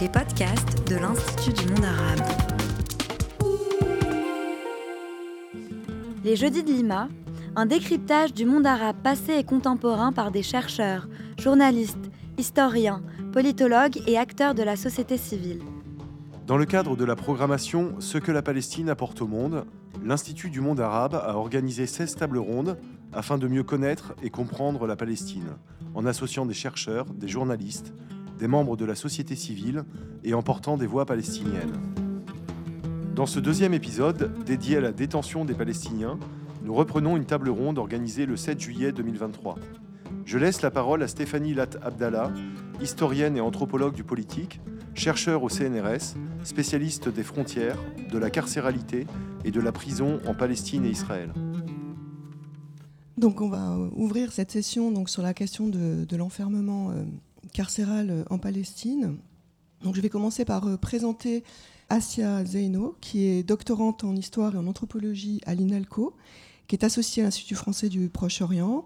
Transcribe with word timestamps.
les 0.00 0.08
podcasts 0.08 0.88
de 0.88 0.96
l'Institut 0.96 1.52
du 1.52 1.72
monde 1.72 1.84
arabe. 1.84 2.20
Les 6.24 6.36
Jeudis 6.36 6.62
de 6.62 6.72
Lima, 6.72 7.08
un 7.54 7.66
décryptage 7.66 8.32
du 8.32 8.46
monde 8.46 8.66
arabe 8.66 8.96
passé 9.02 9.34
et 9.34 9.44
contemporain 9.44 10.12
par 10.12 10.30
des 10.30 10.42
chercheurs, 10.42 11.06
journalistes, 11.38 12.10
historiens, 12.38 13.02
politologues 13.32 14.00
et 14.06 14.16
acteurs 14.16 14.54
de 14.54 14.62
la 14.62 14.76
société 14.76 15.18
civile. 15.18 15.60
Dans 16.46 16.56
le 16.56 16.64
cadre 16.64 16.96
de 16.96 17.04
la 17.04 17.16
programmation 17.16 17.94
Ce 17.98 18.16
que 18.16 18.32
la 18.32 18.42
Palestine 18.42 18.88
apporte 18.88 19.20
au 19.20 19.26
monde, 19.26 19.66
l'Institut 20.02 20.48
du 20.48 20.62
monde 20.62 20.80
arabe 20.80 21.14
a 21.14 21.36
organisé 21.36 21.86
16 21.86 22.16
tables 22.16 22.38
rondes 22.38 22.78
afin 23.12 23.36
de 23.36 23.48
mieux 23.48 23.64
connaître 23.64 24.14
et 24.22 24.30
comprendre 24.30 24.86
la 24.86 24.96
Palestine, 24.96 25.56
en 25.94 26.06
associant 26.06 26.46
des 26.46 26.54
chercheurs, 26.54 27.04
des 27.06 27.28
journalistes, 27.28 27.92
des 28.40 28.48
membres 28.48 28.76
de 28.76 28.86
la 28.86 28.94
société 28.94 29.36
civile 29.36 29.84
et 30.24 30.34
en 30.34 30.42
portant 30.42 30.78
des 30.78 30.86
voix 30.86 31.04
palestiniennes. 31.04 31.78
Dans 33.14 33.26
ce 33.26 33.38
deuxième 33.38 33.74
épisode, 33.74 34.32
dédié 34.46 34.78
à 34.78 34.80
la 34.80 34.92
détention 34.92 35.44
des 35.44 35.52
Palestiniens, 35.52 36.18
nous 36.64 36.72
reprenons 36.72 37.18
une 37.18 37.26
table 37.26 37.50
ronde 37.50 37.78
organisée 37.78 38.24
le 38.24 38.36
7 38.36 38.58
juillet 38.58 38.92
2023. 38.92 39.56
Je 40.24 40.38
laisse 40.38 40.62
la 40.62 40.70
parole 40.70 41.02
à 41.02 41.08
Stéphanie 41.08 41.52
Lat 41.52 41.70
Abdallah, 41.82 42.32
historienne 42.80 43.36
et 43.36 43.40
anthropologue 43.40 43.94
du 43.94 44.04
politique, 44.04 44.60
chercheur 44.94 45.42
au 45.42 45.50
CNRS, 45.50 46.16
spécialiste 46.42 47.10
des 47.10 47.22
frontières, 47.22 47.76
de 48.10 48.18
la 48.18 48.30
carcéralité 48.30 49.06
et 49.44 49.50
de 49.50 49.60
la 49.60 49.72
prison 49.72 50.18
en 50.26 50.34
Palestine 50.34 50.86
et 50.86 50.90
Israël. 50.90 51.32
Donc 53.18 53.42
on 53.42 53.50
va 53.50 53.76
ouvrir 53.92 54.32
cette 54.32 54.50
session 54.50 54.90
donc, 54.90 55.10
sur 55.10 55.22
la 55.22 55.34
question 55.34 55.68
de, 55.68 56.16
l'enfermement 56.16 56.90
euh, 56.90 57.04
carcéral 57.52 58.24
en 58.30 58.38
Palestine. 58.38 59.18
Donc 59.82 59.94
je 59.94 60.00
vais 60.00 60.10
commencer 60.10 60.44
par 60.44 60.66
euh, 60.66 60.76
présenter 60.76 61.42
Asia 61.88 62.44
Zeino, 62.44 62.96
qui 63.00 63.24
est 63.24 63.42
doctorante 63.42 64.04
en 64.04 64.14
histoire 64.14 64.54
et 64.54 64.58
en 64.58 64.66
anthropologie 64.66 65.40
à 65.46 65.54
l'INALCO, 65.54 66.14
qui 66.68 66.76
est 66.76 66.84
associée 66.84 67.22
à 67.22 67.26
l'Institut 67.26 67.54
français 67.54 67.88
du 67.88 68.08
Proche-Orient. 68.08 68.84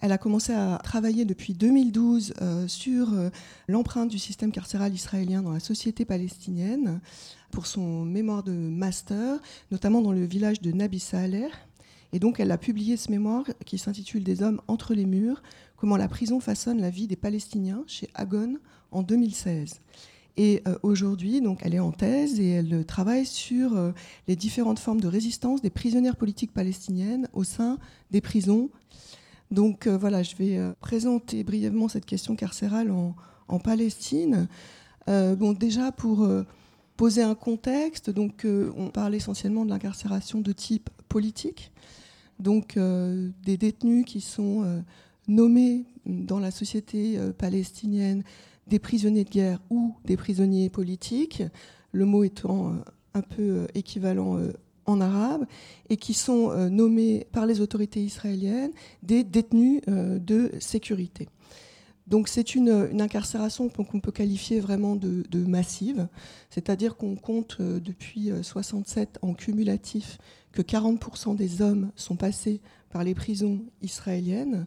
Elle 0.00 0.12
a 0.12 0.18
commencé 0.18 0.52
à 0.52 0.78
travailler 0.84 1.24
depuis 1.24 1.54
2012 1.54 2.34
euh, 2.40 2.68
sur 2.68 3.12
euh, 3.14 3.30
l'empreinte 3.66 4.10
du 4.10 4.18
système 4.18 4.52
carcéral 4.52 4.94
israélien 4.94 5.42
dans 5.42 5.50
la 5.50 5.60
société 5.60 6.04
palestinienne 6.04 7.00
pour 7.50 7.66
son 7.66 8.04
mémoire 8.04 8.42
de 8.42 8.52
master, 8.52 9.40
notamment 9.72 10.02
dans 10.02 10.12
le 10.12 10.24
village 10.24 10.60
de 10.60 10.70
Nabi 10.70 11.00
Saleh. 11.00 11.48
Et 12.12 12.18
donc 12.18 12.40
elle 12.40 12.50
a 12.50 12.58
publié 12.58 12.96
ce 12.96 13.10
mémoire 13.10 13.44
qui 13.64 13.78
s'intitule 13.78 14.24
Des 14.24 14.42
hommes 14.42 14.60
entre 14.68 14.94
les 14.94 15.06
murs, 15.06 15.42
comment 15.76 15.96
la 15.96 16.08
prison 16.08 16.40
façonne 16.40 16.80
la 16.80 16.90
vie 16.90 17.06
des 17.06 17.16
Palestiniens 17.16 17.84
chez 17.86 18.08
Agon 18.14 18.58
en 18.90 19.02
2016. 19.02 19.80
Et 20.38 20.62
euh, 20.68 20.78
aujourd'hui, 20.84 21.40
donc, 21.40 21.58
elle 21.62 21.74
est 21.74 21.80
en 21.80 21.90
thèse 21.90 22.38
et 22.38 22.50
elle 22.50 22.84
travaille 22.86 23.26
sur 23.26 23.76
euh, 23.76 23.90
les 24.28 24.36
différentes 24.36 24.78
formes 24.78 25.00
de 25.00 25.08
résistance 25.08 25.60
des 25.60 25.68
prisonnières 25.68 26.14
politiques 26.14 26.54
palestiniennes 26.54 27.28
au 27.32 27.42
sein 27.42 27.76
des 28.12 28.20
prisons. 28.20 28.70
Donc 29.50 29.88
euh, 29.88 29.98
voilà, 29.98 30.22
je 30.22 30.36
vais 30.36 30.60
présenter 30.80 31.42
brièvement 31.42 31.88
cette 31.88 32.06
question 32.06 32.36
carcérale 32.36 32.92
en, 32.92 33.16
en 33.48 33.58
Palestine. 33.58 34.46
bon, 35.08 35.54
déjà 35.54 35.90
pour 35.90 36.28
poser 36.98 37.22
un 37.22 37.34
contexte, 37.34 38.10
donc 38.10 38.44
on 38.44 38.90
parle 38.90 39.14
essentiellement 39.14 39.64
de 39.64 39.70
l'incarcération 39.70 40.42
de 40.42 40.52
type 40.52 40.90
politique, 41.08 41.72
donc 42.40 42.76
des 42.76 43.56
détenus 43.56 44.04
qui 44.04 44.20
sont 44.20 44.82
nommés 45.28 45.84
dans 46.04 46.40
la 46.40 46.50
société 46.50 47.18
palestinienne 47.38 48.22
des 48.68 48.78
prisonniers 48.78 49.24
de 49.24 49.30
guerre 49.30 49.60
ou 49.70 49.94
des 50.04 50.16
prisonniers 50.16 50.68
politiques, 50.68 51.42
le 51.92 52.04
mot 52.04 52.24
étant 52.24 52.68
euh, 52.68 52.72
un 53.14 53.22
peu 53.22 53.42
euh, 53.42 53.66
équivalent 53.74 54.38
euh, 54.38 54.52
en 54.86 55.00
arabe, 55.00 55.46
et 55.90 55.96
qui 55.98 56.14
sont 56.14 56.50
nommés 56.70 57.26
par 57.30 57.44
les 57.44 57.60
autorités 57.60 58.00
israéliennes 58.00 58.70
des 59.02 59.22
détenus 59.22 59.82
de 59.86 60.50
sécurité. 60.60 61.28
Donc 62.08 62.28
c'est 62.28 62.54
une, 62.54 63.00
incarcération 63.00 63.68
qu'on 63.68 64.00
peut 64.00 64.12
qualifier 64.12 64.60
vraiment 64.60 64.96
de, 64.96 65.24
massive, 65.46 66.08
c'est-à-dire 66.50 66.96
qu'on 66.96 67.16
compte 67.16 67.60
depuis 67.60 68.30
67 68.42 69.18
en 69.22 69.34
cumulatif 69.34 70.18
que 70.52 70.62
40% 70.62 71.36
des 71.36 71.62
hommes 71.62 71.90
sont 71.94 72.16
passés 72.16 72.60
par 72.90 73.04
les 73.04 73.14
prisons 73.14 73.60
israéliennes 73.82 74.66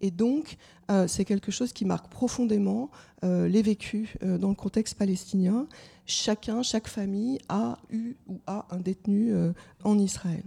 et 0.00 0.10
donc, 0.10 0.56
euh, 0.90 1.08
c'est 1.08 1.24
quelque 1.24 1.50
chose 1.50 1.72
qui 1.72 1.84
marque 1.84 2.08
profondément 2.08 2.90
euh, 3.24 3.48
les 3.48 3.62
vécus 3.62 4.10
euh, 4.22 4.38
dans 4.38 4.50
le 4.50 4.54
contexte 4.54 4.96
palestinien. 4.96 5.66
Chacun, 6.06 6.62
chaque 6.62 6.88
famille 6.88 7.38
a 7.48 7.78
eu 7.90 8.14
ou 8.26 8.40
a 8.46 8.66
un 8.70 8.78
détenu 8.78 9.34
en 9.82 9.98
Israël. 9.98 10.44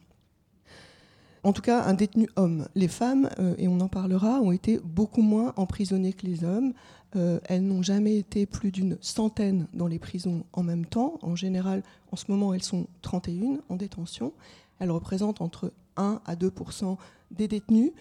En 1.44 1.54
tout 1.54 1.62
cas, 1.62 1.84
un 1.84 1.94
détenu 1.94 2.28
homme. 2.36 2.68
Les 2.76 2.88
femmes, 2.88 3.30
et 3.58 3.68
on 3.68 3.80
en 3.80 3.88
parlera, 3.88 4.42
ont 4.42 4.52
été 4.52 4.80
beaucoup 4.84 5.22
moins 5.22 5.54
emprisonnées 5.56 6.14
que 6.14 6.26
les 6.26 6.44
hommes. 6.44 6.74
elles 7.14 7.64
n'ont 7.64 7.82
jamais 7.82 8.18
été 8.18 8.46
plus 8.46 8.72
d'une 8.72 8.98
centaine 9.00 9.68
dans 9.74 9.88
les 9.88 10.00
prisons 10.00 10.44
en 10.52 10.64
même 10.64 10.86
temps. 10.86 11.18
En 11.22 11.36
général, 11.36 11.82
en 12.12 12.18
ce 12.18 12.26
moment, 12.30 12.54
elles 12.54 12.64
sont 12.64 12.88
31 13.02 13.60
en 13.70 13.76
détention. 13.78 14.34
Elles 14.80 14.92
représentent 14.92 15.42
entre 15.42 15.72
1 15.96 16.22
à 16.26 16.36
2% 16.36 16.98
des 17.32 17.48
détenus 17.48 17.92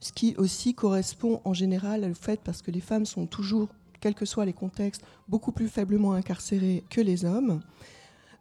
ce 0.00 0.12
qui 0.12 0.34
aussi 0.36 0.74
correspond 0.74 1.40
en 1.44 1.54
général 1.54 2.04
au 2.04 2.14
fait, 2.14 2.40
parce 2.42 2.62
que 2.62 2.70
les 2.70 2.80
femmes 2.80 3.06
sont 3.06 3.26
toujours, 3.26 3.68
quels 4.00 4.14
que 4.14 4.24
soient 4.24 4.44
les 4.44 4.52
contextes, 4.52 5.02
beaucoup 5.28 5.52
plus 5.52 5.68
faiblement 5.68 6.12
incarcérées 6.12 6.84
que 6.88 7.00
les 7.00 7.24
hommes. 7.24 7.60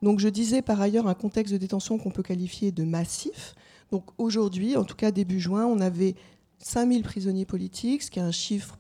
Donc 0.04 0.20
je 0.20 0.30
disais 0.30 0.62
par 0.62 0.80
ailleurs 0.80 1.08
un 1.08 1.16
contexte 1.16 1.54
de 1.54 1.58
détention 1.58 1.98
qu'on 1.98 2.12
peut 2.12 2.24
qualifier 2.24 2.72
de 2.72 2.84
massif. 2.84 3.56
Donc 3.92 4.06
aujourd'hui, 4.18 4.76
en 4.76 4.84
tout 4.84 4.96
cas 4.96 5.12
début 5.12 5.40
juin, 5.40 5.66
on 5.66 5.80
avait 5.80 6.16
5000 6.60 7.04
prisonniers 7.04 7.46
politiques, 7.46 8.04
ce 8.04 8.12
qui 8.12 8.20
est 8.20 8.24
un 8.24 8.32
chiffre 8.32 8.78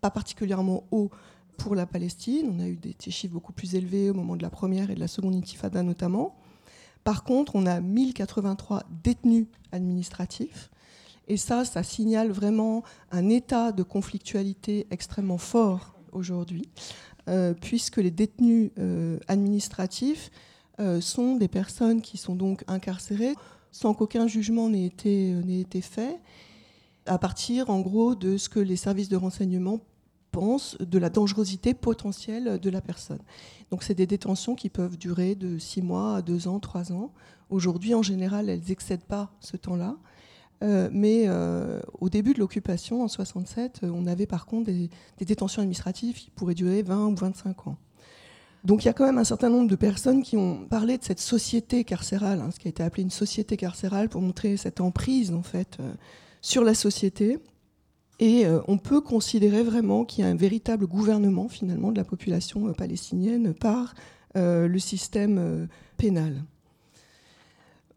pas 0.00 0.10
particulièrement 0.10 0.84
haut 0.90 1.10
pour 1.56 1.74
la 1.74 1.86
Palestine. 1.86 2.52
On 2.54 2.60
a 2.60 2.68
eu 2.68 2.76
des, 2.76 2.94
chiffres 3.10 3.32
beaucoup 3.32 3.52
plus 3.52 3.74
élevés 3.74 4.10
au 4.10 4.14
moment 4.14 4.36
de 4.36 4.42
la 4.42 4.50
première 4.50 4.90
et 4.90 4.94
de 4.94 5.00
la 5.00 5.08
seconde 5.08 5.34
intifada 5.34 5.82
notamment. 5.82 6.36
Par 7.04 7.24
contre, 7.24 7.54
on 7.54 7.66
a 7.66 7.80
1083 7.80 8.82
détenus 9.02 9.46
administratifs, 9.72 10.70
et 11.28 11.36
ça, 11.36 11.64
ça 11.64 11.82
signale 11.82 12.30
vraiment 12.30 12.82
un 13.10 13.28
état 13.28 13.72
de 13.72 13.82
conflictualité 13.82 14.86
extrêmement 14.90 15.38
fort 15.38 15.94
aujourd'hui, 16.12 16.68
euh, 17.28 17.54
puisque 17.54 17.96
les 17.96 18.10
détenus 18.10 18.70
euh, 18.78 19.18
administratifs 19.26 20.30
euh, 20.78 21.00
sont 21.00 21.36
des 21.36 21.48
personnes 21.48 22.00
qui 22.00 22.16
sont 22.16 22.36
donc 22.36 22.62
incarcérées 22.68 23.34
sans 23.76 23.92
qu'aucun 23.92 24.26
jugement 24.26 24.70
n'ait 24.70 24.86
été, 24.86 25.80
fait, 25.82 26.18
à 27.04 27.18
partir 27.18 27.68
en 27.68 27.80
gros 27.80 28.14
de 28.14 28.38
ce 28.38 28.48
que 28.48 28.58
les 28.58 28.76
services 28.76 29.10
de 29.10 29.16
renseignement 29.16 29.80
pensent 30.32 30.78
de 30.80 30.98
la 30.98 31.10
dangerosité 31.10 31.74
potentielle 31.74 32.58
de 32.58 32.70
la 32.70 32.80
personne. 32.80 33.20
Donc 33.70 33.82
c'est 33.82 33.94
des 33.94 34.06
détentions 34.06 34.54
qui 34.54 34.70
peuvent 34.70 34.96
durer 34.96 35.34
de 35.34 35.58
6 35.58 35.82
mois 35.82 36.16
à 36.16 36.22
2 36.22 36.48
ans, 36.48 36.58
3 36.58 36.92
ans. 36.92 37.12
Aujourd'hui, 37.50 37.94
en 37.94 38.02
général, 38.02 38.48
elles 38.48 38.62
n'excèdent 38.66 39.04
pas 39.04 39.30
ce 39.40 39.56
temps-là. 39.56 39.96
Euh, 40.62 40.88
mais 40.90 41.24
euh, 41.26 41.80
au 42.00 42.08
début 42.08 42.32
de 42.32 42.38
l'occupation, 42.38 43.02
en 43.02 43.08
67, 43.08 43.80
euh, 43.82 43.90
on 43.92 44.06
avait 44.06 44.26
par 44.26 44.46
contre 44.46 44.70
des, 44.72 44.88
détentions 45.20 45.60
administratives 45.60 46.16
qui 46.16 46.30
pourraient 46.30 46.54
durer 46.54 46.82
20 46.82 47.08
ou 47.08 47.14
25 47.14 47.66
ans. 47.66 47.76
Donc 48.66 48.84
il 48.84 48.86
y 48.86 48.90
a 48.90 48.92
quand 48.92 49.06
même 49.06 49.18
un 49.18 49.24
certain 49.24 49.48
nombre 49.48 49.70
de 49.70 49.76
personnes 49.76 50.22
qui 50.22 50.36
ont 50.36 50.66
parlé 50.68 50.98
de 50.98 51.04
cette 51.04 51.20
société 51.20 51.84
carcérale, 51.84 52.40
hein, 52.40 52.50
ce 52.52 52.58
qui 52.58 52.68
a 52.68 52.70
été 52.70 52.82
appelé 52.82 53.04
une 53.04 53.10
société 53.10 53.56
carcérale, 53.56 54.08
pour 54.08 54.20
montrer 54.20 54.56
cette 54.56 54.80
emprise 54.80 55.32
en 55.32 55.42
fait 55.42 55.78
sur 56.40 56.64
la 56.64 56.74
société. 56.74 57.38
Et 58.18 58.44
on 58.66 58.78
peut 58.78 59.02
considérer 59.02 59.62
vraiment 59.62 60.04
qu'il 60.04 60.24
y 60.24 60.26
a 60.26 60.30
un 60.30 60.36
véritable 60.36 60.86
gouvernement 60.86 61.48
finalement 61.48 61.92
de 61.92 61.98
la 61.98 62.04
population 62.04 62.72
palestinienne 62.72 63.54
par 63.54 63.94
le 64.34 64.78
système 64.78 65.68
pénal. 65.96 66.42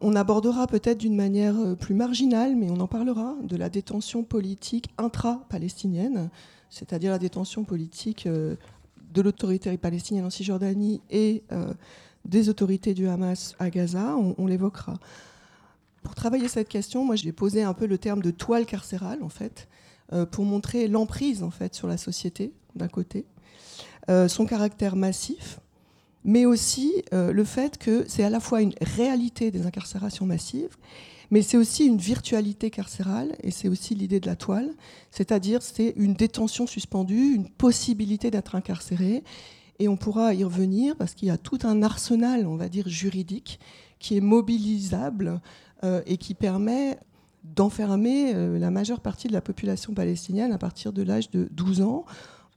On 0.02 0.16
abordera 0.16 0.66
peut-être 0.66 0.98
d'une 0.98 1.14
manière 1.14 1.58
euh, 1.58 1.74
plus 1.74 1.94
marginale, 1.94 2.56
mais 2.56 2.70
on 2.70 2.80
en 2.80 2.86
parlera, 2.86 3.36
de 3.42 3.56
la 3.56 3.68
détention 3.68 4.24
politique 4.24 4.88
intra-palestinienne, 4.96 6.30
c'est-à-dire 6.70 7.10
la 7.10 7.18
détention 7.18 7.64
politique 7.64 8.26
euh, 8.26 8.56
de 9.12 9.22
l'autorité 9.22 9.76
palestinienne 9.76 10.24
en 10.24 10.30
Cisjordanie 10.30 11.00
et 11.10 11.42
euh, 11.52 11.72
des 12.24 12.48
autorités 12.48 12.94
du 12.94 13.08
Hamas 13.08 13.54
à 13.58 13.70
Gaza, 13.70 14.16
on, 14.16 14.46
l'évoquera. 14.46 14.98
Pour 16.02 16.14
travailler 16.14 16.48
cette 16.48 16.68
question, 16.68 17.04
moi 17.04 17.16
j'ai 17.16 17.32
posé 17.32 17.62
un 17.62 17.74
peu 17.74 17.86
le 17.86 17.98
terme 17.98 18.22
de 18.22 18.30
toile 18.30 18.66
carcérale, 18.66 19.22
en 19.22 19.28
fait, 19.28 19.68
pour 20.30 20.44
montrer 20.44 20.86
l'emprise, 20.88 21.42
en 21.42 21.50
fait, 21.50 21.74
sur 21.74 21.88
la 21.88 21.96
société, 21.96 22.52
d'un 22.74 22.88
côté, 22.88 23.24
son 24.28 24.44
caractère 24.44 24.96
massif, 24.96 25.60
mais 26.24 26.44
aussi 26.44 27.02
euh, 27.12 27.32
le 27.32 27.44
fait 27.44 27.78
que 27.78 28.04
c'est 28.08 28.24
à 28.24 28.30
la 28.30 28.40
fois 28.40 28.62
une 28.62 28.74
réalité 28.80 29.50
des 29.50 29.66
incarcérations 29.66 30.26
massives, 30.26 30.76
mais 31.30 31.42
c'est 31.42 31.56
aussi 31.56 31.86
une 31.86 31.98
virtualité 31.98 32.70
carcérale, 32.70 33.36
et 33.42 33.50
c'est 33.50 33.68
aussi 33.68 33.94
l'idée 33.94 34.20
de 34.20 34.26
la 34.26 34.36
toile, 34.36 34.70
c'est-à-dire 35.10 35.62
c'est 35.62 35.92
une 35.96 36.14
détention 36.14 36.66
suspendue, 36.66 37.34
une 37.34 37.48
possibilité 37.48 38.30
d'être 38.30 38.54
incarcéré, 38.54 39.22
Et 39.78 39.88
on 39.88 39.96
pourra 39.96 40.34
y 40.34 40.44
revenir 40.44 40.94
parce 40.96 41.14
qu'il 41.14 41.28
y 41.28 41.30
a 41.30 41.38
tout 41.38 41.60
un 41.62 41.82
arsenal, 41.82 42.46
on 42.46 42.56
va 42.56 42.68
dire, 42.68 42.86
juridique 42.86 43.58
qui 43.98 44.16
est 44.16 44.20
mobilisable 44.20 45.40
euh, 45.84 46.02
et 46.04 46.18
qui 46.18 46.34
permet 46.34 46.98
d'enfermer 47.44 48.34
euh, 48.34 48.58
la 48.58 48.70
majeure 48.70 49.00
partie 49.00 49.28
de 49.28 49.32
la 49.32 49.40
population 49.40 49.94
palestinienne 49.94 50.52
à 50.52 50.58
partir 50.58 50.92
de 50.92 51.02
l'âge 51.02 51.30
de 51.30 51.48
12 51.52 51.80
ans. 51.80 52.04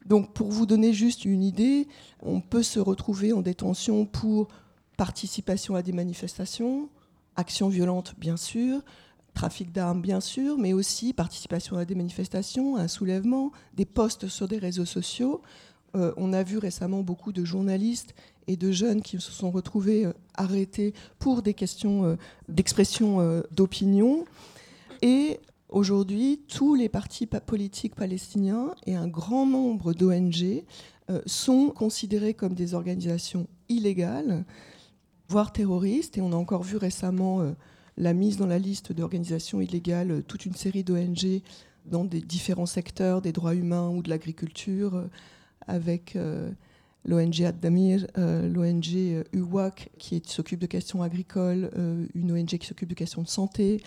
Donc 0.06 0.34
pour 0.34 0.52
vous 0.52 0.66
donner 0.66 0.92
juste 0.92 1.24
une 1.24 1.44
idée, 1.44 1.88
on 2.22 2.42
peut 2.42 2.64
se 2.64 2.80
retrouver 2.80 3.32
en 3.32 3.42
détention 3.42 4.06
pour 4.06 4.50
participation 4.98 5.76
à 5.76 5.82
des 5.82 5.94
manifestations, 5.94 6.90
actions 7.36 7.70
violentes 7.70 8.14
bien 8.18 8.38
sûr, 8.38 8.82
trafic 9.34 9.72
d'armes 9.72 10.02
bien 10.02 10.22
sûr, 10.22 10.58
mais 10.58 10.74
aussi 10.74 11.14
participation 11.14 11.78
à 11.78 11.86
des 11.86 11.96
manifestations, 11.96 12.78
un 12.78 12.88
soulèvement, 12.88 13.52
des 13.74 13.86
posts 13.86 14.28
sur 14.28 14.48
des 14.48 14.58
réseaux 14.58 14.86
sociaux. 14.86 15.42
Euh, 15.96 16.12
on 16.18 16.34
a 16.34 16.44
vu 16.44 16.58
récemment 16.58 17.04
beaucoup 17.04 17.32
de 17.32 17.44
journalistes 17.44 18.16
et 18.48 18.58
de 18.58 18.72
jeunes 18.72 19.02
qui 19.02 19.20
se 19.20 19.32
sont 19.32 19.52
retrouvés 19.52 20.06
euh, 20.06 20.14
arrêtés 20.34 20.94
pour 21.20 21.42
des 21.42 21.54
questions 21.54 22.04
euh, 22.06 22.16
d'expression 22.50 23.44
d'opinion. 23.52 24.26
Et 25.02 25.40
aujourd'hui, 25.70 26.42
tous 26.48 26.76
les 26.76 26.90
partis 26.90 27.28
politiques 27.28 27.96
palestiniens 27.96 28.74
et 28.86 28.96
un 28.96 29.08
grand 29.08 29.46
nombre 29.46 29.94
d'ONG 29.94 30.64
sont 31.26 31.70
considérés 31.70 32.34
comme 32.34 32.54
des 32.54 32.74
organisations 32.74 33.48
illégales, 33.68 34.46
voire 35.30 35.52
terroristes. 35.52 36.18
Et 36.18 36.22
on 36.22 36.32
a 36.32 36.36
encore 36.36 36.64
vu 36.64 36.78
récemment 36.78 37.54
la 37.98 38.14
mise 38.14 38.38
dans 38.38 38.48
la 38.48 38.60
liste 38.60 38.92
d'organisations 38.92 39.62
illégales, 39.62 40.12
euh, 40.12 40.22
toute 40.22 40.46
une 40.46 40.56
série 40.56 40.84
d'ONG 40.84 41.42
dans 41.86 42.06
des 42.06 42.22
différents 42.22 42.66
secteurs 42.66 43.22
des 43.22 43.32
droits 43.32 43.56
humains 43.56 43.90
ou 43.90 44.02
de 44.02 44.10
l'agriculture, 44.10 44.96
euh, 44.96 45.08
avec 45.68 46.16
euh, 46.16 46.50
l'ONG 47.06 47.42
Ad-Damir, 47.44 48.08
l'ONG 48.16 49.26
UWAC 49.34 49.90
qui 49.98 50.22
s'occupe 50.26 50.60
de 50.60 50.66
questions 50.66 51.04
agricoles, 51.04 51.70
une 52.16 52.32
ONG 52.32 52.58
qui 52.58 52.66
s'occupe 52.66 52.88
de 52.88 52.94
questions 52.94 53.22
de 53.22 53.28
santé. 53.28 53.82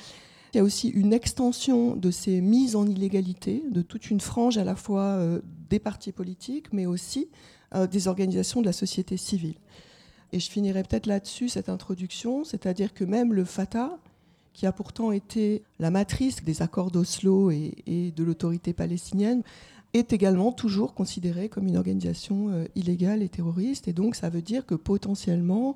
Il 0.53 0.59
y 0.59 0.61
a 0.61 0.63
aussi 0.63 0.89
une 0.89 1.15
extension 1.15 1.97
de 1.97 2.11
ces 2.11 2.43
mises 2.43 2.77
en 2.77 2.87
illégalité 2.87 3.63
de 3.71 3.81
toute 3.81 4.11
une 4.11 4.21
frange 4.21 4.59
à 4.59 4.65
la 4.65 4.77
fois 4.77 5.19
des 5.71 5.79
partis 5.79 6.13
politiques, 6.13 6.75
mais 6.75 6.85
aussi 6.85 7.29
des 7.91 8.07
organisations 8.07 8.61
de 8.61 8.67
la 8.67 8.75
société 8.75 9.17
civile. 9.17 9.57
Et 10.33 10.41
je 10.41 10.51
finirai 10.51 10.83
peut-être 10.83 11.07
là-dessus 11.07 11.49
cette 11.49 11.69
introduction, 11.69 12.45
c'est-à-dire 12.45 12.95
que 12.95 13.05
même 13.05 13.33
le 13.33 13.45
Fatah, 13.45 13.99
qui 14.57 14.67
a 14.67 14.73
pourtant 14.73 15.13
été 15.13 15.63
la 15.79 15.91
matrice 15.91 16.43
des 16.43 16.63
accords 16.63 16.91
d'Oslo 16.91 17.51
et, 17.51 18.13
de 18.17 18.25
l'autorité 18.25 18.73
palestinienne, 18.73 19.43
est 19.93 20.15
également 20.15 20.51
toujours 20.51 20.95
considéré 20.95 21.51
comme 21.51 21.67
une 21.67 21.77
organisation 21.77 22.49
euh, 22.49 22.65
illégale 22.75 23.23
et 23.23 23.29
terroriste. 23.29 23.87
Et 23.87 23.93
donc 23.93 24.15
ça 24.15 24.31
veut 24.31 24.41
dire 24.41 24.65
que 24.65 24.75
potentiellement, 24.75 25.75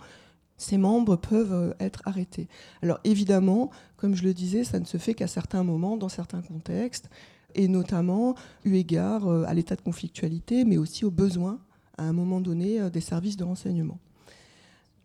ses 0.56 0.78
membres 0.78 1.16
peuvent 1.16 1.52
euh, 1.52 1.74
être 1.78 2.00
arrêtés. 2.06 2.48
Alors 2.82 3.00
évidemment, 3.04 3.70
comme 3.98 4.14
je 4.14 4.24
le 4.24 4.32
disais, 4.32 4.64
ça 4.64 4.80
ne 4.80 4.86
se 4.86 4.96
fait 4.96 5.12
qu'à 5.12 5.26
certains 5.26 5.62
moments, 5.62 5.98
dans 5.98 6.08
certains 6.08 6.40
contextes, 6.42 7.10
et 7.54 7.68
notamment 7.68 8.34
eu 8.64 8.76
égard 8.76 9.26
euh, 9.26 9.44
à 9.46 9.52
l'état 9.52 9.76
de 9.76 9.82
conflictualité, 9.82 10.64
mais 10.64 10.78
aussi 10.78 11.04
aux 11.04 11.10
besoins, 11.10 11.58
à 11.98 12.04
un 12.04 12.14
moment 12.14 12.40
donné, 12.40 12.88
des 12.90 13.02
services 13.02 13.36
de 13.36 13.44
renseignement. 13.44 13.98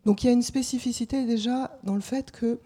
Donc 0.06 0.22
il 0.22 0.28
y 0.28 0.30
a 0.30 0.32
une 0.32 0.42
spécificité 0.42 1.26
déjà 1.26 1.76
dans 1.82 1.96
le 1.96 2.00
fait 2.00 2.30
que 2.30 2.60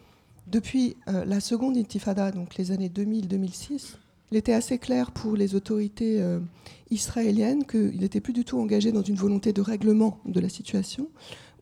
depuis 0.47 0.97
euh, 1.09 1.25
la 1.25 1.41
seconde 1.41 1.79
intifada, 1.79 2.33
donc 2.33 2.57
les 2.57 2.71
années 2.71 2.91
2000-2006, 2.91 3.95
il 4.31 4.37
était 4.37 4.53
assez 4.53 4.77
clair 4.77 5.11
pour 5.11 5.37
les 5.37 5.55
autorités 5.55 6.21
euh, 6.21 6.39
israéliennes 6.91 7.65
qu'il 7.65 7.99
n'était 7.99 8.21
plus 8.21 8.35
du 8.35 8.45
tout 8.45 8.61
engagé 8.61 8.93
dans 8.93 9.03
une 9.03 9.15
volonté 9.15 9.55
de 9.55 9.63
règlement 9.63 10.19
de 10.27 10.39
la 10.39 10.51
situation 10.51 11.09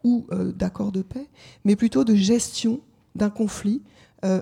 ou 0.03 0.27
euh, 0.33 0.51
d'accord 0.51 0.91
de 0.91 1.03
paix, 1.03 1.29
mais 1.65 1.77
plutôt 1.77 2.03
de 2.03 2.17
gestion 2.17 2.81
d'un 3.15 3.31
conflit 3.31 3.83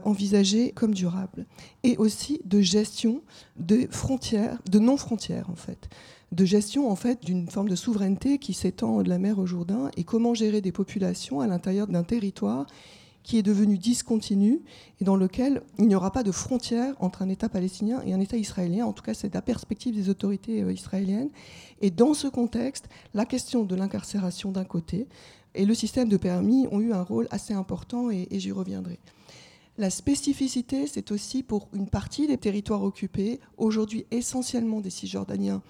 envisagé 0.04 0.72
comme 0.72 0.94
durable, 0.94 1.44
et 1.82 1.98
aussi 1.98 2.40
de 2.46 2.62
gestion 2.62 3.20
de 3.58 3.86
frontières, 3.90 4.58
de 4.70 4.78
non-frontières 4.78 5.50
en 5.50 5.54
fait 5.54 5.90
de 6.36 6.44
gestion 6.44 6.90
en 6.90 6.96
fait 6.96 7.24
d'une 7.24 7.48
forme 7.48 7.70
de 7.70 7.74
souveraineté 7.74 8.38
qui 8.38 8.52
s'étend 8.52 9.02
de 9.02 9.08
la 9.08 9.18
mer 9.18 9.38
au 9.38 9.46
Jourdain 9.46 9.90
et 9.96 10.04
comment 10.04 10.34
gérer 10.34 10.60
des 10.60 10.70
populations 10.70 11.40
à 11.40 11.46
l'intérieur 11.46 11.86
d'un 11.86 12.02
territoire 12.02 12.66
qui 13.22 13.38
est 13.38 13.42
devenu 13.42 13.78
discontinu 13.78 14.60
et 15.00 15.04
dans 15.04 15.16
lequel 15.16 15.62
il 15.78 15.88
n'y 15.88 15.94
aura 15.94 16.12
pas 16.12 16.22
de 16.22 16.30
frontière 16.30 16.94
entre 17.00 17.22
un 17.22 17.30
État 17.30 17.48
palestinien 17.48 18.02
et 18.04 18.12
un 18.12 18.20
État 18.20 18.36
israélien. 18.36 18.84
En 18.84 18.92
tout 18.92 19.02
cas, 19.02 19.14
c'est 19.14 19.34
la 19.34 19.42
perspective 19.42 19.96
des 19.96 20.10
autorités 20.10 20.62
euh, 20.62 20.72
israéliennes. 20.72 21.30
Et 21.80 21.90
dans 21.90 22.14
ce 22.14 22.28
contexte, 22.28 22.88
la 23.14 23.24
question 23.24 23.64
de 23.64 23.74
l'incarcération 23.74 24.52
d'un 24.52 24.64
côté 24.64 25.08
et 25.54 25.64
le 25.64 25.74
système 25.74 26.08
de 26.08 26.18
permis 26.18 26.68
ont 26.70 26.80
eu 26.80 26.92
un 26.92 27.02
rôle 27.02 27.26
assez 27.30 27.54
important 27.54 28.10
et, 28.10 28.28
et 28.30 28.38
j'y 28.38 28.52
reviendrai. 28.52 29.00
La 29.78 29.90
spécificité, 29.90 30.86
c'est 30.86 31.10
aussi 31.10 31.42
pour 31.42 31.68
une 31.72 31.88
partie 31.88 32.26
des 32.26 32.38
territoires 32.38 32.84
occupés, 32.84 33.40
aujourd'hui 33.56 34.06
essentiellement 34.10 34.80
des 34.80 34.90
Cisjordaniens 34.90 35.62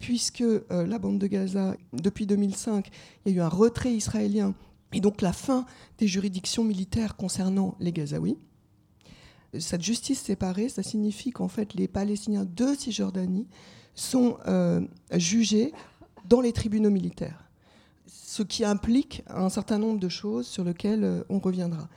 puisque 0.00 0.40
euh, 0.40 0.62
la 0.70 0.98
bande 0.98 1.18
de 1.18 1.26
Gaza, 1.28 1.76
depuis 1.92 2.26
2005, 2.26 2.88
il 3.24 3.32
y 3.32 3.34
a 3.34 3.38
eu 3.38 3.40
un 3.42 3.48
retrait 3.48 3.92
israélien 3.92 4.54
et 4.92 5.00
donc 5.00 5.22
la 5.22 5.32
fin 5.32 5.66
des 5.98 6.08
juridictions 6.08 6.64
militaires 6.64 7.16
concernant 7.16 7.76
les 7.78 7.92
Gazaouis. 7.92 8.38
Cette 9.58 9.82
justice 9.82 10.20
séparée, 10.20 10.68
ça 10.68 10.82
signifie 10.82 11.30
qu'en 11.30 11.48
fait 11.48 11.74
les 11.74 11.86
Palestiniens 11.86 12.44
de 12.44 12.74
Cisjordanie 12.76 13.46
sont 13.94 14.38
euh, 14.48 14.80
jugés 15.12 15.72
dans 16.28 16.40
les 16.40 16.52
tribunaux 16.52 16.90
militaires, 16.90 17.50
ce 18.06 18.42
qui 18.42 18.64
implique 18.64 19.22
un 19.28 19.48
certain 19.48 19.78
nombre 19.78 20.00
de 20.00 20.08
choses 20.08 20.46
sur 20.46 20.64
lesquelles 20.64 21.04
euh, 21.04 21.22
on 21.28 21.40
reviendra. 21.40 21.88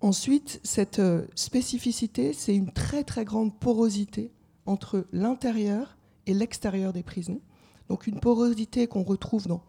Ensuite, 0.00 0.60
cette 0.62 1.00
spécificité, 1.34 2.34
c'est 2.34 2.54
une 2.54 2.70
très 2.70 3.04
très 3.04 3.24
grande 3.24 3.58
porosité 3.58 4.30
entre 4.66 5.06
l'intérieur 5.12 5.96
et 6.26 6.34
l'extérieur 6.34 6.92
des 6.92 7.02
prisons. 7.02 7.40
Donc 7.88 8.06
une 8.06 8.20
porosité 8.20 8.86
qu'on 8.86 9.02
retrouve 9.02 9.46
dans 9.46 9.62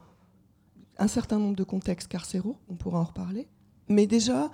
un 0.97 1.07
certain 1.07 1.39
nombre 1.39 1.55
de 1.55 1.63
contextes 1.63 2.07
carcéraux, 2.07 2.57
on 2.69 2.75
pourra 2.75 2.99
en 2.99 3.03
reparler. 3.03 3.47
Mais 3.89 4.07
déjà, 4.07 4.51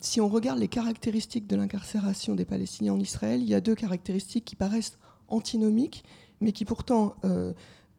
si 0.00 0.20
on 0.20 0.28
regarde 0.28 0.58
les 0.58 0.68
caractéristiques 0.68 1.46
de 1.46 1.56
l'incarcération 1.56 2.34
des 2.34 2.44
Palestiniens 2.44 2.94
en 2.94 3.00
Israël, 3.00 3.40
il 3.40 3.48
y 3.48 3.54
a 3.54 3.60
deux 3.60 3.74
caractéristiques 3.74 4.44
qui 4.44 4.56
paraissent 4.56 4.98
antinomiques, 5.28 6.04
mais 6.40 6.52
qui 6.52 6.64
pourtant 6.64 7.14
euh, 7.24 7.52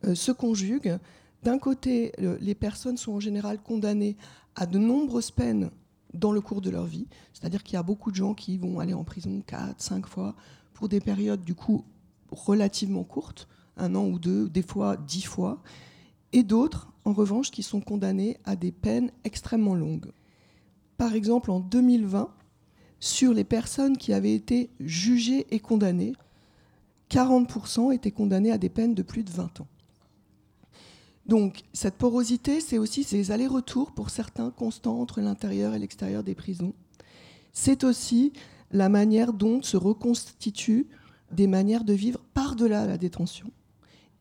euh, 0.06 0.16
se 0.16 0.32
conjuguent. 0.32 1.00
D'un 1.44 1.58
côté, 1.58 2.12
les 2.42 2.56
personnes 2.56 2.98
sont 2.98 3.14
en 3.14 3.20
général 3.20 3.62
condamnées 3.62 4.18
à 4.56 4.66
de 4.66 4.80
nombreuses 4.80 5.30
peines 5.30 5.70
dans 6.14 6.32
le 6.32 6.42
cours 6.42 6.62
de 6.62 6.72
leur 6.72 6.86
vie, 6.86 7.08
c'est-à-dire 7.34 7.62
qu'il 7.62 7.76
y 7.76 7.78
a 7.78 7.84
beaucoup 7.84 8.10
de 8.10 8.16
gens 8.16 8.34
qui 8.34 8.58
vont 8.58 8.80
aller 8.80 8.94
en 8.94 9.04
prison 9.04 9.44
4, 9.46 9.80
5 9.80 10.08
fois 10.08 10.36
pour 10.74 10.90
des 10.90 11.00
périodes 11.00 11.44
du 11.44 11.54
coup 11.54 11.84
relativement 12.32 13.04
courtes, 13.04 13.48
un 13.78 13.96
an 13.96 14.06
ou 14.06 14.20
deux, 14.20 14.50
des 14.50 14.62
fois 14.62 14.98
dix 14.98 15.24
fois, 15.24 15.62
et 16.34 16.44
d'autres, 16.44 16.92
en 17.06 17.14
revanche, 17.14 17.52
qui 17.52 17.64
sont 17.64 17.82
condamnés 17.82 18.38
à 18.46 18.56
des 18.56 18.72
peines 18.72 19.12
extrêmement 19.24 19.76
longues. 19.76 20.12
Par 20.98 21.14
exemple, 21.14 21.52
en 21.52 21.60
2020, 21.60 22.30
sur 23.00 23.34
les 23.34 23.44
personnes 23.44 23.98
qui 23.98 24.14
avaient 24.14 24.34
été 24.34 24.70
jugées 24.80 25.46
et 25.52 25.60
condamnées, 25.60 26.14
40% 27.10 27.94
étaient 27.94 28.12
condamnés 28.12 28.52
à 28.52 28.58
des 28.58 28.70
peines 28.70 28.96
de 28.96 29.04
plus 29.04 29.24
de 29.24 29.32
20 29.32 29.62
ans. 29.62 29.68
Donc 31.26 31.64
cette 31.74 31.96
porosité, 31.96 32.62
c'est 32.62 32.78
aussi 32.78 33.04
ces 33.04 33.32
allers-retours 33.32 33.92
pour 33.92 34.10
certains 34.10 34.52
constants 34.52 35.00
entre 35.00 35.22
l'intérieur 35.22 35.74
et 35.74 35.80
l'extérieur 35.80 36.24
des 36.24 36.36
prisons. 36.36 36.74
C'est 37.52 37.84
aussi 37.84 38.34
la 38.72 38.90
manière 38.90 39.34
dont 39.34 39.62
se 39.62 39.78
reconstituent 39.78 40.88
des 41.32 41.48
manières 41.48 41.84
de 41.84 41.94
vivre 41.94 42.20
par-delà 42.34 42.86
la 42.86 42.98
détention 42.98 43.52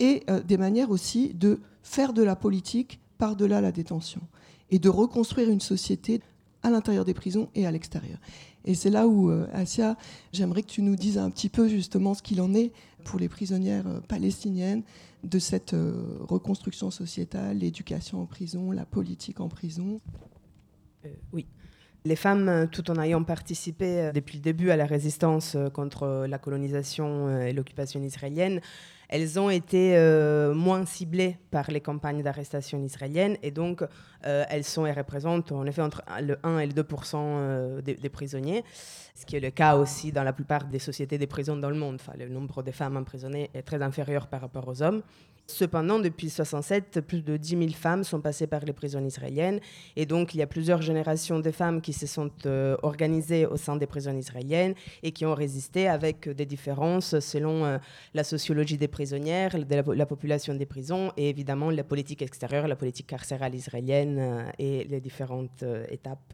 et 0.01 0.23
euh, 0.29 0.43
des 0.43 0.57
manières 0.57 0.91
aussi 0.91 1.35
de 1.35 1.61
faire 1.83 2.13
de 2.13 2.23
la 2.23 2.37
politique 2.37 3.01
par-delà 3.19 3.61
la 3.61 3.73
détention 3.73 4.21
et 4.71 4.79
de 4.79 4.89
reconstruire 4.89 5.51
une 5.51 5.61
société 5.61 6.21
à 6.63 6.71
l'intérieur 6.71 7.05
des 7.05 7.15
prisons 7.15 7.49
et 7.55 7.67
à 7.67 7.71
l'extérieur. 7.71 8.19
Et 8.65 8.75
c'est 8.75 8.91
là 8.91 9.07
où, 9.07 9.31
euh, 9.31 9.47
Asia, 9.53 9.97
j'aimerais 10.33 10.63
que 10.63 10.71
tu 10.71 10.83
nous 10.83 10.97
dises 10.97 11.19
un 11.19 11.31
petit 11.31 11.51
peu 11.51 11.69
justement 11.69 12.15
ce 12.15 12.23
qu'il 12.23 12.41
en 12.41 12.55
est 12.55 12.73
pour 13.05 13.21
les 13.21 13.29
prisonnières 13.29 13.87
euh, 13.87 14.01
palestiniennes 14.01 14.83
de 15.23 15.39
cette 15.39 15.75
reconstruction 16.21 16.91
sociétale, 16.91 17.59
l'éducation 17.59 18.21
en 18.21 18.27
prison, 18.27 18.73
la 18.73 18.85
politique 18.85 19.41
en 19.41 19.49
prison. 19.49 19.99
oui. 21.33 21.47
Les 22.07 22.17
femmes, 22.17 22.51
euh, 22.51 22.67
tout 22.67 22.91
en 22.91 23.01
ayant 23.01 23.25
participé 23.25 23.99
euh, 23.99 24.13
depuis 24.13 24.37
le 24.37 24.43
début 24.43 24.69
à 24.69 24.77
la 24.77 24.85
résistance 24.85 25.55
euh, 25.55 25.71
contre 25.71 26.27
la 26.29 26.37
colonisation 26.37 27.41
et 27.41 27.55
l'occupation 27.55 28.03
israélienne, 28.03 28.61
elles 29.09 29.41
ont 29.41 29.49
été 29.49 29.97
moins 30.55 30.85
ciblées 30.87 31.37
par 31.51 31.71
les 31.71 31.81
campagnes 31.81 32.23
d'arrestation 32.23 32.83
israéliennes 32.83 33.37
et 33.43 33.51
donc 33.51 33.85
elles 34.23 34.65
sont 34.65 34.87
et 34.87 34.93
représentent 34.93 35.53
en 35.53 35.67
effet 35.67 35.83
entre 35.83 36.03
le 36.21 36.39
1 36.43 36.59
et 36.61 36.67
le 36.67 36.73
2 36.73 37.83
des, 37.83 37.95
des, 37.95 38.09
prisonniers, 38.09 38.65
ce 39.15 39.27
qui 39.27 39.37
est 39.37 39.41
le 39.41 39.51
cas 39.51 39.77
aussi 39.77 40.11
dans 40.11 40.25
la 40.25 40.33
plupart 40.33 40.65
des 40.65 40.79
sociétés 40.79 41.19
des 41.19 41.27
prisons 41.27 41.57
dans 41.57 41.71
le 41.71 41.77
monde. 41.77 42.01
Le 42.19 42.29
nombre 42.29 42.63
de 42.63 42.71
femmes 42.71 42.97
emprisonnées 42.97 43.51
est 43.53 43.63
très 43.63 43.83
inférieur 43.83 44.27
par 44.27 44.41
rapport 44.41 44.67
aux 44.67 44.83
hommes. 44.83 45.03
Cependant, 45.47 45.99
depuis 45.99 46.31
67, 46.31 47.03
plus 47.03 47.21
de 47.21 47.37
10 47.37 47.49
000 47.51 47.71
femmes 47.73 48.03
sont 48.03 48.23
passées 48.23 48.47
par 48.47 48.65
les 48.65 48.73
prisons 48.73 49.05
israéliennes. 49.05 49.61
Et 49.95 50.07
donc, 50.07 50.35
il 50.35 50.39
y 50.39 50.43
a 50.43 50.47
plusieurs 50.47 50.81
générations 50.81 51.39
de 51.39 51.51
femmes 51.51 51.83
qui 51.83 51.93
se 51.93 52.07
sont 52.07 52.31
euh, 52.47 52.77
organisées 52.83 53.45
au 53.45 53.59
sein 53.59 53.77
des 53.77 53.87
prisons 53.87 54.17
israéliennes 54.17 54.75
et 55.03 55.13
qui 55.13 55.27
ont 55.27 55.35
résisté 55.35 55.87
avec 55.87 56.31
des 56.31 56.47
différences 56.47 57.19
selon 57.21 57.67
euh, 57.67 57.77
la 58.15 58.25
sociologie 58.25 58.79
des 58.79 58.89
prisonnières, 58.89 59.55
la, 59.69 60.07
population 60.07 60.55
des 60.55 60.65
prisons 60.65 61.13
et 61.19 61.29
évidemment 61.29 61.71
la 61.71 61.85
politique 61.85 62.23
extérieure, 62.23 62.67
la 62.67 62.77
politique 62.77 63.07
carcérale 63.07 63.55
israélienne 63.55 64.19
euh, 64.19 64.51
et 64.59 64.85
les 64.85 65.01
différentes 65.01 65.63
étapes. 65.91 66.33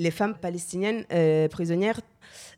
Les 0.00 0.10
femmes 0.10 0.34
palestiniennes 0.34 1.04
prisonnières 1.50 2.00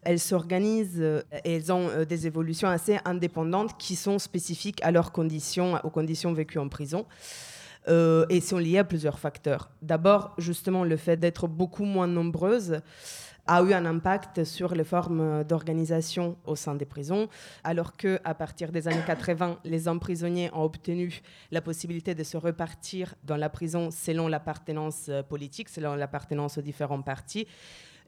elles 0.02 0.18
s'organisent 0.18 0.98
euh, 1.00 1.22
et 1.44 1.56
elles 1.56 1.72
ont 1.72 1.88
euh, 1.88 2.04
des 2.04 2.26
évolutions 2.26 2.68
assez 2.68 2.98
indépendantes 3.04 3.78
qui 3.78 3.96
sont 3.96 4.18
spécifiques 4.18 4.80
à 4.82 4.90
leurs 4.90 5.12
conditions, 5.12 5.78
aux 5.84 5.90
conditions 5.90 6.32
vécues 6.32 6.58
en 6.58 6.68
prison. 6.68 7.06
Euh, 7.88 8.26
et 8.28 8.40
sont 8.40 8.58
liées 8.58 8.78
à 8.78 8.84
plusieurs 8.84 9.18
facteurs. 9.18 9.68
D'abord, 9.82 10.34
justement, 10.38 10.84
le 10.84 10.96
fait 10.96 11.16
d'être 11.16 11.48
beaucoup 11.48 11.84
moins 11.84 12.06
nombreuses 12.06 12.78
a 13.46 13.62
eu 13.62 13.72
un 13.72 13.84
impact 13.86 14.44
sur 14.44 14.74
les 14.74 14.84
formes 14.84 15.44
d'organisation 15.44 16.36
au 16.46 16.56
sein 16.56 16.74
des 16.74 16.84
prisons, 16.84 17.28
alors 17.64 17.96
que 17.96 18.20
à 18.24 18.34
partir 18.34 18.70
des 18.70 18.88
années 18.88 19.02
80, 19.06 19.58
les 19.64 19.88
hommes 19.88 20.00
prisonniers 20.00 20.50
ont 20.52 20.62
obtenu 20.62 21.20
la 21.50 21.60
possibilité 21.60 22.14
de 22.14 22.22
se 22.22 22.36
repartir 22.36 23.14
dans 23.24 23.36
la 23.36 23.48
prison 23.48 23.90
selon 23.90 24.28
l'appartenance 24.28 25.10
politique, 25.28 25.68
selon 25.68 25.94
l'appartenance 25.94 26.58
aux 26.58 26.62
différents 26.62 27.02
partis. 27.02 27.46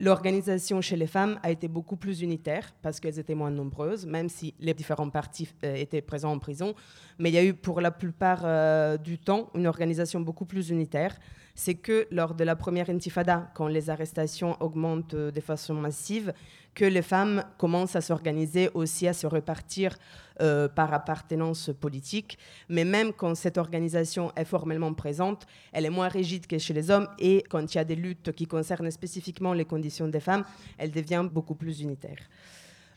L'organisation 0.00 0.80
chez 0.80 0.96
les 0.96 1.06
femmes 1.06 1.38
a 1.42 1.50
été 1.50 1.68
beaucoup 1.68 1.96
plus 1.96 2.22
unitaire 2.22 2.74
parce 2.82 2.98
qu'elles 2.98 3.18
étaient 3.18 3.34
moins 3.34 3.50
nombreuses, 3.50 4.06
même 4.06 4.28
si 4.28 4.54
les 4.58 4.74
différents 4.74 5.10
partis 5.10 5.48
euh, 5.64 5.76
étaient 5.76 6.02
présents 6.02 6.32
en 6.32 6.38
prison. 6.38 6.74
Mais 7.18 7.30
il 7.30 7.34
y 7.34 7.38
a 7.38 7.44
eu 7.44 7.54
pour 7.54 7.80
la 7.80 7.92
plupart 7.92 8.42
euh, 8.44 8.96
du 8.96 9.18
temps 9.18 9.50
une 9.54 9.66
organisation 9.66 10.20
beaucoup 10.20 10.46
plus 10.46 10.70
unitaire. 10.70 11.16
C'est 11.54 11.74
que 11.74 12.06
lors 12.10 12.34
de 12.34 12.42
la 12.42 12.56
première 12.56 12.90
intifada, 12.90 13.50
quand 13.54 13.68
les 13.68 13.88
arrestations 13.88 14.56
augmentent 14.60 15.14
euh, 15.14 15.30
de 15.30 15.40
façon 15.40 15.74
massive, 15.74 16.32
que 16.74 16.84
les 16.84 17.02
femmes 17.02 17.44
commencent 17.56 17.94
à 17.94 18.00
s'organiser 18.00 18.68
aussi, 18.74 19.06
à 19.06 19.12
se 19.12 19.26
repartir 19.26 19.96
euh, 20.40 20.68
par 20.68 20.92
appartenance 20.92 21.70
politique. 21.80 22.38
Mais 22.68 22.84
même 22.84 23.12
quand 23.12 23.34
cette 23.36 23.58
organisation 23.58 24.32
est 24.34 24.44
formellement 24.44 24.92
présente, 24.92 25.46
elle 25.72 25.86
est 25.86 25.90
moins 25.90 26.08
rigide 26.08 26.46
que 26.46 26.58
chez 26.58 26.74
les 26.74 26.90
hommes. 26.90 27.08
Et 27.18 27.44
quand 27.48 27.72
il 27.72 27.78
y 27.78 27.80
a 27.80 27.84
des 27.84 27.94
luttes 27.94 28.32
qui 28.32 28.46
concernent 28.46 28.90
spécifiquement 28.90 29.52
les 29.52 29.64
conditions 29.64 30.08
des 30.08 30.20
femmes, 30.20 30.44
elle 30.76 30.90
devient 30.90 31.26
beaucoup 31.30 31.54
plus 31.54 31.80
unitaire. 31.80 32.18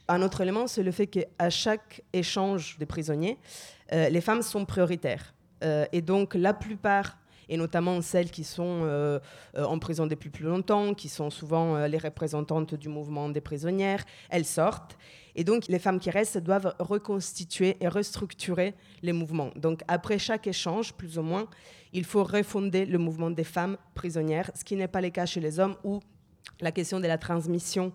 Un 0.08 0.22
autre 0.22 0.42
élément, 0.42 0.68
c'est 0.68 0.84
le 0.84 0.92
fait 0.92 1.08
qu'à 1.08 1.50
chaque 1.50 2.02
échange 2.14 2.78
de 2.80 2.86
prisonniers, 2.86 3.38
euh, 3.94 4.10
les 4.10 4.22
femmes 4.22 4.42
sont 4.42 4.66
prioritaires. 4.66 5.34
Et 5.92 6.04
donc, 6.04 6.36
la 6.36 6.54
plupart 6.54 7.18
et 7.50 7.58
notamment 7.58 8.02
celles 8.02 8.32
qui 8.32 8.44
sont 8.44 8.82
euh, 8.84 9.20
euh, 9.56 9.64
en 9.64 9.80
prison 9.80 10.08
depuis 10.08 10.30
plus 10.30 10.46
longtemps, 10.46 10.94
qui 10.94 11.10
sont 11.10 11.30
souvent 11.30 11.76
euh, 11.76 11.88
les 11.88 11.98
représentantes 11.98 12.76
du 12.76 12.90
mouvement 12.90 13.30
des 13.30 13.42
prisonnières. 13.42 14.04
Elles 14.30 14.46
sortent. 14.46 14.98
Et 15.36 15.44
donc, 15.44 15.68
les 15.68 15.80
femmes 15.80 16.00
qui 16.00 16.10
restent 16.10 16.40
doivent 16.40 16.74
reconstituer 16.80 17.78
et 17.80 17.88
restructurer 17.88 18.74
les 19.04 19.14
mouvements. 19.14 19.52
Donc, 19.56 19.82
après 19.88 20.18
chaque 20.18 20.48
échange, 20.48 20.94
plus 20.94 21.20
ou 21.20 21.22
moins, 21.22 21.48
il 21.94 22.06
faut 22.06 22.24
refonder 22.24 22.86
le 22.86 22.98
mouvement 22.98 23.30
des 23.30 23.44
femmes 23.44 23.78
prisonnières, 23.94 24.52
ce 24.56 24.64
qui 24.64 24.76
n'est 24.76 24.88
pas 24.88 25.02
le 25.02 25.10
cas 25.10 25.26
chez 25.26 25.40
les 25.40 25.60
hommes 25.60 25.76
où 25.84 26.00
la 26.60 26.72
question 26.72 27.00
de 27.00 27.08
la 27.08 27.18
transmission 27.18 27.94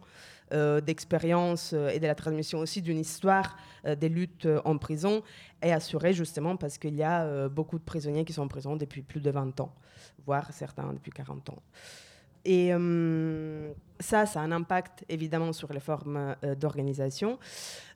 d'expérience 0.81 1.73
euh, 1.73 1.91
et 1.91 2.01
de 2.01 2.07
la 2.07 2.15
transmission 2.15 2.59
aussi 2.59 2.83
d'une 2.83 2.99
histoire 2.99 3.57
euh, 3.87 3.95
des 3.95 4.09
luttes 4.09 4.49
en 4.65 4.77
prison 4.79 5.23
est 5.61 5.73
assurée 5.73 6.13
justement 6.13 6.57
parce 6.57 6.79
qu'il 6.79 6.95
y 6.95 7.03
a 7.03 7.49
beaucoup 7.49 7.79
de 7.79 7.85
prisonniers 7.85 8.25
qui 8.25 8.33
sont 8.33 8.43
en 8.43 8.49
prison 8.49 8.77
depuis 8.77 9.03
plus 9.03 9.21
de 9.21 9.31
20 9.31 9.61
ans, 9.61 9.73
voire 10.27 10.53
certains 10.53 10.93
depuis 10.93 11.13
40 11.13 11.51
ans. 11.51 11.63
Et 12.45 12.73
ça, 14.01 14.27
ça 14.27 14.41
a 14.41 14.43
un 14.43 14.51
impact 14.51 15.05
évidemment 15.09 15.53
sur 15.53 15.73
les 15.73 15.79
formes 15.79 16.35
d'organisation. 16.59 17.39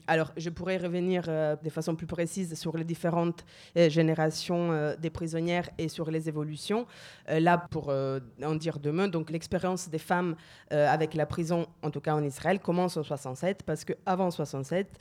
Alors, 0.08 0.32
je 0.36 0.50
pourrais 0.50 0.76
revenir 0.76 1.24
euh, 1.28 1.56
de 1.56 1.70
façon 1.70 1.96
plus 1.96 2.06
précise 2.06 2.54
sur 2.54 2.76
les 2.76 2.84
différentes 2.84 3.44
euh, 3.76 3.88
générations 3.88 4.70
euh, 4.70 4.94
des 4.96 5.10
prisonnières 5.10 5.68
et 5.78 5.88
sur 5.88 6.10
les 6.10 6.28
évolutions. 6.28 6.86
là, 7.28 7.58
pour 7.58 7.88
en 7.88 8.54
dire 8.54 8.78
mots, 8.84 9.08
donc 9.08 9.30
l'expérience 9.30 9.88
des 9.88 9.98
femmes 9.98 10.36
avec 10.70 11.14
la 11.14 11.26
prison, 11.26 11.66
en 11.82 11.90
tout 11.90 12.00
cas 12.00 12.14
en 12.14 12.22
Israël, 12.22 12.60
commence 12.60 12.96
en 12.96 13.02
67, 13.02 13.62
parce 13.64 13.84
qu'avant 13.84 14.30
67, 14.30 14.98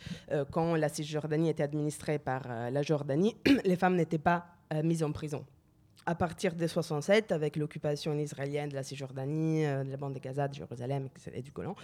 quand 0.51 0.75
la 0.75 0.89
Cisjordanie 0.89 1.49
était 1.49 1.63
administrée 1.63 2.19
par 2.19 2.41
la 2.47 2.81
Jordanie, 2.81 3.35
les 3.65 3.75
femmes 3.75 3.95
n'étaient 3.95 4.17
pas 4.17 4.45
mises 4.83 5.03
en 5.03 5.11
prison 5.11 5.45
à 6.05 6.15
partir 6.15 6.55
de 6.55 6.67
67, 6.67 7.31
avec 7.31 7.55
l'occupation 7.55 8.17
israélienne 8.17 8.69
de 8.69 8.75
la 8.75 8.83
Cisjordanie, 8.83 9.65
euh, 9.65 9.83
de 9.83 9.89
la 9.89 9.97
bande 9.97 10.13
de 10.13 10.19
Gaza, 10.19 10.47
de 10.47 10.53
Jérusalem 10.53 11.09
et 11.33 11.41
du 11.41 11.51
Golan, 11.51 11.75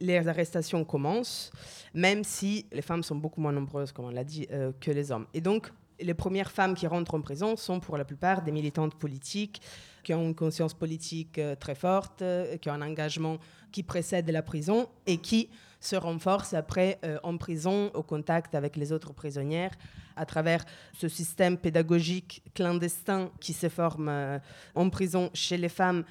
les 0.00 0.26
arrestations 0.26 0.84
commencent, 0.84 1.50
même 1.92 2.24
si 2.24 2.66
les 2.72 2.82
femmes 2.82 3.02
sont 3.02 3.16
beaucoup 3.16 3.40
moins 3.40 3.52
nombreuses, 3.52 3.92
comme 3.92 4.06
on 4.06 4.10
l'a 4.10 4.24
dit, 4.24 4.46
euh, 4.50 4.72
que 4.80 4.90
les 4.90 5.12
hommes. 5.12 5.26
Et 5.34 5.40
donc, 5.40 5.70
les 6.00 6.14
premières 6.14 6.50
femmes 6.50 6.74
qui 6.74 6.86
rentrent 6.86 7.14
en 7.14 7.20
prison 7.20 7.56
sont 7.56 7.80
pour 7.80 7.96
la 7.96 8.04
plupart 8.04 8.42
des 8.42 8.52
militantes 8.52 8.94
politiques 8.96 9.62
qui 10.02 10.14
ont 10.14 10.22
une 10.22 10.34
conscience 10.34 10.72
politique 10.72 11.38
euh, 11.38 11.54
très 11.54 11.74
forte, 11.74 12.22
qui 12.60 12.70
ont 12.70 12.74
un 12.74 12.82
engagement 12.82 13.38
qui 13.72 13.82
précède 13.82 14.30
la 14.30 14.42
prison 14.42 14.88
et 15.06 15.18
qui 15.18 15.50
se 15.86 15.96
renforcent 15.96 16.54
après 16.54 16.98
en 17.22 17.36
prison 17.36 17.90
au 17.94 18.02
contact 18.02 18.54
avec 18.54 18.76
les 18.76 18.92
autres 18.92 19.12
prisonnières 19.12 19.72
à 20.16 20.26
travers 20.26 20.64
ce 20.94 21.08
système 21.08 21.56
pédagogique 21.58 22.42
clandestin 22.54 23.30
qui 23.40 23.52
se 23.52 23.68
forme 23.68 24.08
euh, 24.08 24.38
en 24.74 24.88
prison 24.90 25.30
chez 25.34 25.58
les 25.58 25.68
femmes 25.68 26.04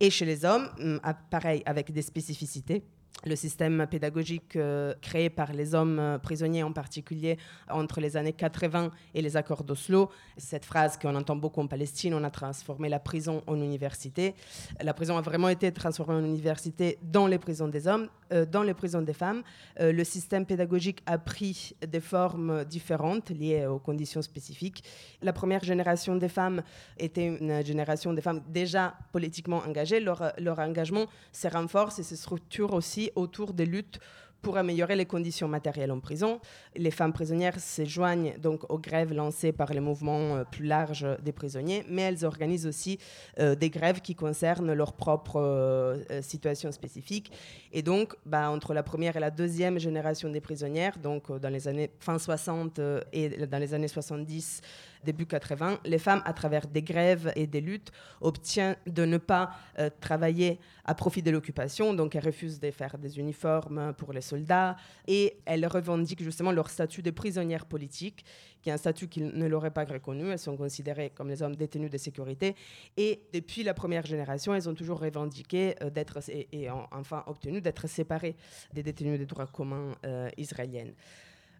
et 0.00 0.10
chez 0.10 0.24
les 0.24 0.44
hommes, 0.44 0.68
hum, 0.80 1.00
pareil, 1.30 1.62
avec 1.66 1.92
des 1.92 2.02
spécificités 2.02 2.82
le 3.24 3.36
système 3.36 3.86
pédagogique 3.90 4.56
euh, 4.56 4.94
créé 5.00 5.30
par 5.30 5.52
les 5.52 5.74
hommes 5.74 5.98
euh, 5.98 6.18
prisonniers 6.18 6.62
en 6.62 6.72
particulier 6.72 7.38
entre 7.70 8.00
les 8.00 8.16
années 8.16 8.32
80 8.32 8.90
et 9.14 9.22
les 9.22 9.36
accords 9.36 9.64
d'Oslo. 9.64 10.10
Cette 10.36 10.64
phrase 10.64 10.98
qu'on 10.98 11.14
entend 11.14 11.36
beaucoup 11.36 11.60
en 11.60 11.66
Palestine, 11.66 12.14
on 12.14 12.24
a 12.24 12.30
transformé 12.30 12.88
la 12.88 12.98
prison 12.98 13.42
en 13.46 13.56
université. 13.56 14.34
La 14.80 14.94
prison 14.94 15.16
a 15.16 15.20
vraiment 15.20 15.48
été 15.48 15.70
transformée 15.72 16.14
en 16.14 16.24
université 16.24 16.98
dans 17.02 17.26
les 17.26 17.38
prisons 17.38 17.68
des 17.68 17.86
hommes, 17.86 18.08
euh, 18.32 18.46
dans 18.46 18.62
les 18.62 18.74
prisons 18.74 19.02
des 19.02 19.12
femmes. 19.12 19.42
le 19.78 20.04
système 20.04 20.46
pédagogique 20.46 21.02
a 21.06 21.18
pris 21.18 21.74
des 21.86 22.00
formes 22.00 22.64
différentes 22.64 23.30
liées 23.30 23.66
aux 23.66 23.78
conditions 23.78 24.22
spécifiques. 24.22 24.84
La 25.22 25.32
première 25.32 25.64
génération 25.64 26.16
des 26.16 26.28
femmes 26.28 26.62
était 26.98 27.26
une 27.26 27.64
génération 27.64 28.12
des 28.12 28.22
femmes 28.22 28.42
déjà 28.48 28.94
politiquement 29.12 29.62
engagées. 29.66 30.00
Leur, 30.00 30.32
leur 30.38 30.58
engagement 30.58 31.06
se 31.32 31.48
renforce 31.48 31.98
et 31.98 32.02
se 32.02 32.16
structure 32.16 32.72
aussi 32.72 33.09
autour 33.14 33.52
des 33.52 33.66
luttes 33.66 34.00
pour 34.42 34.56
améliorer 34.56 34.96
les 34.96 35.06
conditions 35.06 35.48
matérielles 35.48 35.92
en 35.92 36.00
prison. 36.00 36.40
Les 36.76 36.90
femmes 36.90 37.12
prisonnières 37.12 37.60
se 37.60 37.84
joignent 37.84 38.34
donc 38.38 38.70
aux 38.70 38.78
grèves 38.78 39.12
lancées 39.12 39.52
par 39.52 39.72
les 39.72 39.80
mouvements 39.80 40.36
euh, 40.36 40.44
plus 40.50 40.64
larges 40.64 41.06
des 41.22 41.32
prisonniers, 41.32 41.84
mais 41.88 42.02
elles 42.02 42.24
organisent 42.24 42.66
aussi 42.66 42.98
euh, 43.38 43.54
des 43.54 43.70
grèves 43.70 44.00
qui 44.00 44.14
concernent 44.14 44.72
leur 44.72 44.94
propre 44.94 45.40
euh, 45.40 46.22
situation 46.22 46.72
spécifique. 46.72 47.32
Et 47.72 47.82
donc, 47.82 48.14
bah, 48.24 48.50
entre 48.50 48.74
la 48.74 48.82
première 48.82 49.16
et 49.16 49.20
la 49.20 49.30
deuxième 49.30 49.78
génération 49.78 50.30
des 50.30 50.40
prisonnières, 50.40 50.98
donc 50.98 51.30
dans 51.38 51.48
les 51.48 51.68
années 51.68 51.90
fin 51.98 52.18
60 52.18 52.80
et 53.12 53.46
dans 53.46 53.58
les 53.58 53.74
années 53.74 53.88
70, 53.88 54.60
début 55.04 55.26
80, 55.26 55.80
les 55.84 55.98
femmes, 55.98 56.22
à 56.24 56.32
travers 56.32 56.66
des 56.66 56.82
grèves 56.82 57.32
et 57.36 57.46
des 57.46 57.60
luttes, 57.60 57.92
obtiennent 58.20 58.76
de 58.86 59.04
ne 59.04 59.18
pas 59.18 59.50
euh, 59.78 59.90
travailler 60.00 60.58
à 60.84 60.94
profit 60.94 61.22
de 61.22 61.30
l'occupation. 61.30 61.94
Donc, 61.94 62.14
elles 62.14 62.24
refusent 62.24 62.60
de 62.60 62.70
faire 62.70 62.98
des 62.98 63.18
uniformes 63.18 63.92
pour 63.94 64.12
les 64.12 64.20
soldats 64.20 64.76
et 65.06 65.38
elles 65.44 65.66
revendiquent 65.66 66.22
justement 66.22 66.52
leur 66.52 66.70
statut 66.70 67.02
de 67.02 67.10
prisonnière 67.10 67.66
politique, 67.66 68.24
qui 68.62 68.70
est 68.70 68.72
un 68.72 68.76
statut 68.76 69.08
qu'ils 69.08 69.28
ne 69.28 69.46
l'auraient 69.46 69.70
pas 69.70 69.84
reconnu. 69.84 70.30
Elles 70.30 70.38
sont 70.38 70.56
considérées 70.56 71.10
comme 71.14 71.28
les 71.28 71.42
hommes 71.42 71.56
détenus 71.56 71.90
de 71.90 71.98
sécurité. 71.98 72.54
Et 72.96 73.22
depuis 73.32 73.62
la 73.62 73.74
première 73.74 74.06
génération, 74.06 74.54
elles 74.54 74.68
ont 74.68 74.74
toujours 74.74 75.00
revendiqué 75.00 75.76
euh, 75.82 75.90
d'être 75.90 76.18
et, 76.28 76.68
enfin 76.92 77.24
obtenu 77.26 77.60
d'être 77.60 77.86
séparées 77.86 78.36
des 78.72 78.82
détenus 78.82 79.18
des 79.18 79.26
droits 79.26 79.46
communs 79.46 79.94
euh, 80.04 80.28
israéliennes 80.36 80.94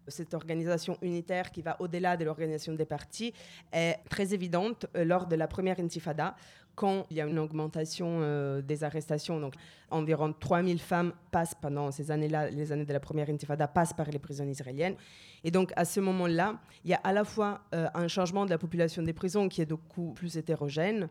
cette 0.07 0.33
organisation 0.33 0.97
unitaire 1.01 1.51
qui 1.51 1.61
va 1.61 1.77
au-delà 1.79 2.17
de 2.17 2.25
l'organisation 2.25 2.73
des 2.73 2.85
partis 2.85 3.33
est 3.71 3.97
très 4.09 4.33
évidente 4.33 4.85
euh, 4.95 5.03
lors 5.03 5.27
de 5.27 5.35
la 5.35 5.47
première 5.47 5.79
intifada, 5.79 6.35
quand 6.75 7.05
il 7.09 7.17
y 7.17 7.21
a 7.21 7.25
une 7.25 7.39
augmentation 7.39 8.19
euh, 8.21 8.61
des 8.61 8.83
arrestations. 8.83 9.39
Donc, 9.39 9.55
environ 9.89 10.33
3000 10.33 10.79
femmes 10.79 11.13
passent 11.31 11.55
pendant 11.55 11.91
ces 11.91 12.11
années-là, 12.11 12.49
les 12.49 12.71
années 12.71 12.85
de 12.85 12.93
la 12.93 12.99
première 12.99 13.29
intifada, 13.29 13.67
passent 13.67 13.93
par 13.93 14.09
les 14.09 14.19
prisons 14.19 14.47
israéliennes. 14.47 14.95
Et 15.43 15.51
donc, 15.51 15.71
à 15.75 15.85
ce 15.85 15.99
moment-là, 15.99 16.59
il 16.83 16.91
y 16.91 16.93
a 16.93 17.01
à 17.03 17.13
la 17.13 17.23
fois 17.23 17.61
euh, 17.73 17.87
un 17.93 18.07
changement 18.07 18.45
de 18.45 18.49
la 18.49 18.57
population 18.57 19.03
des 19.03 19.13
prisons 19.13 19.49
qui 19.49 19.61
est 19.61 19.65
beaucoup 19.65 20.13
plus 20.13 20.37
hétérogène, 20.37 21.09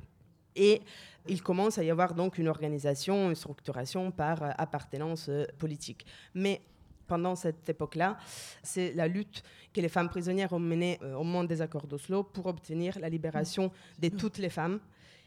et 0.57 0.83
il 1.29 1.43
commence 1.43 1.79
à 1.79 1.85
y 1.85 1.91
avoir 1.91 2.15
donc 2.15 2.37
une 2.39 2.49
organisation, 2.49 3.29
une 3.29 3.37
structuration 3.37 4.11
par 4.11 4.43
appartenance 4.59 5.31
politique. 5.59 6.05
Mais 6.35 6.61
pendant 7.11 7.35
cette 7.35 7.69
époque-là, 7.69 8.19
c'est 8.63 8.93
la 8.93 9.09
lutte 9.09 9.43
que 9.75 9.81
les 9.81 9.89
femmes 9.89 10.09
prisonnières 10.09 10.53
ont 10.53 10.61
menée 10.61 10.97
euh, 11.03 11.15
au 11.17 11.25
moment 11.25 11.43
des 11.43 11.61
accords 11.61 11.89
d'Oslo 11.89 12.23
pour 12.23 12.47
obtenir 12.47 13.01
la 13.01 13.09
libération 13.09 13.73
de 13.99 14.09
toutes 14.11 14.39
les 14.39 14.49
femmes. 14.49 14.79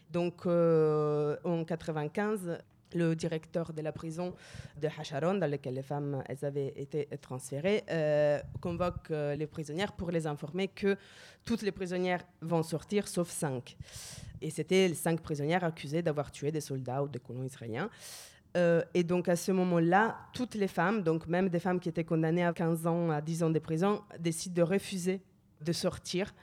Donc 0.10 0.46
euh, 0.46 1.36
en 1.44 1.66
95, 1.66 2.58
le 2.94 3.16
directeur 3.18 3.74
de 3.74 3.82
la 3.82 3.92
prison 3.92 4.34
de 4.82 4.88
Hacharon, 4.88 5.34
dans 5.34 5.50
laquelle 5.50 5.74
les 5.74 5.84
femmes 5.84 6.24
avaient 6.42 6.74
été 6.78 7.10
transférées, 7.20 7.84
euh, 7.90 8.40
convoque 8.62 9.10
les 9.10 9.48
prisonnières 9.48 9.92
pour 9.92 10.10
les 10.10 10.26
informer 10.26 10.70
que 10.70 10.96
toutes 11.44 11.64
les 11.64 11.74
prisonnières 11.74 12.24
vont 12.42 12.64
sortir 12.64 13.10
sauf 13.10 13.30
cinq. 13.30 13.76
Et 14.42 14.52
c'était 14.52 14.88
les 14.88 14.96
cinq 14.96 15.20
prisonnières 15.20 15.66
accusées 15.66 16.02
d'avoir 16.02 16.32
tué 16.32 16.50
des 16.50 16.62
soldats 16.62 17.04
ou 17.04 17.10
des 17.10 17.20
colons 17.20 17.44
israéliens. 17.44 17.90
Euh, 18.56 18.84
et 18.94 19.04
donc 19.04 19.30
à 19.30 19.36
ce 19.36 19.52
moment-là, 19.52 20.18
toutes 20.34 20.56
les 20.56 20.68
femmes, 20.68 21.02
donc 21.02 21.28
même 21.28 21.50
des 21.50 21.60
femmes 21.60 21.80
qui 21.80 21.90
étaient 21.90 22.04
condamnées 22.04 22.46
à 22.46 22.54
15 22.54 22.86
ans, 22.88 23.10
à 23.10 23.22
10 23.22 23.44
ans 23.44 23.50
de 23.50 23.60
prison, 23.60 24.02
décident 24.20 24.56
de 24.56 24.62
refuser 24.62 25.22
de 25.62 25.72
sortir 25.72 26.34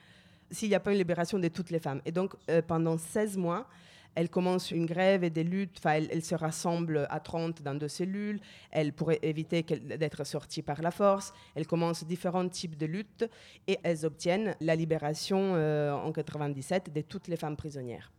s'il 0.51 0.69
n'y 0.69 0.75
a 0.75 0.81
pas 0.81 0.91
une 0.93 0.99
libération 0.99 1.39
de 1.39 1.49
toutes 1.49 1.71
les 1.71 1.79
femmes. 1.79 2.01
Et 2.05 2.13
donc 2.13 2.35
euh, 2.51 2.63
pendant 2.63 2.99
16 2.99 3.37
mois, 3.37 3.69
elles 4.15 4.29
commencent 4.29 4.73
une 4.73 4.87
grève 4.87 5.23
et 5.23 5.31
des 5.31 5.45
luttes. 5.45 5.77
Enfin, 5.79 5.93
elles, 5.93 6.25
se 6.25 6.35
rassemblent 6.35 7.07
à 7.11 7.21
30 7.21 7.63
dans 7.63 7.75
deux 7.75 7.89
cellules. 7.89 8.41
Elles 8.71 8.93
pourraient 8.93 9.21
éviter 9.23 9.63
d'être 9.63 10.25
sorties 10.25 10.63
par 10.63 10.83
la 10.83 10.91
force. 10.91 11.33
Elles 11.55 11.67
commencent 11.67 12.05
différents 12.05 12.49
types 12.49 12.77
de 12.77 12.87
luttes 12.87 13.29
et 13.69 13.79
elles 13.83 14.05
obtiennent 14.05 14.57
la 14.61 14.75
libération 14.75 15.55
euh, 15.55 15.93
en 15.93 16.11
97 16.13 16.93
de 16.93 17.01
toutes 17.03 17.29
les 17.29 17.37
femmes 17.37 17.57
prisonnières. 17.57 18.11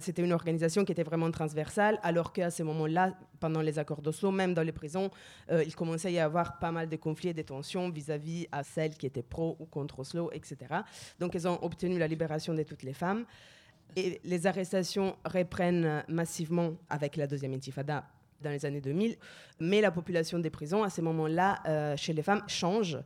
C'était 0.00 0.22
une 0.22 0.32
organisation 0.32 0.84
qui 0.84 0.92
était 0.92 1.02
vraiment 1.02 1.30
transversale, 1.30 1.98
alors 2.02 2.32
qu'à 2.32 2.50
ce 2.50 2.62
moment-là, 2.62 3.14
pendant 3.38 3.60
les 3.60 3.78
accords 3.78 4.02
d'Oslo, 4.02 4.30
même 4.30 4.54
dans 4.54 4.62
les 4.62 4.72
prisons, 4.72 5.10
euh, 5.50 5.62
il 5.64 5.74
commençait 5.74 6.08
à 6.08 6.10
y 6.12 6.18
avoir 6.18 6.58
pas 6.58 6.72
mal 6.72 6.88
de 6.88 6.96
conflits 6.96 7.30
et 7.30 7.34
de 7.34 7.42
tensions 7.42 7.90
vis-à-vis 7.90 8.46
à 8.52 8.62
celles 8.62 8.96
qui 8.96 9.06
étaient 9.06 9.22
pro 9.22 9.56
ou 9.60 9.66
contre 9.66 10.00
Oslo, 10.00 10.30
etc. 10.32 10.56
Donc, 11.18 11.34
elles 11.34 11.48
ont 11.48 11.62
obtenu 11.62 11.98
la 11.98 12.06
libération 12.06 12.54
de 12.54 12.62
toutes 12.62 12.82
les 12.82 12.94
femmes. 12.94 13.24
Et 13.96 14.20
les 14.24 14.46
arrestations 14.46 15.16
reprennent 15.24 16.04
massivement 16.08 16.74
avec 16.88 17.16
la 17.16 17.26
deuxième 17.26 17.54
intifada 17.54 18.04
dans 18.40 18.50
les 18.50 18.64
années 18.64 18.80
2000, 18.80 19.16
mais 19.60 19.80
la 19.80 19.90
population 19.90 20.38
des 20.38 20.50
prisons 20.50 20.82
à 20.82 20.90
ces 20.90 21.02
moments-là, 21.02 21.60
euh, 21.66 21.96
chez 21.96 22.12
les 22.12 22.22
femmes, 22.22 22.42
change. 22.46 22.98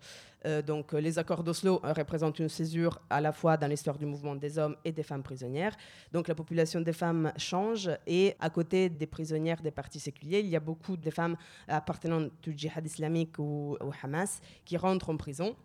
Euh, 0.47 0.61
donc 0.63 0.93
les 0.93 1.19
accords 1.19 1.43
d'Oslo 1.43 1.81
représentent 1.83 2.39
une 2.39 2.49
césure 2.49 3.01
à 3.09 3.21
la 3.21 3.33
fois 3.33 3.57
dans 3.57 3.67
l'histoire 3.67 3.97
du 3.97 4.05
mouvement 4.05 4.35
des 4.35 4.59
hommes 4.59 4.77
et 4.85 4.93
des 4.93 5.03
femmes 5.03 5.23
prisonnières. 5.23 5.75
Donc 6.13 6.29
la 6.29 6.35
population 6.35 6.81
des 6.81 6.93
femmes 6.93 7.33
change 7.37 7.91
et 8.07 8.35
à 8.41 8.51
côté 8.51 8.89
des 8.89 9.07
prisonnières 9.07 9.63
des 9.63 9.71
partis 9.71 10.01
séculiers, 10.01 10.41
il 10.41 10.49
y 10.49 10.57
a 10.57 10.61
beaucoup 10.61 10.97
de 10.97 11.11
femmes 11.11 11.37
appartenant 11.67 12.27
au 12.27 12.51
djihad 12.55 12.85
islamique 12.85 13.39
ou 13.39 13.77
au 13.81 13.91
Hamas 14.03 14.41
qui 14.65 14.77
rentrent 14.77 15.11
en 15.11 15.17
prison. 15.17 15.57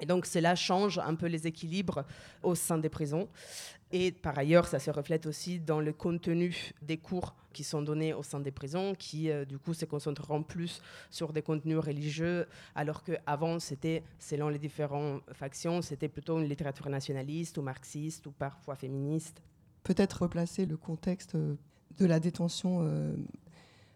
Et 0.00 0.06
donc 0.06 0.26
cela 0.26 0.54
change 0.54 0.98
un 0.98 1.14
peu 1.14 1.26
les 1.26 1.46
équilibres 1.46 2.04
au 2.42 2.54
sein 2.54 2.78
des 2.78 2.88
prisons. 2.88 3.28
Et 3.90 4.12
par 4.12 4.38
ailleurs, 4.38 4.66
ça 4.66 4.78
se 4.78 4.90
reflète 4.90 5.26
aussi 5.26 5.60
dans 5.60 5.80
le 5.80 5.92
contenu 5.92 6.72
des 6.82 6.98
cours 6.98 7.34
qui 7.54 7.64
sont 7.64 7.80
donnés 7.80 8.12
au 8.12 8.22
sein 8.22 8.38
des 8.38 8.50
prisons, 8.50 8.94
qui 8.94 9.30
euh, 9.30 9.44
du 9.44 9.58
coup 9.58 9.72
se 9.72 9.86
concentreront 9.86 10.42
plus 10.42 10.82
sur 11.10 11.32
des 11.32 11.42
contenus 11.42 11.78
religieux, 11.78 12.46
alors 12.74 13.02
qu'avant, 13.02 13.58
c'était, 13.58 14.02
selon 14.18 14.48
les 14.50 14.58
différentes 14.58 15.22
factions, 15.32 15.80
c'était 15.80 16.08
plutôt 16.08 16.38
une 16.38 16.48
littérature 16.48 16.88
nationaliste 16.90 17.56
ou 17.56 17.62
marxiste 17.62 18.26
ou 18.26 18.30
parfois 18.30 18.74
féministe. 18.74 19.42
Peut-être 19.84 20.22
replacer 20.22 20.66
le 20.66 20.76
contexte 20.76 21.34
euh, 21.34 21.54
de 21.98 22.06
la 22.06 22.20
détention. 22.20 22.80
Euh, 22.82 23.16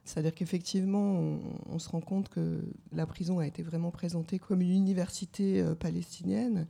c'est-à-dire 0.04 0.34
qu'effectivement, 0.34 1.38
on, 1.70 1.78
se 1.78 1.88
rend 1.88 2.00
compte 2.00 2.28
que 2.28 2.64
la 2.92 3.06
prison 3.06 3.38
a 3.38 3.46
été 3.46 3.62
vraiment 3.62 3.90
présentée 3.90 4.38
comme 4.38 4.60
une 4.60 4.72
université 4.72 5.64
palestinienne 5.78 6.66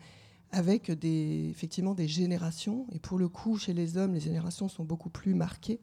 avec 0.52 0.90
des, 0.90 1.48
effectivement 1.50 1.94
des 1.94 2.06
générations. 2.06 2.86
Et 2.92 2.98
pour 2.98 3.18
le 3.18 3.28
coup, 3.28 3.56
chez 3.56 3.72
les 3.72 3.96
hommes, 3.96 4.12
les 4.14 4.20
générations 4.20 4.68
sont 4.68 4.84
beaucoup 4.84 5.08
plus 5.08 5.34
marquées 5.34 5.80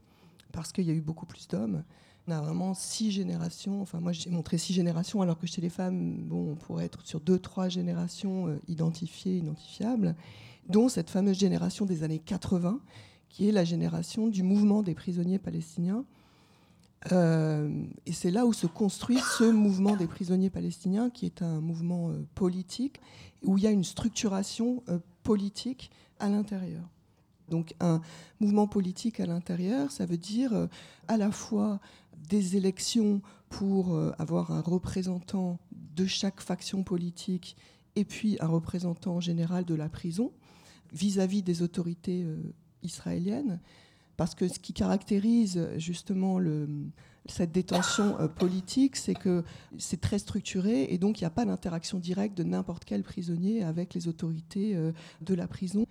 parce 0.52 0.72
qu'il 0.72 0.86
y 0.86 0.92
a 0.92 0.94
eu 0.94 1.02
beaucoup 1.02 1.26
plus 1.26 1.48
d'hommes. 1.48 1.84
On 2.28 2.32
a 2.32 2.42
vraiment 2.42 2.76
six 2.76 3.12
générations. 3.12 3.82
Enfin, 3.82 4.00
moi, 4.00 4.12
j'ai 4.12 4.30
montré 4.30 4.60
six 4.60 4.74
générations, 4.74 5.22
alors 5.22 5.40
que 5.40 5.48
chez 5.48 5.62
les 5.62 5.70
femmes, 5.70 6.18
bon, 6.28 6.52
on 6.52 6.56
pourrait 6.56 6.86
être 6.86 7.06
sur 7.06 7.20
deux, 7.20 7.40
trois 7.40 7.70
générations 7.70 8.48
euh, 8.48 8.60
identifiées, 8.68 9.38
identifiables, 9.38 10.16
dont 10.70 10.90
cette 10.90 11.10
fameuse 11.10 11.40
génération 11.40 11.86
des 11.86 12.04
années 12.04 12.20
80, 12.20 12.80
qui 13.30 13.50
est 13.50 13.52
la 13.52 13.64
génération 13.64 14.28
du 14.28 14.44
mouvement 14.44 14.84
des 14.84 14.94
prisonniers 14.94 15.40
palestiniens, 15.40 16.06
euh, 17.12 17.86
et 18.06 18.12
c'est 18.12 18.32
là 18.32 18.46
où 18.46 18.54
se 18.54 18.68
construit 18.68 19.20
ce 19.38 19.50
mouvement 19.50 19.96
des 19.96 20.08
prisonniers 20.08 20.50
palestiniens, 20.50 21.10
qui 21.10 21.26
est 21.26 21.42
un 21.42 21.62
mouvement 21.62 22.10
euh, 22.10 22.26
politique, 22.36 23.00
où 23.44 23.58
il 23.58 23.64
y 23.64 23.68
a 23.68 23.72
une 23.72 23.86
structuration 23.86 24.84
euh, 24.90 25.00
politique 25.24 25.92
à 26.20 26.30
l'intérieur. 26.30 26.84
Donc 27.50 27.74
un 27.80 28.02
mouvement 28.40 28.68
politique 28.68 29.20
à 29.20 29.26
l'intérieur, 29.26 29.92
ça 29.92 30.06
veut 30.06 30.18
dire 30.18 30.68
à 31.08 31.18
la 31.18 31.32
fois 31.32 31.80
des 32.30 32.56
élections 32.56 33.24
pour 33.50 34.00
avoir 34.20 34.52
un 34.52 34.62
représentant 34.62 35.58
de 35.72 36.06
chaque 36.06 36.42
faction 36.42 36.84
politique 36.84 37.58
et 37.96 38.06
puis 38.06 38.38
un 38.40 38.46
représentant 38.46 39.20
général 39.20 39.66
de 39.66 39.74
la 39.74 39.90
prison 39.90 40.32
vis-à-vis 40.94 41.40
-vis 41.40 41.44
des 41.44 41.62
autorités 41.64 42.24
israéliennes 42.84 43.60
parce 44.20 44.36
que 44.36 44.50
ce 44.50 44.60
qui 44.60 44.74
caractérise 44.74 45.70
justement 45.78 46.42
cette 47.26 47.54
détention 47.54 48.20
euh, 48.20 48.28
politique, 48.28 48.98
c'est 48.98 49.14
que 49.14 49.46
c'est 49.78 50.02
très 50.02 50.20
structuré 50.20 50.88
et 50.90 50.98
donc 50.98 51.22
il 51.22 51.24
n'y 51.24 51.28
a 51.28 51.30
pas 51.30 51.46
d'interaction 51.46 52.00
directe 52.00 52.38
de 52.38 52.44
n'importe 52.44 52.84
quel 52.84 53.02
prisonnier 53.04 53.64
avec 53.64 53.94
les 53.94 54.10
autorités 54.10 54.76
euh, 54.76 54.92
de 55.22 55.34
la 55.36 55.48
prison. 55.48 55.88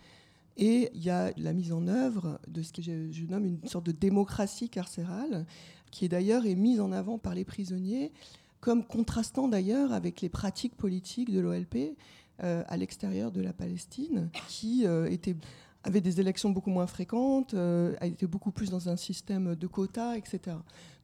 Et 0.59 0.91
il 0.93 1.03
y 1.03 1.09
a 1.09 1.33
la 1.39 1.55
mise 1.55 1.73
en 1.73 1.89
œuvre 1.89 2.39
de 2.49 2.61
ce 2.61 2.71
que 2.71 2.83
je, 2.83 3.25
nomme 3.31 3.47
une 3.47 3.67
sorte 3.67 3.87
de 3.87 3.93
démocratie 3.93 4.69
carcérale, 4.69 5.47
qui 5.91 6.07
d'ailleurs 6.11 6.45
est 6.45 6.55
mise 6.55 6.83
en 6.83 6.93
avant 6.93 7.17
par 7.17 7.35
les 7.35 7.47
prisonniers, 7.47 8.13
comme 8.61 8.85
contrastant 8.85 9.49
d'ailleurs 9.49 9.95
avec 9.95 10.21
les 10.21 10.29
pratiques 10.29 10.77
politiques 10.77 11.33
de 11.33 11.41
l'OLP 11.41 11.97
euh, 12.43 12.63
à 12.69 12.77
l'extérieur 12.77 13.33
de 13.33 13.41
la 13.41 13.55
Palestine, 13.55 14.29
qui 14.49 14.85
étaient 14.85 15.37
avait 15.85 16.01
des 16.01 16.21
élections 16.21 16.51
beaucoup 16.51 16.71
moins 16.71 16.87
fréquentes, 16.87 17.55
euh, 17.55 17.95
a 18.01 18.07
été 18.07 18.27
beaucoup 18.27 18.51
plus 18.51 18.71
dans 18.71 18.89
un 18.89 18.97
système 18.97 19.55
de 19.55 19.67
quotas, 19.67 20.17
etc. 20.17 20.57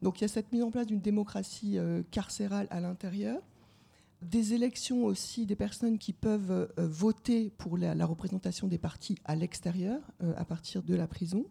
Donc 0.03 0.21
il 0.21 0.23
y 0.23 0.25
a 0.25 0.29
cette 0.29 0.53
mise 0.53 0.63
en 0.63 0.71
place 0.71 0.87
d'une 0.87 1.01
démocratie 1.01 1.79
euh, 1.79 2.03
carcérale 2.11 2.67
à 2.71 2.81
l'intérieur, 2.81 3.41
des 4.23 4.55
élections 4.55 5.05
aussi 5.05 5.47
des 5.47 5.57
personnes 5.57 5.99
qui 5.99 6.13
peuvent 6.13 6.51
euh, 6.51 6.67
voter 6.77 7.51
pour 7.51 7.77
la, 7.77 8.07
représentation 8.07 8.67
des 8.67 8.79
partis 8.79 9.17
à 9.25 9.37
l'extérieur, 9.37 10.01
à 10.37 10.45
partir 10.45 10.83
de 10.83 10.95
la 10.95 11.07
prison. 11.07 11.45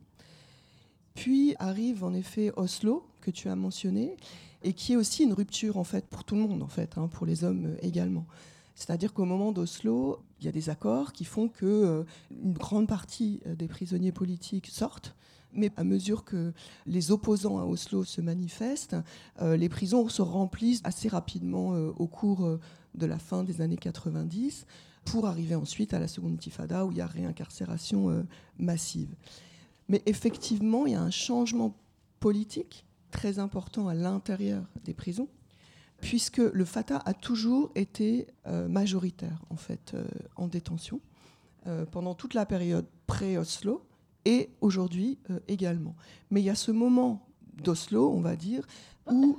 Puis 1.14 1.56
arrive 1.60 2.04
en 2.04 2.14
effet 2.14 2.52
Oslo, 2.56 3.08
que 3.22 3.32
tu 3.32 3.48
as 3.48 3.56
mentionné, 3.56 4.18
et 4.64 4.74
qui 4.74 4.94
est 4.94 4.96
aussi 4.96 5.24
une 5.24 5.34
rupture 5.34 5.78
en 5.78 5.84
fait 5.84 6.08
pour 6.08 6.24
tout 6.24 6.36
le 6.36 6.42
monde, 6.42 6.64
en 6.64 6.68
fait, 6.68 6.98
hein, 6.98 7.08
pour 7.08 7.26
les 7.26 7.44
hommes 7.44 7.76
également. 7.82 8.26
C'est-à-dire 8.76 9.14
qu'au 9.14 9.26
moment 9.26 9.52
d'Oslo, 9.52 10.20
il 10.40 10.46
y 10.46 10.50
a 10.50 10.52
des 10.52 10.70
accords 10.70 11.14
qui 11.14 11.26
font 11.26 11.48
que 11.48 11.66
euh, 11.66 12.04
une 12.32 12.54
grande 12.54 12.88
partie 12.88 13.42
euh, 13.46 13.56
des 13.56 13.68
prisonniers 13.68 14.12
politiques 14.12 14.68
sortent. 14.68 15.16
Mais 15.54 15.72
à 15.78 15.84
mesure 15.84 16.26
que 16.26 16.52
les 16.88 17.12
opposants 17.12 17.60
à 17.60 17.66
Oslo 17.66 18.04
se 18.04 18.22
manifestent, 18.22 18.96
euh, 19.42 19.56
les 19.56 19.70
prisons 19.70 20.10
se 20.10 20.24
remplissent 20.24 20.82
assez 20.84 21.08
rapidement 21.08 21.70
au 21.70 22.08
cours 22.08 22.58
de 22.96 23.06
la 23.06 23.20
fin 23.20 23.44
des 23.44 23.62
années 23.62 23.78
90 23.78 24.66
pour 25.06 25.28
arriver 25.28 25.54
ensuite 25.54 25.94
à 25.94 26.00
la 26.00 26.08
seconde 26.08 26.34
intifada 26.34 26.86
où 26.88 26.92
il 26.92 26.98
y 26.98 27.02
a 27.02 27.06
réincarcération 27.06 28.26
massive. 28.58 29.16
Mais 29.90 30.02
effectivement, 30.08 30.88
il 30.88 30.94
y 30.94 30.96
a 30.96 31.02
un 31.02 31.12
changement 31.12 31.78
politique 32.20 32.88
très 33.12 33.38
important 33.38 33.88
à 33.88 33.94
l'intérieur 33.94 34.64
des 34.86 34.96
prisons 34.96 35.28
puisque 36.04 36.38
le 36.38 36.66
Fatah 36.66 37.02
a 37.06 37.14
toujours 37.14 37.72
été 37.76 38.28
euh, 38.46 38.68
majoritaire 38.68 39.42
en 39.50 39.56
fait 39.56 39.94
euh, 39.94 40.04
en 40.36 40.48
détention 40.48 41.00
euh, 41.66 41.86
pendant 41.86 42.14
toute 42.14 42.34
la 42.34 42.46
période 42.46 42.86
pré-Oslo 43.08 43.86
et 44.26 44.50
aujourd'hui 44.60 45.18
également. 45.48 45.96
Mais 46.30 46.42
il 46.42 46.46
y 46.46 46.50
a 46.50 46.56
ce 46.56 46.72
moment 46.72 47.26
d'Oslo, 47.62 48.12
on 48.12 48.22
va 48.22 48.38
dire, 48.38 48.66
où 49.12 49.38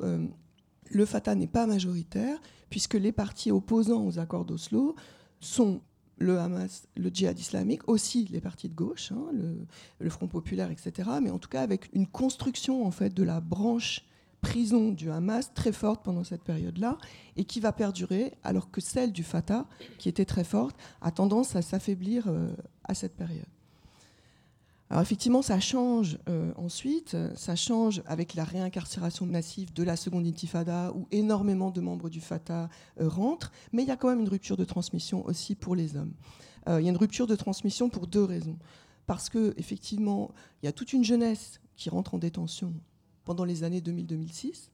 le 0.91 1.07
Fatah 1.07 1.35
n'est 1.35 1.47
pas 1.47 1.67
majoritaire 1.67 2.39
puisque 2.69 2.93
les 2.93 3.11
partis 3.11 3.51
opposants 3.51 4.07
aux 4.07 4.19
accords 4.19 4.45
d'Oslo 4.45 4.95
sont 5.41 5.81
le 6.19 6.39
Hamas, 6.39 6.87
le 6.97 7.09
djihad 7.09 7.39
islamique, 7.39 7.89
aussi 7.89 8.27
les 8.27 8.43
partis 8.43 8.69
de 8.69 8.75
gauche, 8.75 9.11
hein, 9.11 9.25
le, 9.33 9.67
le, 9.99 10.11
Front 10.11 10.29
populaire, 10.29 10.71
etc. 10.71 11.09
Mais 11.23 11.31
en 11.31 11.39
tout 11.39 11.49
cas 11.49 11.63
avec 11.63 11.89
une 11.95 12.07
construction 12.07 12.87
en 12.87 12.91
fait 12.91 13.15
de 13.15 13.23
la 13.23 13.41
branche 13.41 14.05
prison 14.45 14.93
du 14.93 15.11
Hamas 15.11 15.55
très 15.55 15.73
forte 15.73 16.05
pendant 16.05 16.23
cette 16.23 16.43
période-là 16.43 16.99
et 17.37 17.45
qui 17.45 17.61
va 17.61 17.73
perdurer 17.73 18.35
alors 18.45 18.71
que 18.71 18.83
celle 18.83 19.11
du 19.11 19.25
Fatah, 19.25 19.67
qui 19.99 20.11
était 20.11 20.27
très 20.27 20.45
forte, 20.45 20.77
a 21.01 21.11
tendance 21.11 21.57
à 21.57 21.63
s'affaiblir 21.63 22.29
euh, 22.29 22.53
à 22.85 22.93
cette 22.93 23.17
période. 23.17 23.47
Alors 24.91 25.03
effectivement, 25.03 25.41
ça 25.41 25.61
change 25.61 26.19
euh, 26.29 26.53
ensuite, 26.57 27.17
ça 27.35 27.57
change 27.57 28.03
avec 28.05 28.35
la 28.35 28.45
réincarcération 28.45 29.25
massive 29.25 29.73
de 29.73 29.83
la 29.83 29.97
seconde 29.97 30.27
intifada 30.27 30.93
où 30.95 31.09
énormément 31.11 31.71
de 31.71 31.81
membres 31.81 32.11
du 32.11 32.21
Fatah 32.21 32.69
euh, 33.01 33.09
rentrent, 33.09 33.51
mais 33.73 33.83
il 33.83 33.89
y 33.89 33.93
a 33.93 33.97
quand 33.97 34.11
même 34.11 34.21
une 34.21 34.29
rupture 34.29 34.59
de 34.59 34.65
transmission 34.65 35.25
aussi 35.25 35.55
pour 35.55 35.75
les 35.75 35.97
hommes. 35.97 36.13
Il 36.67 36.83
y 36.83 36.87
a 36.87 36.91
une 36.91 36.97
rupture 36.97 37.27
de 37.27 37.37
transmission 37.37 37.91
pour 37.91 38.07
deux 38.07 38.25
raisons. 38.25 38.57
Parce 39.07 39.29
que 39.29 39.53
effectivement, 39.59 40.33
il 40.63 40.67
y 40.67 40.69
a 40.71 40.73
toute 40.73 40.95
une 40.95 41.05
jeunesse 41.05 41.61
qui 41.77 41.91
rentre 41.91 42.15
en 42.15 42.19
détention 42.19 42.73
pendant 43.25 43.45
les 43.45 43.65
années 43.65 43.81
2000-2006, 43.81 44.69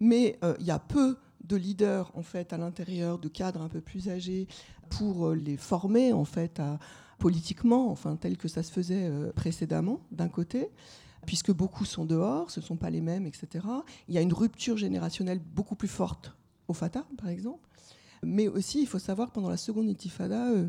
mais 0.00 0.38
il 0.58 0.66
y 0.66 0.70
a 0.70 0.78
peu 0.78 1.16
de 1.44 1.56
leaders 1.56 2.10
en 2.14 2.22
fait 2.22 2.52
à 2.52 2.56
l'intérieur, 2.56 3.18
de 3.18 3.28
cadres 3.28 3.62
un 3.62 3.68
peu 3.68 3.80
plus 3.80 4.08
âgés, 4.08 4.48
pour 4.90 5.32
les 5.32 5.56
former 5.56 6.12
en 6.12 6.24
fait 6.24 6.60
à, 6.60 6.78
politiquement, 7.18 7.90
enfin 7.90 8.16
tel 8.16 8.36
que 8.36 8.48
ça 8.48 8.62
se 8.62 8.72
faisait 8.72 9.08
euh, 9.08 9.32
précédemment, 9.32 10.00
d'un 10.10 10.28
côté, 10.28 10.68
puisque 11.26 11.52
beaucoup 11.52 11.84
sont 11.84 12.04
dehors, 12.04 12.50
ce 12.50 12.60
ne 12.60 12.64
sont 12.64 12.76
pas 12.76 12.90
les 12.90 13.00
mêmes, 13.00 13.26
etc. 13.26 13.66
Il 14.08 14.14
y 14.14 14.18
a 14.18 14.20
une 14.20 14.32
rupture 14.32 14.76
générationnelle 14.76 15.38
beaucoup 15.38 15.74
plus 15.74 15.88
forte 15.88 16.34
au 16.68 16.74
Fatah, 16.74 17.06
par 17.16 17.28
exemple. 17.28 17.66
Mais 18.22 18.48
aussi, 18.48 18.80
il 18.80 18.86
faut 18.86 18.98
savoir, 18.98 19.30
pendant 19.30 19.48
la 19.48 19.56
seconde 19.56 19.88
intifada, 19.88 20.50
euh, 20.50 20.56
euh, 20.56 20.68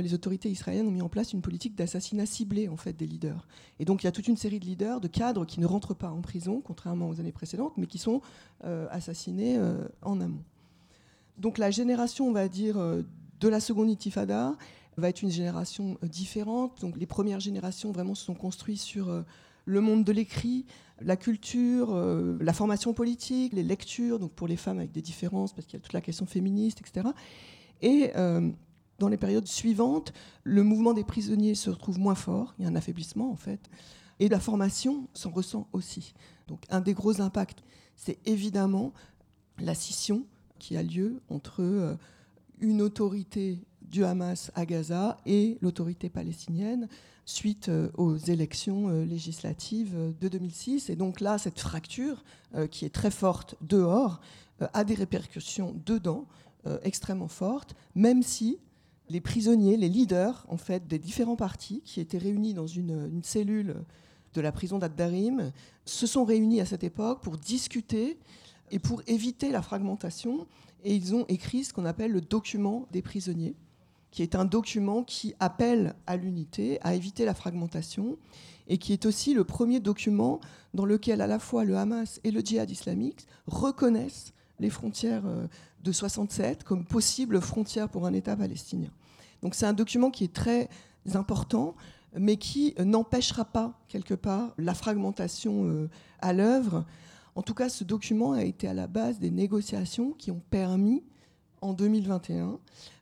les 0.00 0.14
autorités 0.14 0.50
israéliennes 0.50 0.86
ont 0.86 0.92
mis 0.92 1.02
en 1.02 1.08
place 1.08 1.32
une 1.32 1.42
politique 1.42 1.74
d'assassinat 1.74 2.26
ciblé 2.26 2.68
en 2.68 2.76
fait 2.76 2.92
des 2.94 3.06
leaders. 3.06 3.46
Et 3.78 3.84
donc 3.84 4.02
il 4.02 4.06
y 4.06 4.08
a 4.08 4.12
toute 4.12 4.28
une 4.28 4.36
série 4.36 4.58
de 4.58 4.64
leaders, 4.64 5.00
de 5.00 5.08
cadres 5.08 5.44
qui 5.44 5.60
ne 5.60 5.66
rentrent 5.66 5.94
pas 5.94 6.10
en 6.10 6.20
prison, 6.20 6.62
contrairement 6.64 7.08
aux 7.08 7.20
années 7.20 7.32
précédentes, 7.32 7.74
mais 7.76 7.86
qui 7.86 7.98
sont 7.98 8.20
assassinés 8.62 9.60
en 10.02 10.20
amont. 10.20 10.42
Donc 11.38 11.58
la 11.58 11.70
génération, 11.70 12.28
on 12.28 12.32
va 12.32 12.48
dire, 12.48 12.76
de 12.76 13.48
la 13.48 13.60
seconde 13.60 13.90
intifada 13.90 14.56
va 14.96 15.08
être 15.08 15.22
une 15.22 15.30
génération 15.30 15.98
euh, 16.02 16.08
différente. 16.08 16.80
Donc 16.80 16.96
les 16.96 17.06
premières 17.06 17.40
générations 17.40 17.92
vraiment 17.92 18.14
se 18.14 18.24
sont 18.24 18.34
construites 18.34 18.80
sur 18.80 19.08
euh, 19.08 19.22
le 19.64 19.80
monde 19.80 20.04
de 20.04 20.12
l'écrit, 20.12 20.66
la 21.00 21.16
culture, 21.16 21.88
euh, 21.92 22.36
la 22.40 22.52
formation 22.52 22.92
politique, 22.92 23.52
les 23.52 23.62
lectures, 23.62 24.18
donc 24.18 24.32
pour 24.32 24.48
les 24.48 24.56
femmes 24.56 24.78
avec 24.78 24.92
des 24.92 25.02
différences, 25.02 25.52
parce 25.52 25.66
qu'il 25.66 25.78
y 25.78 25.80
a 25.80 25.82
toute 25.82 25.92
la 25.92 26.00
question 26.00 26.26
féministe, 26.26 26.80
etc. 26.80 27.08
Et 27.80 28.12
dans 28.98 29.08
les 29.08 29.16
périodes 29.16 29.46
suivantes, 29.46 30.12
le 30.44 30.62
mouvement 30.62 30.94
des 30.94 31.04
prisonniers 31.04 31.54
se 31.54 31.70
retrouve 31.70 31.98
moins 31.98 32.14
fort, 32.14 32.54
il 32.58 32.64
y 32.64 32.66
a 32.66 32.70
un 32.70 32.76
affaiblissement 32.76 33.30
en 33.30 33.36
fait, 33.36 33.70
et 34.20 34.28
la 34.28 34.40
formation 34.40 35.08
s'en 35.14 35.30
ressent 35.30 35.68
aussi. 35.72 36.14
Donc 36.48 36.64
un 36.70 36.80
des 36.80 36.94
gros 36.94 37.20
impacts, 37.20 37.62
c'est 37.96 38.18
évidemment 38.26 38.92
la 39.58 39.74
scission 39.74 40.24
qui 40.58 40.76
a 40.76 40.82
lieu 40.82 41.20
entre 41.28 41.96
une 42.60 42.80
autorité 42.80 43.58
du 43.82 44.04
Hamas 44.04 44.50
à 44.54 44.64
Gaza 44.64 45.18
et 45.26 45.58
l'autorité 45.60 46.08
palestinienne 46.08 46.88
suite 47.24 47.68
euh, 47.68 47.90
aux 47.96 48.16
élections 48.16 48.88
euh, 48.88 49.04
législatives 49.04 49.94
euh, 49.94 50.12
de 50.20 50.28
2006. 50.28 50.90
Et 50.90 50.96
donc 50.96 51.20
là, 51.20 51.38
cette 51.38 51.60
fracture, 51.60 52.24
qui 52.70 52.84
est 52.84 52.90
très 52.90 53.10
forte 53.10 53.54
dehors, 53.62 54.20
a 54.74 54.84
des 54.84 54.92
répercussions 54.92 55.74
dedans 55.86 56.26
extrêmement 56.82 57.28
fortes, 57.28 57.74
même 57.94 58.22
si 58.22 58.58
les 59.12 59.20
prisonniers, 59.20 59.76
les 59.76 59.90
leaders 59.90 60.46
en 60.48 60.56
fait 60.56 60.88
des 60.88 60.98
différents 60.98 61.36
partis 61.36 61.82
qui 61.84 62.00
étaient 62.00 62.18
réunis 62.18 62.54
dans 62.54 62.66
une, 62.66 63.20
cellule 63.22 63.76
de 64.32 64.40
la 64.40 64.52
prison 64.52 64.78
d'Addarim 64.78 65.52
se 65.84 66.06
sont 66.06 66.24
réunis 66.24 66.62
à 66.62 66.64
cette 66.64 66.82
époque 66.82 67.20
pour 67.20 67.36
discuter 67.36 68.18
et 68.70 68.78
pour 68.78 69.02
éviter 69.06 69.50
la 69.50 69.60
fragmentation. 69.60 70.46
Et 70.82 70.94
ils 70.94 71.14
ont 71.14 71.26
écrit 71.28 71.64
ce 71.64 71.74
qu'on 71.74 71.84
appelle 71.84 72.10
le 72.10 72.22
document 72.22 72.86
des 72.90 73.02
prisonniers, 73.02 73.54
qui 74.10 74.22
est 74.22 74.34
un 74.34 74.46
document 74.46 75.04
qui 75.04 75.34
appelle 75.40 75.94
à 76.06 76.16
l'unité, 76.16 76.78
à 76.80 76.94
éviter 76.94 77.26
la 77.26 77.34
fragmentation, 77.34 78.16
et 78.66 78.78
qui 78.78 78.94
est 78.94 79.04
aussi 79.04 79.34
le 79.34 79.44
premier 79.44 79.80
document 79.80 80.40
dans 80.72 80.86
lequel 80.86 81.20
à 81.20 81.26
la 81.26 81.38
fois 81.38 81.64
le 81.64 81.76
Hamas 81.76 82.18
et 82.24 82.30
le 82.30 82.40
djihad 82.40 82.70
islamique 82.70 83.26
reconnaissent 83.46 84.32
les 84.58 84.70
frontières 84.70 85.26
euh, 85.26 85.46
de 85.82 85.92
67 85.92 86.64
comme 86.64 86.86
possibles 86.86 87.40
frontières 87.42 87.90
pour 87.90 88.06
un 88.06 88.14
État 88.14 88.36
palestinien. 88.36 88.90
Donc 89.42 89.54
c'est 89.54 89.66
un 89.66 89.72
document 89.72 90.10
qui 90.10 90.24
est 90.24 90.32
très 90.32 90.68
important, 91.14 91.74
mais 92.14 92.36
qui 92.36 92.74
n'empêchera 92.78 93.44
pas, 93.44 93.78
quelque 93.88 94.14
part, 94.14 94.54
la 94.58 94.74
fragmentation 94.74 95.66
euh, 95.66 95.88
à 96.20 96.32
l'œuvre. 96.32 96.84
En 97.34 97.42
tout 97.42 97.54
cas, 97.54 97.68
ce 97.68 97.84
document 97.84 98.32
a 98.32 98.44
été 98.44 98.68
à 98.68 98.74
la 98.74 98.86
base 98.86 99.18
des 99.18 99.30
négociations 99.30 100.12
qui 100.12 100.30
ont 100.30 100.42
permis, 100.50 101.02
en 101.60 101.72
2021, 101.72 102.58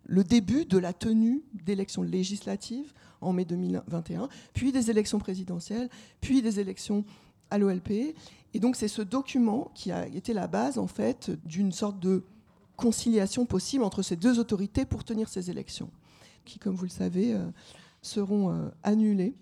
le 0.06 0.24
début 0.24 0.64
de 0.64 0.78
la 0.78 0.92
tenue 0.92 1.42
d'élections 1.64 2.02
législatives 2.02 2.92
en 3.20 3.32
mai 3.32 3.44
2021, 3.44 4.28
puis 4.54 4.72
des 4.72 4.90
élections 4.90 5.18
présidentielles, 5.18 5.88
puis 6.20 6.42
des 6.42 6.60
élections 6.60 7.04
à 7.50 7.58
l'OLP. 7.58 8.14
Et 8.52 8.60
donc 8.60 8.76
c'est 8.76 8.88
ce 8.88 9.02
document 9.02 9.70
qui 9.74 9.92
a 9.92 10.06
été 10.06 10.32
la 10.32 10.46
base 10.46 10.78
en 10.78 10.86
fait 10.86 11.30
d'une 11.44 11.72
sorte 11.72 12.00
de 12.00 12.24
conciliation 12.76 13.44
possible 13.44 13.84
entre 13.84 14.02
ces 14.02 14.16
deux 14.16 14.38
autorités 14.38 14.84
pour 14.84 15.04
tenir 15.04 15.28
ces 15.28 15.50
élections, 15.50 15.90
qui, 16.44 16.58
comme 16.58 16.74
vous 16.74 16.84
le 16.84 16.90
savez, 16.90 17.34
euh, 17.34 17.44
seront 18.02 18.52
euh, 18.52 18.68
annulées. 18.82 19.34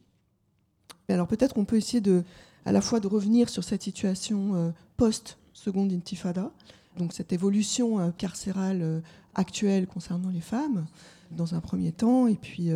alors 1.08 1.26
peut-être 1.26 1.54
qu'on 1.54 1.64
peut 1.64 1.76
essayer 1.76 2.00
de, 2.00 2.24
à 2.64 2.72
la 2.72 2.80
fois 2.80 3.00
de 3.00 3.06
revenir 3.06 3.48
sur 3.48 3.64
cette 3.64 3.82
situation 3.82 4.54
euh, 4.54 4.70
post-seconde 4.96 5.92
intifada, 5.92 6.50
donc 6.96 7.12
cette 7.12 7.32
évolution 7.32 8.10
carcérale 8.10 9.02
actuelle 9.36 9.86
concernant 9.86 10.30
les 10.30 10.40
femmes, 10.40 10.86
dans 11.30 11.54
un 11.54 11.60
premier 11.60 11.92
temps, 11.92 12.26
et 12.26 12.34
puis 12.34 12.70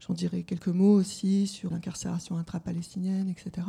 j'en 0.00 0.12
dirai 0.12 0.42
quelques 0.42 0.66
mots 0.66 0.94
aussi 0.94 1.46
sur 1.46 1.70
l'incarcération 1.70 2.36
intra-palestinienne, 2.36 3.28
etc. 3.28 3.68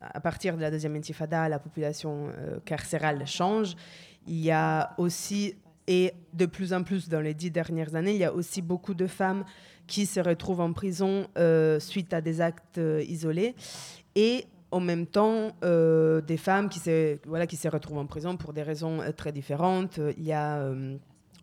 À 0.00 0.20
partir 0.20 0.56
de 0.56 0.62
la 0.62 0.72
deuxième 0.72 0.96
intifada, 0.96 1.48
la 1.48 1.60
population 1.60 2.32
carcérale 2.64 3.24
change. 3.24 3.76
Il 4.26 4.40
y 4.40 4.50
a 4.50 4.94
aussi, 4.98 5.54
et 5.86 6.12
de 6.32 6.46
plus 6.46 6.72
en 6.72 6.82
plus 6.82 7.08
dans 7.08 7.20
les 7.20 7.34
dix 7.34 7.50
dernières 7.50 7.94
années, 7.94 8.12
il 8.12 8.18
y 8.18 8.24
a 8.24 8.32
aussi 8.32 8.62
beaucoup 8.62 8.94
de 8.94 9.06
femmes 9.06 9.44
qui 9.86 10.06
se 10.06 10.20
retrouvent 10.20 10.60
en 10.60 10.72
prison 10.72 11.26
suite 11.78 12.12
à 12.12 12.20
des 12.20 12.40
actes 12.40 12.80
isolés. 13.08 13.54
Et 14.14 14.46
en 14.70 14.80
même 14.80 15.06
temps 15.06 15.52
des 15.62 16.36
femmes 16.36 16.68
qui 16.68 16.78
se, 16.78 17.18
voilà, 17.26 17.46
qui 17.46 17.56
se 17.56 17.68
retrouvent 17.68 17.98
en 17.98 18.06
prison 18.06 18.36
pour 18.36 18.52
des 18.52 18.62
raisons 18.62 19.00
très 19.16 19.32
différentes. 19.32 19.98
Il 20.16 20.24
y 20.24 20.32
a 20.32 20.72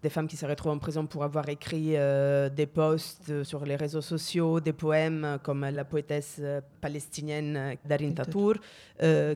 des 0.02 0.10
femmes 0.10 0.28
qui 0.28 0.38
se 0.38 0.46
retrouvent 0.46 0.72
en 0.72 0.78
prison 0.78 1.06
pour 1.06 1.24
avoir 1.24 1.50
écrit 1.50 1.96
euh, 1.96 2.50
des 2.50 2.66
posts 2.66 3.44
sur 3.44 3.66
les 3.66 3.76
réseaux 3.76 4.02
sociaux, 4.02 4.60
des 4.62 4.72
poèmes 4.72 5.26
euh, 5.26 5.38
comme 5.38 5.66
la 5.66 5.84
poétesse 5.84 6.38
euh, 6.40 6.62
palestinienne 6.80 7.76
Darin 7.86 8.12
Tatour, 8.14 8.56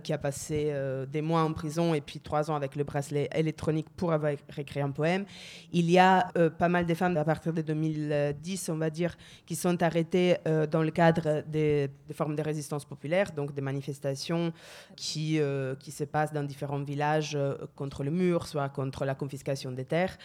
qui 0.04 0.12
a 0.12 0.18
passé 0.18 0.74
des 1.10 1.22
mois 1.22 1.42
en 1.42 1.54
prison 1.54 1.94
et 1.94 2.02
puis 2.02 2.20
trois 2.20 2.52
ans 2.52 2.56
avec 2.56 2.76
le 2.76 2.84
bracelet 2.84 3.30
électronique 3.34 3.88
pour 3.96 4.12
avoir 4.12 4.34
écrit 4.58 4.82
un 4.82 4.92
poème. 4.92 5.26
Il 5.72 5.90
y 5.90 5.98
a 5.98 6.30
pas 6.58 6.68
mal 6.68 6.86
de 6.86 6.94
femmes 6.94 7.16
à 7.16 7.24
partir 7.24 7.54
de 7.54 7.62
2010, 7.62 8.70
on 8.70 8.76
va 8.76 8.90
dire, 8.90 9.16
qui 9.46 9.56
sont 9.56 9.82
arrêtées 9.82 10.36
dans 10.70 10.84
le 10.84 10.92
cadre 10.92 11.44
des, 11.48 11.90
des, 12.08 12.14
formes 12.14 12.36
de 12.36 12.42
résistance 12.42 12.84
populaire, 12.84 13.32
donc 13.32 13.54
des 13.54 13.62
manifestations 13.62 14.52
qui, 14.98 15.40
qui 15.80 15.92
se 15.92 16.04
passent 16.04 16.34
dans 16.34 16.44
différents 16.44 16.84
villages 16.84 17.38
contre 17.78 18.04
le 18.04 18.12
mur, 18.12 18.48
soit 18.48 18.68
contre 18.68 19.06
la 19.06 19.16
confiscation 19.16 19.72
des 19.72 19.86
terres. 19.86 20.18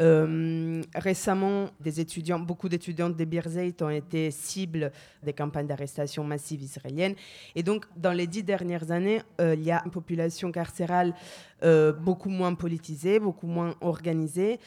Euh, 0.00 0.82
récemment, 0.94 1.70
des 1.80 2.04
beaucoup 2.40 2.68
d'étudiantes 2.68 3.16
de 3.16 3.24
Birzeit 3.24 3.80
ont 3.82 3.90
été 3.90 4.30
cibles 4.30 4.90
des 5.22 5.32
campagnes 5.32 5.66
d'arrestation 5.66 6.24
massive 6.24 6.62
israéliennes. 6.62 7.14
Et 7.54 7.62
donc, 7.62 7.86
dans 7.96 8.12
les 8.12 8.26
dix 8.26 8.42
dernières 8.42 8.90
années, 8.90 9.22
euh, 9.40 9.54
il 9.54 9.62
y 9.62 9.70
a 9.70 9.82
une 9.84 9.90
population 9.90 10.50
carcérale 10.50 11.14
euh, 11.62 11.92
beaucoup 11.92 12.28
moins 12.28 12.54
politisée, 12.54 13.20
beaucoup 13.20 13.46
moins 13.46 13.74
organisée. 13.80 14.58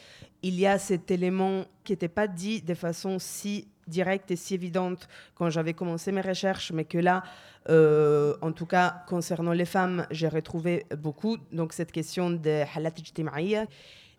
Il 0.42 0.58
y 0.58 0.66
a 0.66 0.78
cet 0.78 1.10
élément 1.10 1.64
qui 1.84 1.92
n'était 1.92 2.08
pas 2.08 2.26
dit 2.26 2.62
de 2.62 2.74
façon 2.74 3.18
si 3.18 3.68
directe 3.86 4.30
et 4.30 4.36
si 4.36 4.54
évidente 4.54 5.08
quand 5.34 5.50
j'avais 5.50 5.72
commencé 5.72 6.12
mes 6.12 6.20
recherches, 6.20 6.72
mais 6.72 6.84
que 6.84 6.98
là, 6.98 7.22
en 7.68 8.52
tout 8.52 8.66
cas 8.66 9.02
concernant 9.06 9.52
les 9.52 9.64
femmes, 9.64 10.06
j'ai 10.10 10.28
retrouvé 10.28 10.86
beaucoup. 10.96 11.36
Donc 11.52 11.72
cette 11.72 11.92
question 11.92 12.30
de 12.30 12.64
halat 12.74 12.92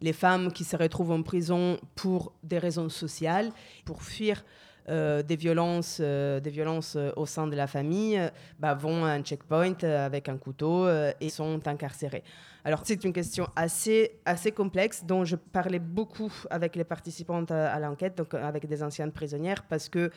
les 0.01 0.13
femmes 0.13 0.51
qui 0.51 0.63
se 0.63 0.75
retrouvent 0.75 1.11
en 1.11 1.23
prison 1.23 1.79
pour 1.95 2.33
des 2.43 2.57
raisons 2.57 2.89
sociales, 2.89 3.51
pour 3.85 4.03
fuir 4.03 4.43
euh, 4.89 5.21
des 5.21 5.35
violences, 5.35 5.99
euh, 6.01 6.39
des 6.39 6.49
violences 6.49 6.95
euh, 6.95 7.11
au 7.15 7.27
sein 7.27 7.45
de 7.45 7.55
la 7.55 7.67
famille, 7.67 8.19
bah, 8.57 8.73
vont 8.73 9.05
à 9.05 9.09
un 9.09 9.21
checkpoint 9.21 9.77
avec 9.83 10.29
un 10.29 10.37
couteau 10.37 10.87
et 11.19 11.29
sont 11.29 11.67
incarcérées. 11.67 12.23
Alors 12.63 12.81
c'est 12.83 13.03
une 13.03 13.13
question 13.13 13.47
assez, 13.55 14.19
assez 14.25 14.51
complexe 14.51 15.03
dont 15.05 15.25
je 15.25 15.35
parlais 15.35 15.79
beaucoup 15.79 16.33
avec 16.49 16.75
les 16.75 16.83
participantes 16.83 17.51
à, 17.51 17.79
l'enquête, 17.79 18.17
donc 18.17 18.33
avec 18.33 18.65
des 18.67 18.81
anciennes 18.81 19.11
prisonnières, 19.11 19.63
parce 19.69 19.89
que 19.89 20.11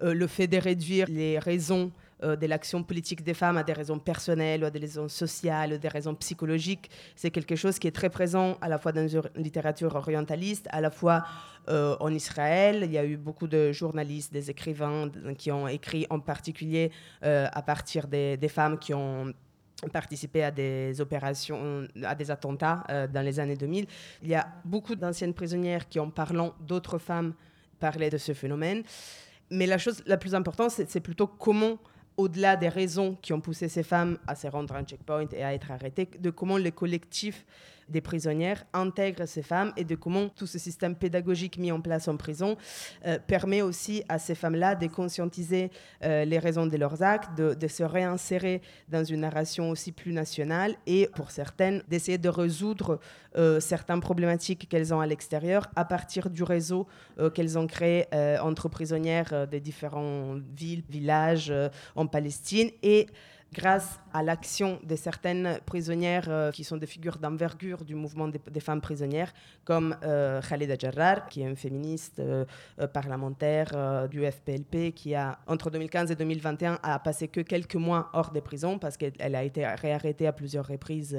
le 0.00 0.26
fait 0.26 0.46
de 0.46 0.58
réduire 0.58 1.06
les 1.08 1.38
raisons 1.38 1.90
de 2.22 2.46
l'action 2.46 2.82
politique 2.82 3.22
des 3.22 3.34
femmes 3.34 3.56
à 3.58 3.62
des 3.62 3.72
raisons 3.72 3.98
personnelles, 3.98 4.62
ou 4.62 4.66
à 4.66 4.70
des 4.70 4.78
raisons 4.78 5.08
sociales, 5.08 5.78
des 5.78 5.88
raisons 5.88 6.14
psychologiques. 6.14 6.90
C'est 7.14 7.30
quelque 7.30 7.56
chose 7.56 7.78
qui 7.78 7.86
est 7.86 7.94
très 7.94 8.10
présent 8.10 8.56
à 8.60 8.68
la 8.68 8.78
fois 8.78 8.92
dans 8.92 9.06
une 9.06 9.22
littérature 9.36 9.94
orientaliste, 9.94 10.66
à 10.70 10.80
la 10.80 10.90
fois 10.90 11.24
en 11.68 12.12
Israël. 12.14 12.82
Il 12.84 12.92
y 12.92 12.98
a 12.98 13.04
eu 13.04 13.16
beaucoup 13.16 13.48
de 13.48 13.72
journalistes, 13.72 14.32
des 14.32 14.50
écrivains 14.50 15.10
qui 15.36 15.50
ont 15.52 15.68
écrit 15.68 16.06
en 16.08 16.20
particulier 16.20 16.90
à 17.22 17.62
partir 17.62 18.06
des, 18.06 18.48
femmes 18.48 18.78
qui 18.78 18.94
ont 18.94 19.34
participé 19.92 20.42
à 20.42 20.50
des 20.50 21.00
opérations, 21.00 21.86
à 22.02 22.14
des 22.14 22.30
attentats 22.30 22.84
euh, 22.90 23.06
dans 23.06 23.22
les 23.22 23.38
années 23.38 23.56
2000. 23.56 23.86
Il 24.22 24.28
y 24.28 24.34
a 24.34 24.48
beaucoup 24.64 24.94
d'anciennes 24.94 25.34
prisonnières 25.34 25.88
qui, 25.88 26.00
en 26.00 26.10
parlant 26.10 26.54
d'autres 26.60 26.98
femmes, 26.98 27.34
parlaient 27.78 28.10
de 28.10 28.18
ce 28.18 28.32
phénomène. 28.32 28.82
Mais 29.50 29.66
la 29.66 29.78
chose 29.78 30.02
la 30.06 30.16
plus 30.16 30.34
importante, 30.34 30.70
c'est 30.70 31.00
plutôt 31.00 31.26
comment, 31.26 31.78
au-delà 32.16 32.56
des 32.56 32.68
raisons 32.68 33.16
qui 33.20 33.32
ont 33.32 33.40
poussé 33.40 33.68
ces 33.68 33.82
femmes 33.82 34.18
à 34.26 34.34
se 34.34 34.46
rendre 34.46 34.74
à 34.74 34.78
un 34.78 34.84
checkpoint 34.84 35.28
et 35.32 35.44
à 35.44 35.54
être 35.54 35.70
arrêtées, 35.70 36.08
de 36.18 36.30
comment 36.30 36.56
les 36.56 36.72
collectifs 36.72 37.44
des 37.88 38.00
prisonnières 38.00 38.64
intègrent 38.72 39.26
ces 39.26 39.42
femmes 39.42 39.72
et 39.76 39.84
de 39.84 39.94
comment 39.94 40.28
tout 40.28 40.46
ce 40.46 40.58
système 40.58 40.96
pédagogique 40.96 41.58
mis 41.58 41.72
en 41.72 41.80
place 41.80 42.08
en 42.08 42.16
prison 42.16 42.56
euh, 43.06 43.18
permet 43.26 43.62
aussi 43.62 44.02
à 44.08 44.18
ces 44.18 44.34
femmes-là 44.34 44.74
de 44.74 44.86
conscientiser 44.86 45.70
euh, 46.02 46.24
les 46.24 46.38
raisons 46.38 46.66
de 46.66 46.76
leurs 46.76 47.02
actes, 47.02 47.36
de, 47.36 47.66
se 47.66 47.82
réinsérer 47.82 48.62
dans 48.88 49.04
une 49.04 49.20
narration 49.20 49.70
aussi 49.70 49.92
plus 49.92 50.12
nationale 50.12 50.76
et 50.86 51.08
pour 51.14 51.30
certaines 51.30 51.82
d'essayer 51.88 52.18
de 52.18 52.28
résoudre 52.28 53.00
euh, 53.36 53.60
certaines 53.60 54.00
problématiques 54.00 54.68
qu'elles 54.68 54.94
ont 54.94 55.00
à 55.00 55.06
l'extérieur 55.06 55.68
à 55.74 55.84
partir 55.84 56.30
du 56.30 56.42
réseau 56.42 56.86
qu'elles 57.34 57.58
ont 57.58 57.66
créé 57.66 58.06
entre 58.40 58.68
prisonnières 58.68 59.48
de 59.48 59.58
différentes 59.58 60.42
villes, 60.56 60.84
villages 60.88 61.52
en 61.94 62.05
Palestine 62.08 62.70
et 62.82 63.06
grâce 63.52 64.00
à 64.12 64.22
l'action 64.22 64.78
de 64.82 64.96
certaines 64.96 65.58
prisonnières 65.66 66.26
euh, 66.28 66.50
qui 66.50 66.64
sont 66.64 66.76
des 66.76 66.86
figures 66.86 67.18
d'envergure 67.18 67.84
du 67.84 67.94
mouvement 67.94 68.28
des, 68.28 68.60
femmes 68.60 68.80
prisonnières, 68.80 69.32
comme 69.64 69.96
euh, 70.02 70.40
Khalida 70.42 70.76
Jarrar, 70.78 71.28
qui 71.28 71.42
est 71.42 71.46
une 71.46 71.56
féministe 71.56 72.20
euh, 72.20 72.44
parlementaire 72.92 74.08
du 74.08 74.24
FPLP, 74.24 74.92
qui 74.94 75.14
a, 75.14 75.38
entre 75.46 75.70
2015 75.70 76.10
et 76.10 76.16
2021, 76.16 76.78
a 76.82 76.98
passé 76.98 77.28
que 77.28 77.40
quelques 77.40 77.76
mois 77.76 78.10
hors 78.12 78.30
des 78.30 78.40
prisons 78.40 78.78
parce 78.78 78.96
qu'elle 78.96 79.34
a 79.34 79.42
été 79.42 79.66
réarrêtée 79.66 80.26
à 80.26 80.32
plusieurs 80.32 80.66
reprises. 80.66 81.18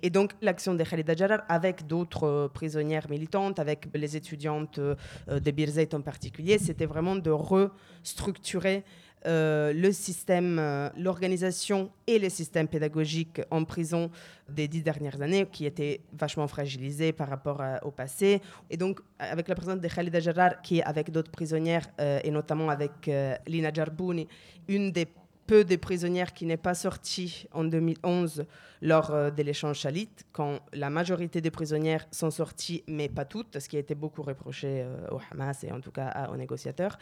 Et 0.00 0.10
donc 0.10 0.32
l'action 0.40 0.74
de 0.74 0.84
Khalida 0.84 1.14
Jarrar 1.14 1.42
avec 1.48 1.86
d'autres 1.86 2.48
prisonnières 2.54 3.10
militantes, 3.10 3.58
avec 3.58 3.88
les 3.94 4.16
étudiantes 4.16 4.78
de 4.78 5.50
Birzeit 5.50 5.92
en 5.92 6.02
particulier, 6.02 6.58
c'était 6.58 6.86
vraiment 6.86 7.16
de 7.16 7.30
restructurer 7.30 8.84
euh, 9.26 9.72
le 9.72 9.92
système, 9.92 10.58
euh, 10.58 10.88
l'organisation 10.96 11.90
et 12.06 12.18
le 12.18 12.28
système 12.28 12.68
pédagogique 12.68 13.40
en 13.50 13.64
prison 13.64 14.10
des 14.48 14.68
dix 14.68 14.82
dernières 14.82 15.20
années, 15.20 15.46
qui 15.50 15.66
étaient 15.66 16.00
vachement 16.12 16.46
fragilisés 16.48 17.12
par 17.12 17.28
rapport 17.28 17.62
au 17.82 17.90
passé. 17.90 18.40
Et 18.70 18.76
donc, 18.76 19.00
avec 19.18 19.48
la 19.48 19.54
présence 19.54 19.80
de 19.80 19.88
Khalida 19.88 20.20
Jarrar, 20.20 20.62
qui 20.62 20.80
avec 20.82 21.10
d'autres 21.10 21.30
prisonnières, 21.30 21.86
euh, 22.00 22.20
et 22.22 22.30
notamment 22.30 22.70
avec 22.70 23.10
Lina 23.46 23.72
Jarbouni, 23.72 24.28
une 24.68 24.92
des 24.92 25.06
peu 25.48 25.64
de 25.64 25.76
prisonnières 25.76 26.34
qui 26.34 26.44
n'est 26.44 26.58
pas 26.58 26.74
sortie 26.74 27.46
en 27.52 27.64
2011 27.64 28.44
lors 28.82 29.10
euh, 29.10 29.30
de 29.30 29.42
l'échange 29.42 29.78
Chalit, 29.78 30.10
quand 30.30 30.60
la 30.74 30.90
majorité 30.90 31.40
des 31.40 31.50
prisonnières 31.50 32.06
sont 32.12 32.30
sorties, 32.30 32.84
mais 32.86 33.08
pas 33.08 33.24
toutes, 33.24 33.58
ce 33.58 33.68
qui 33.68 33.76
a 33.76 33.80
été 33.80 33.94
beaucoup 33.94 34.22
reproché 34.22 34.82
euh, 34.82 35.08
au 35.10 35.18
Hamas 35.32 35.64
et 35.64 35.72
en 35.72 35.80
tout 35.80 35.90
cas 35.90 36.28
aux 36.30 36.36
négociateurs. 36.36 36.98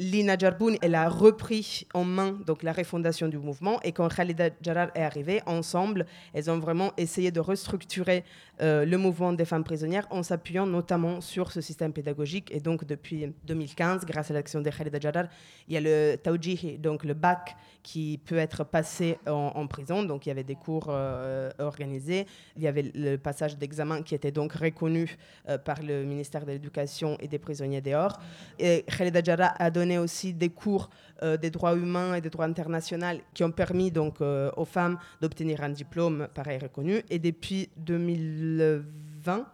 Lina 0.00 0.38
Jarboun, 0.38 0.76
elle 0.80 0.94
a 0.94 1.08
repris 1.08 1.88
en 1.92 2.04
main 2.04 2.38
donc 2.46 2.62
la 2.62 2.72
refondation 2.72 3.26
du 3.26 3.36
mouvement 3.36 3.80
et 3.82 3.90
quand 3.90 4.06
Khalida 4.08 4.50
Jarrar 4.62 4.90
est 4.94 5.02
arrivée, 5.02 5.42
ensemble, 5.44 6.06
elles 6.32 6.48
ont 6.48 6.60
vraiment 6.60 6.92
essayé 6.96 7.32
de 7.32 7.40
restructurer 7.40 8.22
euh, 8.60 8.84
le 8.84 8.96
mouvement 8.96 9.32
des 9.32 9.44
femmes 9.44 9.64
prisonnières 9.64 10.06
en 10.10 10.22
s'appuyant 10.22 10.66
notamment 10.66 11.20
sur 11.20 11.50
ce 11.50 11.60
système 11.60 11.92
pédagogique. 11.92 12.48
Et 12.52 12.60
donc 12.60 12.84
depuis 12.84 13.32
2015, 13.44 14.04
grâce 14.04 14.30
à 14.30 14.34
l'action 14.34 14.60
de 14.60 14.70
Khalida 14.70 15.00
Jarrar, 15.00 15.24
il 15.66 15.74
y 15.74 15.76
a 15.76 15.80
le 15.80 16.16
Tawjihi, 16.16 16.78
donc 16.78 17.02
le 17.02 17.14
bac 17.14 17.56
qui 17.82 18.20
peut 18.24 18.36
être 18.36 18.64
passé 18.64 19.18
en, 19.26 19.66
prison. 19.66 20.02
Donc 20.04 20.26
il 20.26 20.28
y 20.28 20.32
avait 20.32 20.44
des 20.44 20.54
cours 20.54 20.88
euh, 20.90 21.50
organisés. 21.58 22.26
Il 22.56 22.62
y 22.62 22.68
avait 22.68 22.90
le 22.94 23.16
passage 23.16 23.56
d'examen 23.56 24.02
qui 24.02 24.14
était 24.14 24.30
donc 24.30 24.52
reconnu 24.52 25.16
euh, 25.48 25.58
par 25.58 25.82
le 25.82 26.04
ministère 26.04 26.44
de 26.44 26.52
l'Éducation 26.52 27.16
et 27.18 27.28
des 27.28 27.38
prisonniers 27.38 27.80
dehors. 27.80 28.18
Et 28.58 28.84
Khalida 28.86 29.22
Jarrah 29.22 29.54
a 29.58 29.70
donné 29.70 29.87
aussi 29.96 30.34
des 30.34 30.50
cours 30.50 30.90
euh, 31.22 31.38
des 31.38 31.50
droits 31.50 31.74
humains 31.74 32.14
et 32.14 32.20
des 32.20 32.28
droits 32.28 32.44
internationaux 32.44 33.22
qui 33.32 33.42
ont 33.44 33.50
permis 33.50 33.90
donc 33.90 34.20
aux 34.20 34.64
femmes 34.66 34.98
d'obtenir 35.22 35.62
un 35.62 35.70
diplôme 35.70 36.28
pareil 36.34 36.58
reconnu. 36.58 37.02
Et 37.08 37.18
depuis 37.18 37.70
2020, 37.78 39.46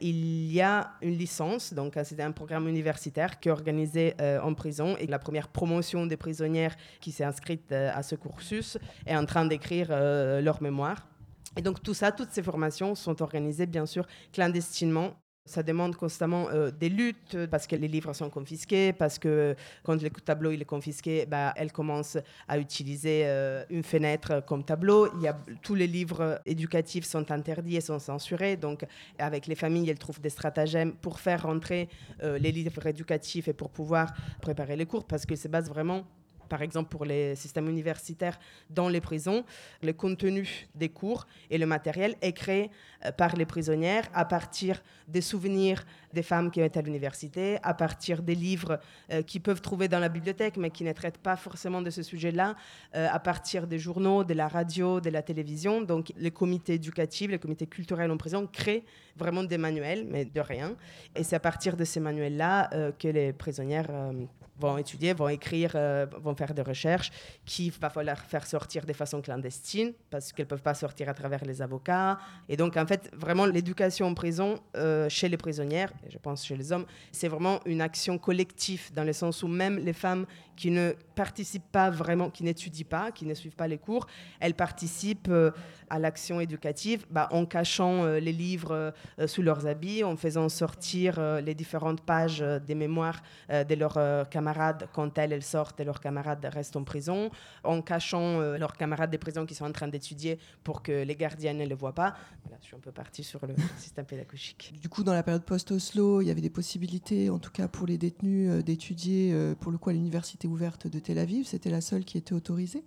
il 0.00 0.52
y 0.52 0.60
a 0.60 0.92
une 1.02 1.16
licence, 1.16 1.72
donc 1.72 1.94
c'est 2.04 2.20
un 2.20 2.32
programme 2.32 2.68
universitaire 2.68 3.40
qui 3.40 3.48
est 3.48 3.52
organisé 3.52 4.14
euh, 4.20 4.40
en 4.40 4.54
prison 4.54 4.96
et 4.98 5.06
la 5.06 5.18
première 5.18 5.48
promotion 5.48 6.06
des 6.06 6.16
prisonnières 6.16 6.76
qui 7.00 7.12
s'est 7.12 7.24
inscrite 7.24 7.72
euh, 7.72 7.90
à 7.94 8.02
ce 8.02 8.14
cursus 8.14 8.78
est 9.06 9.16
en 9.16 9.26
train 9.26 9.46
d'écrire 9.46 9.88
euh, 9.90 10.40
leur 10.40 10.62
mémoire. 10.62 11.08
Et 11.56 11.62
donc 11.62 11.82
tout 11.82 11.94
ça, 11.94 12.12
toutes 12.12 12.30
ces 12.30 12.42
formations 12.42 12.94
sont 12.94 13.22
organisées 13.22 13.66
bien 13.66 13.86
sûr 13.86 14.06
clandestinement 14.32 15.14
ça 15.46 15.62
demande 15.62 15.96
constamment 15.96 16.48
euh, 16.50 16.70
des 16.70 16.88
luttes 16.88 17.36
parce 17.50 17.66
que 17.66 17.76
les 17.76 17.88
livres 17.88 18.12
sont 18.12 18.28
confisqués, 18.28 18.92
parce 18.92 19.18
que 19.18 19.54
quand 19.82 20.00
le 20.02 20.10
tableau 20.10 20.50
est 20.50 20.64
confisqué, 20.64 21.24
bah, 21.24 21.54
elle 21.56 21.72
commence 21.72 22.18
à 22.48 22.58
utiliser 22.58 23.22
euh, 23.24 23.64
une 23.70 23.84
fenêtre 23.84 24.42
comme 24.46 24.64
tableau. 24.64 25.08
Il 25.16 25.22
y 25.22 25.28
a, 25.28 25.36
tous 25.62 25.74
les 25.74 25.86
livres 25.86 26.40
éducatifs 26.44 27.04
sont 27.04 27.30
interdits 27.30 27.76
et 27.76 27.80
sont 27.80 27.98
censurés. 27.98 28.56
Donc, 28.56 28.84
avec 29.18 29.46
les 29.46 29.54
familles, 29.54 29.88
elles 29.88 29.98
trouvent 29.98 30.20
des 30.20 30.30
stratagèmes 30.30 30.92
pour 30.92 31.20
faire 31.20 31.44
rentrer 31.44 31.88
euh, 32.22 32.38
les 32.38 32.52
livres 32.52 32.86
éducatifs 32.86 33.48
et 33.48 33.52
pour 33.52 33.70
pouvoir 33.70 34.12
préparer 34.42 34.76
les 34.76 34.86
cours 34.86 35.06
parce 35.06 35.24
que 35.24 35.36
se 35.36 35.48
base 35.48 35.68
vraiment 35.68 36.04
par 36.48 36.62
exemple 36.62 36.88
pour 36.88 37.04
les 37.04 37.34
systèmes 37.34 37.68
universitaires 37.68 38.38
dans 38.70 38.88
les 38.88 39.00
prisons, 39.00 39.44
le 39.82 39.92
contenu 39.92 40.66
des 40.74 40.88
cours 40.88 41.26
et 41.50 41.58
le 41.58 41.66
matériel 41.66 42.16
est 42.22 42.32
créé 42.32 42.70
euh, 43.04 43.12
par 43.12 43.36
les 43.36 43.46
prisonnières 43.46 44.04
à 44.14 44.24
partir 44.24 44.82
des 45.08 45.20
souvenirs 45.20 45.84
des 46.16 46.22
femmes 46.22 46.50
qui 46.50 46.60
été 46.60 46.78
à 46.78 46.82
l'université, 46.82 47.58
à 47.62 47.74
partir 47.74 48.22
des 48.22 48.34
livres 48.34 48.80
euh, 49.12 49.22
qu'ils 49.22 49.42
peuvent 49.42 49.60
trouver 49.60 49.86
dans 49.86 50.00
la 50.00 50.08
bibliothèque 50.08 50.56
mais 50.56 50.70
qui 50.70 50.82
ne 50.82 50.92
traitent 50.92 51.18
pas 51.18 51.36
forcément 51.36 51.82
de 51.82 51.90
ce 51.90 52.02
sujet-là, 52.02 52.56
euh, 52.94 53.06
à 53.12 53.20
partir 53.20 53.66
des 53.66 53.78
journaux, 53.78 54.24
de 54.24 54.34
la 54.34 54.48
radio, 54.48 54.98
de 55.00 55.10
la 55.10 55.22
télévision. 55.22 55.82
Donc 55.82 56.12
les 56.16 56.30
comités 56.30 56.74
éducatifs, 56.74 57.30
les 57.30 57.38
comités 57.38 57.66
culturels 57.66 58.10
en 58.10 58.16
prison 58.16 58.48
créent 58.50 58.84
vraiment 59.16 59.44
des 59.44 59.58
manuels, 59.58 60.06
mais 60.10 60.24
de 60.24 60.40
rien. 60.40 60.74
Et 61.14 61.22
c'est 61.22 61.36
à 61.36 61.40
partir 61.40 61.76
de 61.76 61.84
ces 61.84 62.00
manuels-là 62.00 62.70
que 62.98 63.08
les 63.08 63.32
prisonnières 63.32 63.90
vont 64.58 64.78
étudier, 64.78 65.12
vont 65.12 65.28
écrire, 65.28 65.72
euh, 65.74 66.06
vont 66.22 66.34
faire 66.34 66.54
des 66.54 66.62
recherches 66.62 67.10
qui 67.44 67.70
va 67.70 67.90
falloir 67.90 68.18
faire 68.24 68.46
sortir 68.46 68.86
de 68.86 68.92
façon 68.92 69.20
clandestine 69.20 69.92
parce 70.10 70.32
qu'elles 70.32 70.46
ne 70.46 70.50
peuvent 70.50 70.62
pas 70.62 70.74
sortir 70.74 71.08
à 71.08 71.14
travers 71.14 71.44
les 71.44 71.60
avocats. 71.62 72.18
Et 72.48 72.56
donc, 72.56 72.76
en 72.76 72.86
fait, 72.86 73.10
vraiment, 73.14 73.46
l'éducation 73.46 74.06
en 74.06 74.14
prison, 74.14 74.58
euh, 74.76 75.08
chez 75.08 75.28
les 75.28 75.36
prisonnières, 75.36 75.92
je 76.08 76.18
pense 76.18 76.44
chez 76.44 76.56
les 76.56 76.72
hommes, 76.72 76.86
c'est 77.12 77.28
vraiment 77.28 77.60
une 77.66 77.80
action 77.80 78.18
collective 78.18 78.92
dans 78.94 79.04
le 79.04 79.12
sens 79.12 79.42
où 79.42 79.48
même 79.48 79.78
les 79.78 79.92
femmes 79.92 80.26
qui 80.56 80.70
ne 80.70 80.94
participent 81.14 81.70
pas 81.70 81.90
vraiment, 81.90 82.30
qui 82.30 82.44
n'étudient 82.44 82.86
pas, 82.88 83.10
qui 83.10 83.26
ne 83.26 83.34
suivent 83.34 83.56
pas 83.56 83.68
les 83.68 83.78
cours, 83.78 84.06
elles 84.40 84.54
participent 84.54 85.28
euh, 85.28 85.50
à 85.88 85.98
l'action 85.98 86.40
éducative 86.40 87.06
bah, 87.10 87.28
en 87.30 87.46
cachant 87.46 88.04
euh, 88.04 88.18
les 88.18 88.32
livres 88.32 88.92
euh, 89.18 89.26
sous 89.26 89.42
leurs 89.42 89.66
habits, 89.66 90.04
en 90.04 90.16
faisant 90.16 90.48
sortir 90.48 91.20
les 91.40 91.54
différentes 91.54 92.00
pages 92.00 92.44
des 92.66 92.74
mémoires 92.74 93.22
de 93.48 93.74
leurs 93.74 94.28
camarades 94.28 94.88
quand 94.92 95.18
elles, 95.18 95.42
sortent 95.42 95.80
et 95.80 95.84
leurs 95.84 96.00
camarades 96.00 96.44
restent 96.52 96.76
en 96.76 96.84
prison, 96.84 97.30
en 97.64 97.82
cachant 97.82 98.40
leurs 98.40 98.76
camarades 98.76 99.10
des 99.10 99.18
prisons 99.18 99.46
qui 99.46 99.54
sont 99.54 99.64
en 99.64 99.72
train 99.72 99.88
d'étudier 99.88 100.38
pour 100.62 100.82
que 100.82 101.02
les 101.02 101.16
gardiens 101.16 101.54
ne 101.54 101.64
les 101.64 101.74
voient 101.74 101.94
pas. 101.94 102.14
Voilà, 102.42 102.58
je 102.60 102.66
suis 102.66 102.76
un 102.76 102.80
peu 102.80 102.92
partie 102.92 103.24
sur 103.24 103.44
le 103.46 103.54
système 103.78 104.04
pédagogique. 104.04 104.74
Du 104.80 104.88
coup, 104.88 105.02
dans 105.02 105.14
la 105.14 105.22
période 105.22 105.44
post-Oslo, 105.44 106.20
il 106.20 106.28
y 106.28 106.30
avait 106.30 106.40
des 106.40 106.50
possibilités, 106.50 107.30
en 107.30 107.38
tout 107.38 107.50
cas 107.50 107.68
pour 107.68 107.86
les 107.86 107.98
détenus, 107.98 108.64
d'étudier 108.64 109.34
pour 109.60 109.72
le 109.72 109.78
coup 109.78 109.90
à 109.90 109.92
l'université 109.92 110.45
ouverte 110.46 110.86
de 110.86 110.98
Tel 110.98 111.18
Aviv, 111.18 111.46
c'était 111.46 111.70
la 111.70 111.80
seule 111.80 112.04
qui 112.04 112.18
était 112.18 112.34
autorisée. 112.34 112.84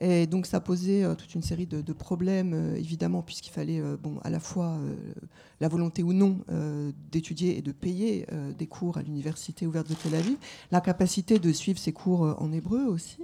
Et 0.00 0.26
donc 0.26 0.46
ça 0.46 0.60
posait 0.60 1.04
euh, 1.04 1.14
toute 1.14 1.34
une 1.34 1.42
série 1.42 1.66
de, 1.66 1.92
problèmes, 1.92 2.52
euh, 2.52 2.76
évidemment, 2.76 3.22
puisqu'il 3.22 3.52
fallait 3.52 3.80
euh, 3.80 3.96
bon, 3.96 4.18
à 4.24 4.30
la 4.30 4.40
fois 4.40 4.76
la 5.60 5.68
volonté 5.68 6.02
ou 6.02 6.12
non 6.12 6.40
d'étudier 7.12 7.56
et 7.56 7.62
de 7.62 7.72
payer 7.72 8.26
des 8.58 8.66
cours 8.66 8.98
à 8.98 9.02
l'université 9.02 9.66
ouverte 9.66 9.88
de 9.88 9.94
Tel 9.94 10.14
Aviv, 10.14 10.36
la 10.72 10.80
capacité 10.80 11.38
de 11.38 11.52
suivre 11.52 11.78
ces 11.78 11.92
cours 11.92 12.36
en 12.38 12.52
hébreu 12.52 12.84
aussi. 12.86 13.18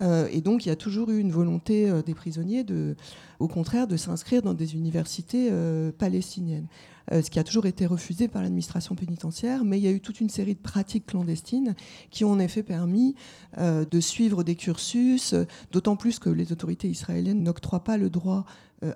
et 0.00 0.40
donc 0.40 0.66
il 0.66 0.68
y 0.68 0.72
a 0.72 0.76
toujours 0.76 1.10
eu 1.10 1.18
une 1.18 1.32
volonté 1.32 1.90
des 2.04 2.14
prisonniers, 2.14 2.64
de, 2.64 2.96
au 3.38 3.48
contraire, 3.48 3.86
de 3.86 3.96
s'inscrire 3.96 4.42
dans 4.42 4.54
des 4.54 4.74
universités 4.74 5.50
palestiniennes. 5.98 6.66
Euh, 7.12 7.22
ce 7.22 7.30
qui 7.30 7.38
a 7.38 7.44
toujours 7.44 7.66
été 7.66 7.86
refusé 7.86 8.28
par 8.28 8.42
l'administration 8.42 8.94
pénitentiaire, 8.94 9.64
mais 9.64 9.78
il 9.78 9.84
y 9.84 9.86
a 9.86 9.90
eu 9.90 10.00
toute 10.00 10.20
une 10.20 10.30
série 10.30 10.54
de 10.54 10.60
pratiques 10.60 11.06
clandestines 11.06 11.74
qui 12.10 12.24
ont 12.24 12.30
en 12.30 12.38
effet 12.38 12.62
permis 12.62 13.14
euh, 13.58 13.84
de 13.84 14.00
suivre 14.00 14.42
des 14.44 14.54
cursus, 14.54 15.34
d'autant 15.72 15.96
plus 15.96 16.18
que 16.18 16.30
les 16.30 16.52
autorités 16.52 16.88
israéliennes 16.88 17.42
n'octroient 17.42 17.84
pas 17.84 17.96
le 17.96 18.10
droit 18.10 18.44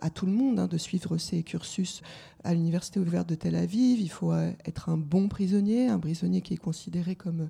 à 0.02 0.10
tout 0.10 0.26
le 0.26 0.32
monde 0.32 0.58
hein, 0.58 0.66
de 0.66 0.76
suivre 0.76 1.16
ces 1.16 1.42
cursus 1.42 2.02
à 2.44 2.52
l'université 2.52 3.00
ouverte 3.00 3.26
de 3.26 3.34
Tel 3.34 3.54
Aviv. 3.54 4.00
Il 4.00 4.10
faut 4.10 4.34
être 4.34 4.90
un 4.90 4.98
bon 4.98 5.28
prisonnier, 5.28 5.88
un 5.88 5.98
prisonnier 5.98 6.42
qui 6.42 6.52
est 6.52 6.58
considéré 6.58 7.14
comme 7.14 7.48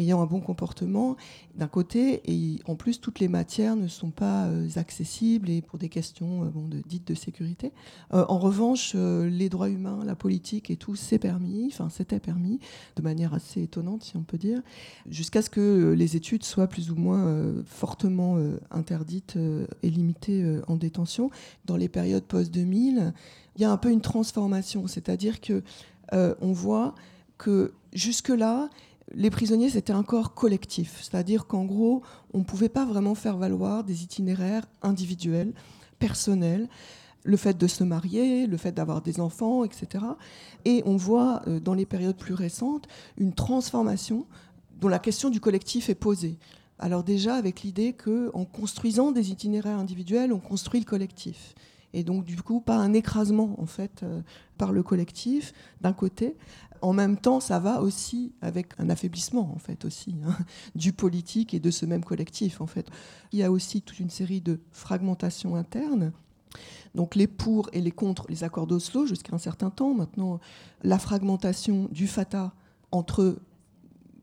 ayant 0.00 0.20
un 0.20 0.26
bon 0.26 0.40
comportement 0.40 1.16
d'un 1.54 1.68
côté, 1.68 2.22
et 2.24 2.58
en 2.66 2.74
plus 2.74 3.00
toutes 3.00 3.20
les 3.20 3.28
matières 3.28 3.76
ne 3.76 3.88
sont 3.88 4.10
pas 4.10 4.46
euh, 4.46 4.68
accessibles 4.76 5.50
et 5.50 5.62
pour 5.62 5.78
des 5.78 5.88
questions 5.88 6.44
euh, 6.44 6.48
bon, 6.48 6.68
dites 6.86 7.06
de 7.06 7.14
sécurité. 7.14 7.72
Euh, 8.12 8.24
en 8.28 8.38
revanche, 8.38 8.94
les 8.94 9.48
droits 9.48 9.68
humains, 9.68 10.00
la 10.04 10.14
politique 10.14 10.70
et 10.70 10.76
tout, 10.76 10.96
c'est 10.96 11.18
permis, 11.18 11.68
enfin 11.72 11.88
c'était 11.90 12.20
permis, 12.20 12.60
de 12.96 13.02
manière 13.02 13.34
assez 13.34 13.62
étonnante 13.62 14.02
si 14.02 14.16
on 14.16 14.22
peut 14.22 14.38
dire, 14.38 14.62
jusqu'à 15.08 15.42
ce 15.42 15.50
que 15.50 15.92
les 15.96 16.16
études 16.16 16.44
soient 16.44 16.66
plus 16.66 16.90
ou 16.90 16.96
moins 16.96 17.54
fortement 17.66 18.38
interdites 18.70 19.36
et 19.82 19.90
limitées 19.90 20.60
en 20.66 20.76
détention. 20.76 21.30
Dans 21.66 21.76
les 21.76 21.88
périodes 21.88 22.24
post-2000, 22.24 23.12
il 23.56 23.62
y 23.62 23.64
a 23.64 23.70
un 23.70 23.76
peu 23.76 23.90
une 23.90 24.00
transformation, 24.00 24.86
c'est-à-dire 24.86 25.40
que 25.40 25.62
on 26.12 26.52
voit 26.52 26.94
que 27.38 27.72
jusque-là, 27.92 28.70
les 29.12 29.30
prisonniers, 29.30 29.70
c'était 29.70 29.92
un 29.92 30.02
corps 30.02 30.34
collectif, 30.34 30.98
c'est-à-dire 31.02 31.46
qu'en 31.46 31.64
gros, 31.64 32.02
on 32.32 32.38
ne 32.38 32.44
pouvait 32.44 32.68
pas 32.68 32.84
vraiment 32.84 33.14
faire 33.14 33.36
valoir 33.36 33.84
des 33.84 34.02
itinéraires 34.02 34.66
individuels, 34.82 35.52
personnels, 35.98 36.68
le 37.24 37.36
fait 37.36 37.58
de 37.58 37.66
se 37.66 37.84
marier, 37.84 38.46
le 38.46 38.56
fait 38.56 38.72
d'avoir 38.72 39.02
des 39.02 39.20
enfants, 39.20 39.64
etc. 39.64 40.04
Et 40.64 40.82
on 40.86 40.96
voit 40.96 41.42
euh, 41.46 41.60
dans 41.60 41.74
les 41.74 41.86
périodes 41.86 42.16
plus 42.16 42.34
récentes 42.34 42.86
une 43.18 43.34
transformation 43.34 44.26
dont 44.80 44.88
la 44.88 44.98
question 44.98 45.28
du 45.28 45.40
collectif 45.40 45.90
est 45.90 45.94
posée. 45.94 46.38
Alors 46.78 47.04
déjà 47.04 47.34
avec 47.34 47.60
l'idée 47.60 47.92
qu'en 47.92 48.46
construisant 48.46 49.12
des 49.12 49.30
itinéraires 49.30 49.78
individuels, 49.78 50.32
on 50.32 50.38
construit 50.38 50.80
le 50.80 50.86
collectif 50.86 51.54
et 51.92 52.04
donc 52.04 52.24
du 52.24 52.40
coup 52.40 52.60
pas 52.60 52.76
un 52.76 52.92
écrasement 52.92 53.56
en 53.58 53.66
fait 53.66 54.02
euh, 54.02 54.22
par 54.58 54.72
le 54.72 54.82
collectif 54.82 55.52
d'un 55.80 55.92
côté 55.92 56.36
en 56.82 56.92
même 56.92 57.16
temps, 57.16 57.40
ça 57.40 57.58
va 57.58 57.82
aussi 57.82 58.32
avec 58.40 58.72
un 58.78 58.90
affaiblissement, 58.90 59.52
en 59.54 59.58
fait, 59.58 59.84
aussi, 59.84 60.16
hein, 60.24 60.36
du 60.74 60.92
politique 60.92 61.54
et 61.54 61.60
de 61.60 61.70
ce 61.70 61.86
même 61.86 62.04
collectif, 62.04 62.60
en 62.60 62.66
fait. 62.66 62.88
Il 63.32 63.38
y 63.38 63.42
a 63.42 63.50
aussi 63.50 63.82
toute 63.82 64.00
une 64.00 64.10
série 64.10 64.40
de 64.40 64.60
fragmentations 64.70 65.56
internes. 65.56 66.12
Donc 66.94 67.14
les 67.14 67.28
pour 67.28 67.68
et 67.72 67.80
les 67.80 67.92
contre 67.92 68.26
les 68.28 68.42
accords 68.42 68.66
d'Oslo 68.66 69.06
jusqu'à 69.06 69.34
un 69.34 69.38
certain 69.38 69.70
temps. 69.70 69.94
Maintenant, 69.94 70.40
la 70.82 70.98
fragmentation 70.98 71.88
du 71.92 72.08
Fatah 72.08 72.52
entre 72.90 73.36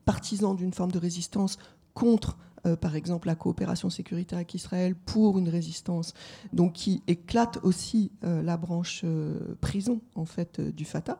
partisans 0.04 0.54
d'une 0.54 0.74
forme 0.74 0.92
de 0.92 0.98
résistance 0.98 1.58
contre 1.94 2.36
euh, 2.66 2.76
par 2.76 2.96
exemple 2.96 3.28
la 3.28 3.34
coopération 3.34 3.90
sécuritaire 3.90 4.38
avec 4.38 4.54
Israël 4.54 4.94
pour 4.94 5.38
une 5.38 5.48
résistance, 5.48 6.12
donc 6.52 6.74
qui 6.74 7.02
éclate 7.06 7.58
aussi 7.62 8.10
euh, 8.24 8.42
la 8.42 8.56
branche 8.56 9.02
euh, 9.04 9.54
prison 9.60 10.00
en 10.14 10.24
fait 10.24 10.60
du 10.60 10.84
Fatah. 10.84 11.18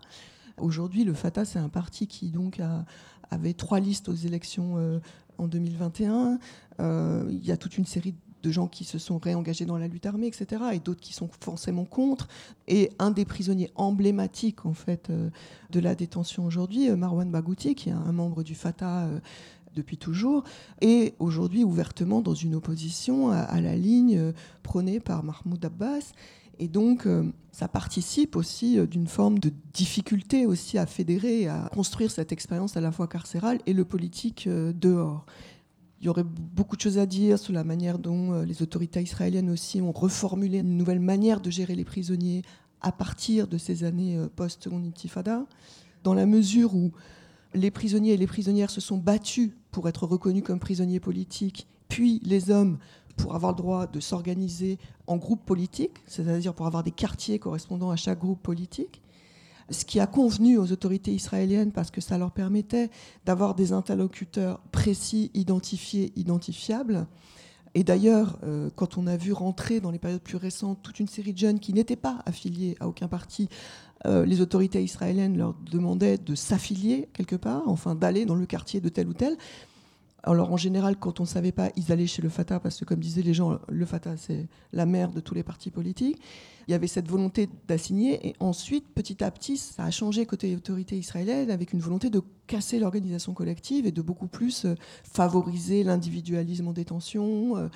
Aujourd'hui, 0.61 1.05
le 1.05 1.15
Fatah, 1.15 1.45
c'est 1.45 1.59
un 1.59 1.69
parti 1.69 2.07
qui 2.07 2.31
donc 2.31 2.61
avait 3.31 3.55
trois 3.55 3.81
listes 3.81 4.09
aux 4.09 4.15
élections 4.15 4.75
euh, 4.77 4.99
en 5.39 5.49
2021. 5.49 6.39
Euh, 6.81 7.27
il 7.31 7.45
y 7.45 7.53
a 7.53 7.57
toute 7.57 7.79
une 7.79 7.87
série 7.87 8.15
de 8.43 8.51
gens 8.51 8.69
qui 8.69 8.85
se 8.85 8.99
sont 8.99 9.19
réengagés 9.19 9.65
dans 9.65 9.79
la 9.79 9.89
lutte 9.89 10.07
armée, 10.07 10.29
etc., 10.29 10.63
et 10.73 10.79
d'autres 10.79 11.01
qui 11.01 11.13
sont 11.13 11.29
forcément 11.41 11.85
contre. 11.85 12.29
Et 12.69 12.93
un 12.99 13.11
des 13.11 13.25
prisonniers 13.25 13.71
emblématiques, 13.75 14.65
en 14.65 14.75
fait, 14.75 15.11
euh, 15.11 15.31
de 15.71 15.81
la 15.81 15.95
détention 15.95 16.47
aujourd'hui, 16.47 16.91
Marwan 16.91 17.31
Bagouti, 17.31 17.75
qui 17.75 17.89
est 17.89 17.93
un 17.93 18.13
membre 18.13 18.43
du 18.43 18.55
Fatah 18.55 19.09
depuis 19.75 19.97
toujours, 19.97 20.45
est 20.81 21.15
aujourd'hui 21.19 21.65
ouvertement 21.65 22.21
dans 22.21 22.35
une 22.35 22.55
opposition 22.55 23.31
à 23.31 23.61
la 23.61 23.77
ligne 23.77 24.33
prônée 24.63 24.99
par 24.99 25.23
Mahmoud 25.23 25.65
Abbas 25.65 26.13
et 26.59 26.69
donc, 26.69 27.07
euh, 27.07 27.25
ça 27.53 27.69
participe 27.69 28.37
aussi 28.37 28.79
euh, 28.79 28.87
d'une 28.87 29.07
forme 29.07 29.39
de 29.39 29.53
difficulté 29.73 30.47
aussi 30.47 30.77
à 30.79 30.87
fédérer, 30.87 31.47
à 31.49 31.71
construire 31.73 32.11
cette 32.11 32.33
expérience 32.33 32.77
à 32.77 32.81
la 32.81 32.91
fois 32.91 33.07
carcérale 33.07 33.61
et 33.67 33.73
le 33.73 33.85
politique 33.85 34.47
euh, 34.47 34.73
dehors. 34.73 35.25
Il 36.01 36.07
y 36.07 36.09
aurait 36.09 36.25
beaucoup 36.25 36.77
de 36.77 36.81
choses 36.81 36.99
à 36.99 37.07
dire 37.07 37.39
sur 37.39 37.53
la 37.53 37.65
manière 37.65 37.99
dont 37.99 38.43
les 38.43 38.63
autorités 38.63 39.03
israéliennes 39.03 39.51
aussi 39.51 39.81
ont 39.81 39.91
reformulé 39.91 40.59
une 40.59 40.77
nouvelle 40.77 41.01
manière 41.01 41.41
de 41.41 41.51
gérer 41.51 41.75
les 41.75 41.85
prisonniers 41.85 42.43
à 42.81 42.93
partir 42.93 43.49
de 43.49 43.59
ces 43.59 43.83
années 43.83 44.17
post-seconde 44.37 44.87
intifada, 44.87 45.45
dans 46.05 46.15
la 46.15 46.25
mesure 46.25 46.77
où 46.77 46.93
les 47.53 47.73
prisonniers 47.73 48.13
et 48.13 48.17
les 48.17 48.29
prisonnières 48.29 48.71
se 48.71 48.81
sont 48.81 48.97
battus 48.97 49.51
pour 49.73 49.89
être 49.89 50.07
reconnus 50.07 50.45
comme 50.45 50.61
prisonniers 50.61 51.01
politiques, 51.01 51.67
puis 51.89 52.21
les 52.23 52.53
hommes 52.53 52.79
pour 53.19 53.35
avoir 53.35 53.53
le 53.53 53.57
droit 53.59 53.87
de 53.87 54.01
s'organiser 54.01 54.79
en 55.07 55.19
groupe 55.19 55.45
politique, 55.45 55.99
c'est-à-dire 56.07 56.55
pour 56.55 56.67
avoir 56.67 56.83
des 56.83 56.91
quartiers 56.91 57.39
correspondant 57.39 57.91
à 57.91 57.97
chaque 57.97 58.21
groupe 58.21 58.43
politique, 58.43 59.03
ce 59.71 59.85
qui 59.85 60.01
a 60.01 60.07
convenu 60.07 60.57
aux 60.57 60.73
autorités 60.73 61.13
israéliennes 61.13 61.73
parce 61.73 61.91
que 61.91 62.01
ça 62.01 62.17
leur 62.17 62.31
permettait 62.31 62.91
d'avoir 63.27 63.55
des 63.55 63.73
interlocuteurs 63.73 64.61
précis, 64.73 65.31
identifiés, 65.35 66.13
identifiables. 66.17 67.07
Et 67.75 67.85
d'ailleurs, 67.85 68.39
euh, 68.45 68.71
quand 68.75 68.97
on 68.97 69.07
a 69.07 69.17
vu 69.17 69.33
rentrer 69.33 69.81
dans 69.81 69.91
les 69.91 69.99
périodes 69.99 70.23
plus 70.23 70.39
récentes 70.39 70.79
toute 70.83 71.01
une 71.01 71.07
série 71.07 71.35
de 71.35 71.39
jeunes 71.39 71.61
qui 71.61 71.75
n'étaient 71.75 71.97
pas 71.97 72.23
affiliés 72.25 72.77
à 72.81 72.89
aucun 72.89 73.09
parti, 73.09 73.49
euh, 74.07 74.25
les 74.25 74.41
autorités 74.41 74.83
israéliennes 74.83 75.37
leur 75.37 75.55
demandaient 75.55 76.19
de 76.19 76.35
s'affilier 76.35 77.09
quelque 77.13 77.37
part, 77.37 77.63
enfin 77.67 77.95
d'aller 77.95 78.25
dans 78.25 78.37
le 78.37 78.47
quartier 78.47 78.81
de 78.81 78.89
tel 78.89 79.09
ou 79.09 79.13
tel. 79.13 79.37
Alors 80.29 80.53
en 80.53 80.59
général, 80.59 80.99
quand 80.99 81.21
on 81.21 81.23
ne 81.23 81.29
savait 81.29 81.53
pas, 81.53 81.71
ils 81.77 81.91
allaient 81.91 82.07
chez 82.07 82.21
le 82.21 82.29
Fatah, 82.29 82.61
parce 82.61 82.79
que 82.79 82.85
comme 82.85 83.01
disaient 83.01 83.23
les 83.23 83.33
gens, 83.33 83.59
le 83.67 83.87
Fatah, 83.87 84.19
c'est 84.19 84.47
la 84.75 84.85
mère 84.85 85.11
de 85.11 85.21
tous 85.21 85.35
les 85.35 85.43
partis 85.43 85.71
politiques. 85.71 86.21
Il 86.67 86.73
y 86.73 86.75
avait 86.75 86.87
cette 86.87 87.09
volonté 87.09 87.49
d'assigner, 87.67 88.29
et 88.29 88.35
ensuite, 88.39 88.87
petit 88.95 89.25
à 89.25 89.31
petit, 89.31 89.57
ça 89.57 89.85
a 89.85 89.91
changé 89.91 90.27
côté 90.27 90.55
autorité 90.55 90.99
israélienne, 90.99 91.51
avec 91.51 91.73
une 91.73 91.81
volonté 91.81 92.11
de 92.11 92.21
casser 92.47 92.79
l'organisation 92.79 93.33
collective 93.33 93.87
et 93.87 93.91
de 93.91 94.03
beaucoup 94.03 94.27
plus 94.27 94.67
euh, 94.67 94.75
favoriser 95.03 95.83
l'individualisme 95.83 96.69
en 96.69 96.73
détention, 96.75 97.57
euh, 97.57 97.69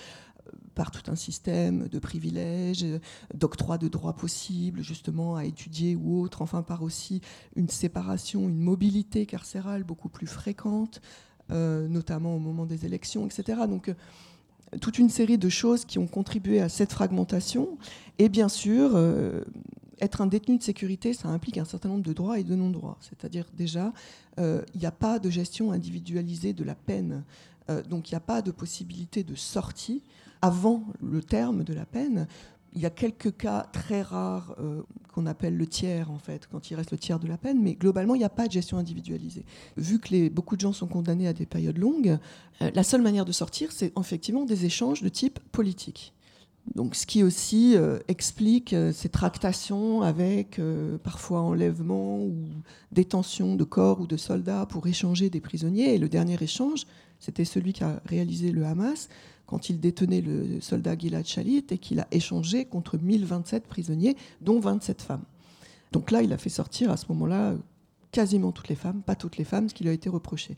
par 0.74 0.90
tout 0.90 1.10
un 1.10 1.16
système 1.16 1.88
de 1.88 1.98
privilèges, 1.98 2.84
d'octroi 3.34 3.78
de 3.78 3.88
droits 3.88 4.14
possibles, 4.14 4.82
justement, 4.82 5.36
à 5.36 5.44
étudier 5.44 5.96
ou 5.96 6.20
autre, 6.20 6.42
enfin 6.42 6.62
par 6.62 6.82
aussi 6.82 7.20
une 7.56 7.68
séparation, 7.68 8.48
une 8.48 8.58
mobilité 8.58 9.26
carcérale 9.26 9.84
beaucoup 9.84 10.08
plus 10.08 10.26
fréquente, 10.26 11.00
euh, 11.00 11.31
notamment 11.50 12.34
au 12.34 12.38
moment 12.38 12.66
des 12.66 12.86
élections, 12.86 13.26
etc. 13.26 13.60
Donc, 13.68 13.88
euh, 13.88 13.94
toute 14.80 14.98
une 14.98 15.10
série 15.10 15.38
de 15.38 15.48
choses 15.48 15.84
qui 15.84 15.98
ont 15.98 16.06
contribué 16.06 16.60
à 16.60 16.68
cette 16.68 16.92
fragmentation. 16.92 17.76
Et 18.18 18.28
bien 18.28 18.48
sûr, 18.48 18.92
euh, 18.94 19.42
être 20.00 20.20
un 20.22 20.26
détenu 20.26 20.56
de 20.56 20.62
sécurité, 20.62 21.12
ça 21.12 21.28
implique 21.28 21.58
un 21.58 21.64
certain 21.64 21.90
nombre 21.90 22.02
de 22.02 22.12
droits 22.12 22.38
et 22.38 22.44
de 22.44 22.54
non-droits. 22.54 22.98
C'est-à-dire 23.00 23.46
déjà, 23.54 23.92
il 24.38 24.80
n'y 24.80 24.86
a 24.86 24.90
pas 24.90 25.18
de 25.18 25.28
gestion 25.28 25.72
individualisée 25.72 26.54
de 26.54 26.64
la 26.64 26.74
peine. 26.74 27.22
donc 27.88 28.10
il 28.10 28.14
n'y 28.14 28.16
a 28.16 28.20
pas 28.20 28.40
de 28.40 28.50
possibilité 28.50 29.22
de 29.22 29.34
sortie 29.34 30.02
avant 30.40 30.84
le 31.00 31.22
terme 31.22 31.62
de 31.62 31.74
la 31.74 31.84
peine 31.84 32.26
il 32.74 32.80
y 32.80 32.86
a 32.86 32.90
quelques 32.90 33.36
cas 33.36 33.66
très 33.72 34.02
rares 34.02 34.54
euh, 34.58 34.82
qu'on 35.12 35.26
appelle 35.26 35.56
le 35.56 35.66
tiers, 35.66 36.10
en 36.10 36.18
fait, 36.18 36.46
quand 36.50 36.70
il 36.70 36.74
reste 36.74 36.90
le 36.90 36.98
tiers 36.98 37.18
de 37.18 37.28
la 37.28 37.36
peine, 37.36 37.62
mais 37.62 37.74
globalement, 37.74 38.14
il 38.14 38.18
n'y 38.18 38.24
a 38.24 38.30
pas 38.30 38.46
de 38.46 38.52
gestion 38.52 38.78
individualisée. 38.78 39.44
Vu 39.76 39.98
que 39.98 40.28
beaucoup 40.28 40.56
de 40.56 40.62
gens 40.62 40.72
sont 40.72 40.86
condamnés 40.86 41.28
à 41.28 41.32
des 41.32 41.44
périodes 41.44 41.78
longues, 41.78 42.18
euh, 42.62 42.70
la 42.74 42.82
seule 42.82 43.02
manière 43.02 43.24
de 43.24 43.32
sortir, 43.32 43.72
c'est 43.72 43.92
effectivement 43.98 44.44
des 44.44 44.64
échanges 44.64 45.02
de 45.02 45.08
type 45.08 45.38
politique. 45.52 46.14
Donc, 46.74 46.94
ce 46.94 47.06
qui 47.06 47.24
aussi 47.24 47.76
euh, 47.76 47.98
explique 48.08 48.74
ces 48.92 49.08
tractations 49.08 50.00
avec 50.02 50.60
parfois 51.02 51.40
enlèvement 51.40 52.20
ou 52.20 52.46
détention 52.92 53.56
de 53.56 53.64
corps 53.64 54.00
ou 54.00 54.06
de 54.06 54.16
soldats 54.16 54.64
pour 54.66 54.86
échanger 54.86 55.28
des 55.28 55.40
prisonniers. 55.40 55.94
Et 55.94 55.98
le 55.98 56.08
dernier 56.08 56.40
échange, 56.40 56.86
c'était 57.22 57.44
celui 57.44 57.72
qui 57.72 57.84
a 57.84 58.02
réalisé 58.04 58.50
le 58.50 58.66
Hamas 58.66 59.08
quand 59.46 59.70
il 59.70 59.78
détenait 59.78 60.20
le 60.20 60.60
soldat 60.60 60.98
Gilad 60.98 61.24
Shalit 61.24 61.64
et 61.70 61.78
qu'il 61.78 62.00
a 62.00 62.08
échangé 62.10 62.64
contre 62.64 62.98
1027 62.98 63.68
prisonniers, 63.68 64.16
dont 64.40 64.58
27 64.58 65.02
femmes. 65.02 65.22
Donc 65.92 66.10
là, 66.10 66.22
il 66.22 66.32
a 66.32 66.38
fait 66.38 66.48
sortir 66.50 66.90
à 66.90 66.96
ce 66.96 67.06
moment-là 67.10 67.54
quasiment 68.10 68.50
toutes 68.50 68.68
les 68.68 68.74
femmes, 68.74 69.02
pas 69.02 69.14
toutes 69.14 69.36
les 69.36 69.44
femmes, 69.44 69.68
ce 69.68 69.74
qui 69.74 69.84
lui 69.84 69.90
a 69.90 69.92
été 69.92 70.08
reproché. 70.08 70.56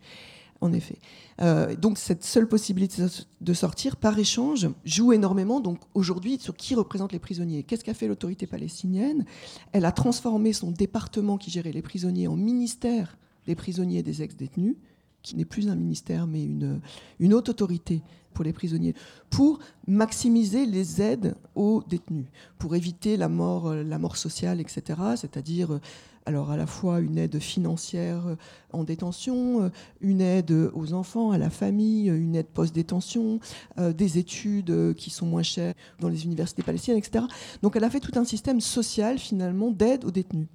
En 0.60 0.72
effet. 0.72 0.96
Euh, 1.42 1.76
donc 1.76 1.98
cette 1.98 2.24
seule 2.24 2.48
possibilité 2.48 3.02
de 3.42 3.52
sortir 3.52 3.96
par 3.96 4.18
échange 4.18 4.68
joue 4.86 5.12
énormément. 5.12 5.60
Donc 5.60 5.78
aujourd'hui, 5.92 6.38
sur 6.40 6.56
qui 6.56 6.74
représente 6.74 7.12
les 7.12 7.18
prisonniers 7.18 7.64
Qu'est-ce 7.64 7.84
qu'a 7.84 7.92
fait 7.92 8.08
l'autorité 8.08 8.46
palestinienne? 8.46 9.26
Elle 9.72 9.84
a 9.84 9.92
transformé 9.92 10.54
son 10.54 10.70
département 10.70 11.36
qui 11.36 11.50
gérait 11.50 11.72
les 11.72 11.82
prisonniers 11.82 12.28
en 12.28 12.36
ministère 12.36 13.18
des 13.46 13.54
prisonniers 13.54 13.98
et 13.98 14.02
des 14.02 14.22
ex-détenus 14.22 14.76
qui 15.24 15.34
n'est 15.34 15.44
plus 15.44 15.68
un 15.68 15.74
ministère 15.74 16.28
mais 16.28 16.44
une, 16.44 16.80
une 17.18 17.34
haute 17.34 17.48
autorité 17.48 18.02
pour 18.32 18.44
les 18.44 18.52
prisonniers, 18.52 18.94
pour 19.30 19.58
maximiser 19.86 20.66
les 20.66 21.00
aides 21.00 21.34
aux 21.54 21.82
détenus, 21.88 22.26
pour 22.58 22.76
éviter 22.76 23.16
la 23.16 23.28
mort, 23.28 23.72
la 23.72 23.98
mort 23.98 24.16
sociale, 24.16 24.60
etc. 24.60 24.82
C'est-à-dire 25.16 25.80
alors 26.26 26.50
à 26.50 26.56
la 26.56 26.66
fois 26.66 27.00
une 27.00 27.18
aide 27.18 27.38
financière 27.38 28.24
en 28.72 28.82
détention, 28.84 29.70
une 30.00 30.20
aide 30.20 30.70
aux 30.74 30.92
enfants, 30.92 31.30
à 31.30 31.38
la 31.38 31.50
famille, 31.50 32.08
une 32.08 32.34
aide 32.34 32.46
post-détention, 32.46 33.40
euh, 33.78 33.92
des 33.92 34.18
études 34.18 34.94
qui 34.96 35.10
sont 35.10 35.26
moins 35.26 35.42
chères 35.42 35.74
dans 36.00 36.08
les 36.08 36.24
universités 36.24 36.62
palestiniennes, 36.62 37.02
etc. 37.04 37.26
Donc 37.62 37.76
elle 37.76 37.84
a 37.84 37.90
fait 37.90 38.00
tout 38.00 38.18
un 38.18 38.24
système 38.24 38.60
social 38.60 39.18
finalement 39.18 39.70
d'aide 39.70 40.04
aux 40.04 40.10
détenus 40.10 40.48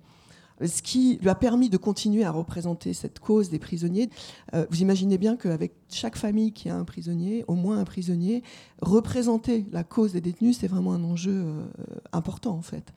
ce 0.65 0.81
qui 0.81 1.17
lui 1.21 1.29
a 1.29 1.35
permis 1.35 1.69
de 1.69 1.77
continuer 1.77 2.23
à 2.23 2.31
représenter 2.31 2.93
cette 2.93 3.19
cause 3.19 3.49
des 3.49 3.59
prisonniers. 3.59 4.09
Euh, 4.53 4.65
vous 4.69 4.81
imaginez 4.81 5.17
bien 5.17 5.35
qu'avec 5.35 5.73
chaque 5.89 6.17
famille 6.17 6.51
qui 6.51 6.69
a 6.69 6.75
un 6.75 6.83
prisonnier, 6.83 7.45
au 7.47 7.55
moins 7.55 7.79
un 7.79 7.85
prisonnier, 7.85 8.43
représenter 8.81 9.65
la 9.71 9.83
cause 9.83 10.13
des 10.13 10.21
détenus, 10.21 10.57
c'est 10.59 10.67
vraiment 10.67 10.93
un 10.93 11.03
enjeu 11.03 11.43
euh, 11.43 11.65
important 12.11 12.55
en 12.55 12.61
fait, 12.61 12.93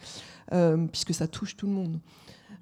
euh, 0.52 0.86
puisque 0.86 1.14
ça 1.14 1.28
touche 1.28 1.56
tout 1.56 1.66
le 1.66 1.72
monde. 1.72 2.00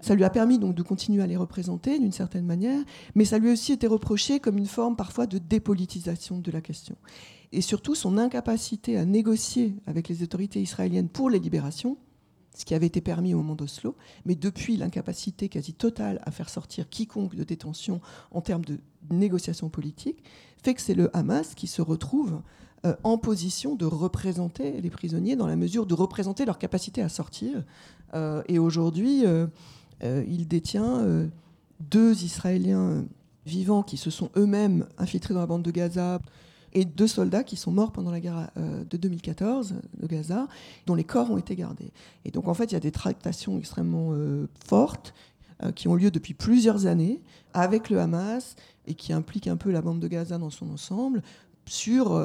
Ça 0.03 0.15
lui 0.15 0.25
a 0.25 0.31
permis 0.31 0.59
donc 0.59 0.75
de 0.75 0.83
continuer 0.83 1.23
à 1.23 1.27
les 1.27 1.37
représenter 1.37 1.99
d'une 1.99 2.13
certaine 2.13 2.47
manière, 2.47 2.83
mais 3.15 3.27
ça 3.27 3.39
lui 3.39 3.51
a 3.51 3.53
aussi 3.53 3.73
été 3.73 3.87
reproché 3.87 4.41
comme 4.41 4.57
une 4.57 4.67
forme 4.67 4.97
parfois 4.97 5.27
de 5.27 5.39
dépolitisation 5.39 6.39
de 6.39 6.51
la 6.51 6.63
question. 6.63 6.97
Et 7.53 7.61
surtout 7.61 7.95
son 7.95 8.17
incapacité 8.17 8.97
à 8.97 9.05
négocier 9.05 9.75
avec 9.87 10.09
les 10.09 10.23
autorités 10.23 10.63
israéliennes 10.63 11.09
pour 11.09 11.29
les 11.29 11.39
libérations, 11.39 11.99
ce 12.61 12.67
qui 12.67 12.75
avait 12.75 12.87
été 12.87 13.01
permis 13.01 13.33
au 13.33 13.39
moment 13.39 13.55
d'Oslo, 13.55 13.97
mais 14.27 14.35
depuis 14.35 14.77
l'incapacité 14.77 15.49
quasi 15.49 15.73
totale 15.73 16.21
à 16.25 16.31
faire 16.31 16.51
sortir 16.51 16.89
quiconque 16.89 17.35
de 17.35 17.43
détention 17.43 18.01
en 18.31 18.43
termes 18.43 18.65
de 18.65 18.79
négociation 19.11 19.71
politique, 19.71 20.23
fait 20.63 20.75
que 20.75 20.83
c'est 20.83 20.95
le 20.95 21.15
Hamas 21.17 21.55
qui 21.55 21.67
se 21.67 21.81
retrouve 21.81 22.43
euh, 22.85 22.95
en 23.03 23.17
position 23.17 23.77
de 23.77 23.87
représenter 23.87 24.81
les 24.81 24.91
prisonniers 24.91 25.37
dans 25.37 25.47
la 25.47 25.57
mesure 25.57 25.87
de 25.87 25.95
représenter 25.95 26.45
leur 26.45 26.59
capacité 26.59 27.01
à 27.01 27.09
sortir. 27.09 27.65
Euh, 28.15 28.43
et 28.47 28.59
aujourd'hui, 28.59 29.25
euh, 29.25 29.47
il 30.03 30.47
détient 30.47 31.03
deux 31.81 32.25
Israéliens 32.25 33.05
vivants 33.47 33.83
qui 33.83 33.97
se 33.97 34.11
sont 34.11 34.31
eux-mêmes 34.37 34.87
infiltrés 34.99 35.33
dans 35.33 35.41
la 35.41 35.47
bande 35.47 35.63
de 35.63 35.71
Gaza 35.71 36.21
et 36.73 36.85
deux 36.85 37.07
soldats 37.07 37.45
qui 37.45 37.57
sont 37.57 37.73
morts 37.73 37.93
pendant 37.93 38.11
la 38.11 38.21
guerre 38.21 38.51
euh, 38.57 38.85
de 38.85 38.97
2014 38.97 39.75
de 39.99 40.07
Gaza, 40.07 40.49
dont 40.87 40.95
les 40.95 41.05
corps 41.05 41.31
ont 41.31 41.39
été 41.39 41.57
gardés. 41.57 41.93
Et 42.25 42.31
donc 42.31 42.49
en 42.49 42.55
fait, 42.55 42.65
il 42.67 42.73
y 42.73 42.77
a 42.77 42.81
des 42.81 42.93
tractations 42.93 43.59
extrêmement 43.59 44.11
euh, 44.13 44.47
fortes 44.67 45.15
euh, 45.63 45.73
qui 45.73 45.89
ont 45.89 45.95
lieu 45.95 46.11
depuis 46.11 46.35
plusieurs 46.35 46.87
années 46.87 47.21
avec 47.55 47.91
le 47.91 48.01
Hamas 48.01 48.57
et 48.87 48.95
qui 48.95 49.13
impliquent 49.13 49.49
un 49.49 49.57
peu 49.57 49.71
la 49.71 49.83
bande 49.83 50.01
de 50.01 50.09
Gaza 50.09 50.39
dans 50.39 50.51
son 50.51 50.71
ensemble 50.71 51.23
sur 51.67 52.21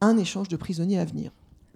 un 0.00 0.16
échange 0.16 0.48
de 0.48 0.56
prisonniers 0.56 0.98
à 0.98 1.04
venir. 1.04 1.30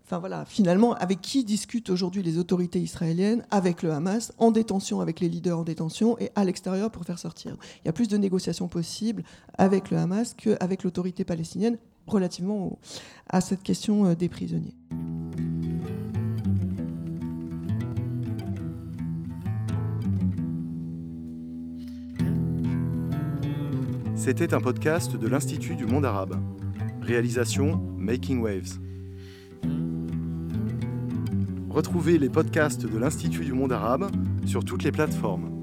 Enfin 0.07 0.21
voilà, 0.21 0.45
finalement, 0.45 0.95
avec 0.95 1.21
qui 1.21 1.43
discutent 1.43 1.91
aujourd'hui 1.91 2.23
les 2.23 2.39
autorités 2.39 2.79
israéliennes 2.79 3.45
Avec 3.51 3.83
le 3.83 3.91
Hamas, 3.91 4.33
en 4.39 4.53
détention 4.53 5.01
avec 5.01 5.19
les 5.19 5.29
leaders 5.29 5.59
en 5.59 5.65
détention 5.65 6.17
et 6.21 6.31
à 6.37 6.45
l'extérieur 6.45 6.93
pour 6.93 7.03
faire 7.03 7.19
sortir. 7.19 7.57
Il 7.83 7.87
y 7.87 7.89
a 7.89 7.93
plus 7.93 8.07
de 8.07 8.17
négociations 8.17 8.69
possibles 8.69 9.25
avec 9.59 9.91
le 9.91 9.97
Hamas 9.97 10.35
qu'avec 10.35 10.85
l'autorité 10.85 11.25
palestinienne 11.25 11.77
relativement 12.07 12.79
à 13.29 13.41
cette 13.41 13.65
question 13.65 14.07
euh, 14.07 14.15
des 14.15 14.29
prisonniers. 14.29 14.77
C'était 24.15 24.55
un 24.55 24.61
podcast 24.61 25.17
de 25.17 25.27
l'Institut 25.27 25.75
du 25.75 25.85
monde 25.85 26.05
arabe. 26.05 26.37
Réalisation 27.03 27.77
Making 27.97 28.41
Waves. 28.41 28.86
Retrouvez 31.77 32.17
les 32.17 32.31
podcasts 32.31 32.87
de 32.87 32.97
l'Institut 32.97 33.45
du 33.45 33.53
monde 33.53 33.71
arabe 33.71 34.11
sur 34.47 34.65
toutes 34.65 34.83
les 34.83 34.93
plateformes. 34.93 35.56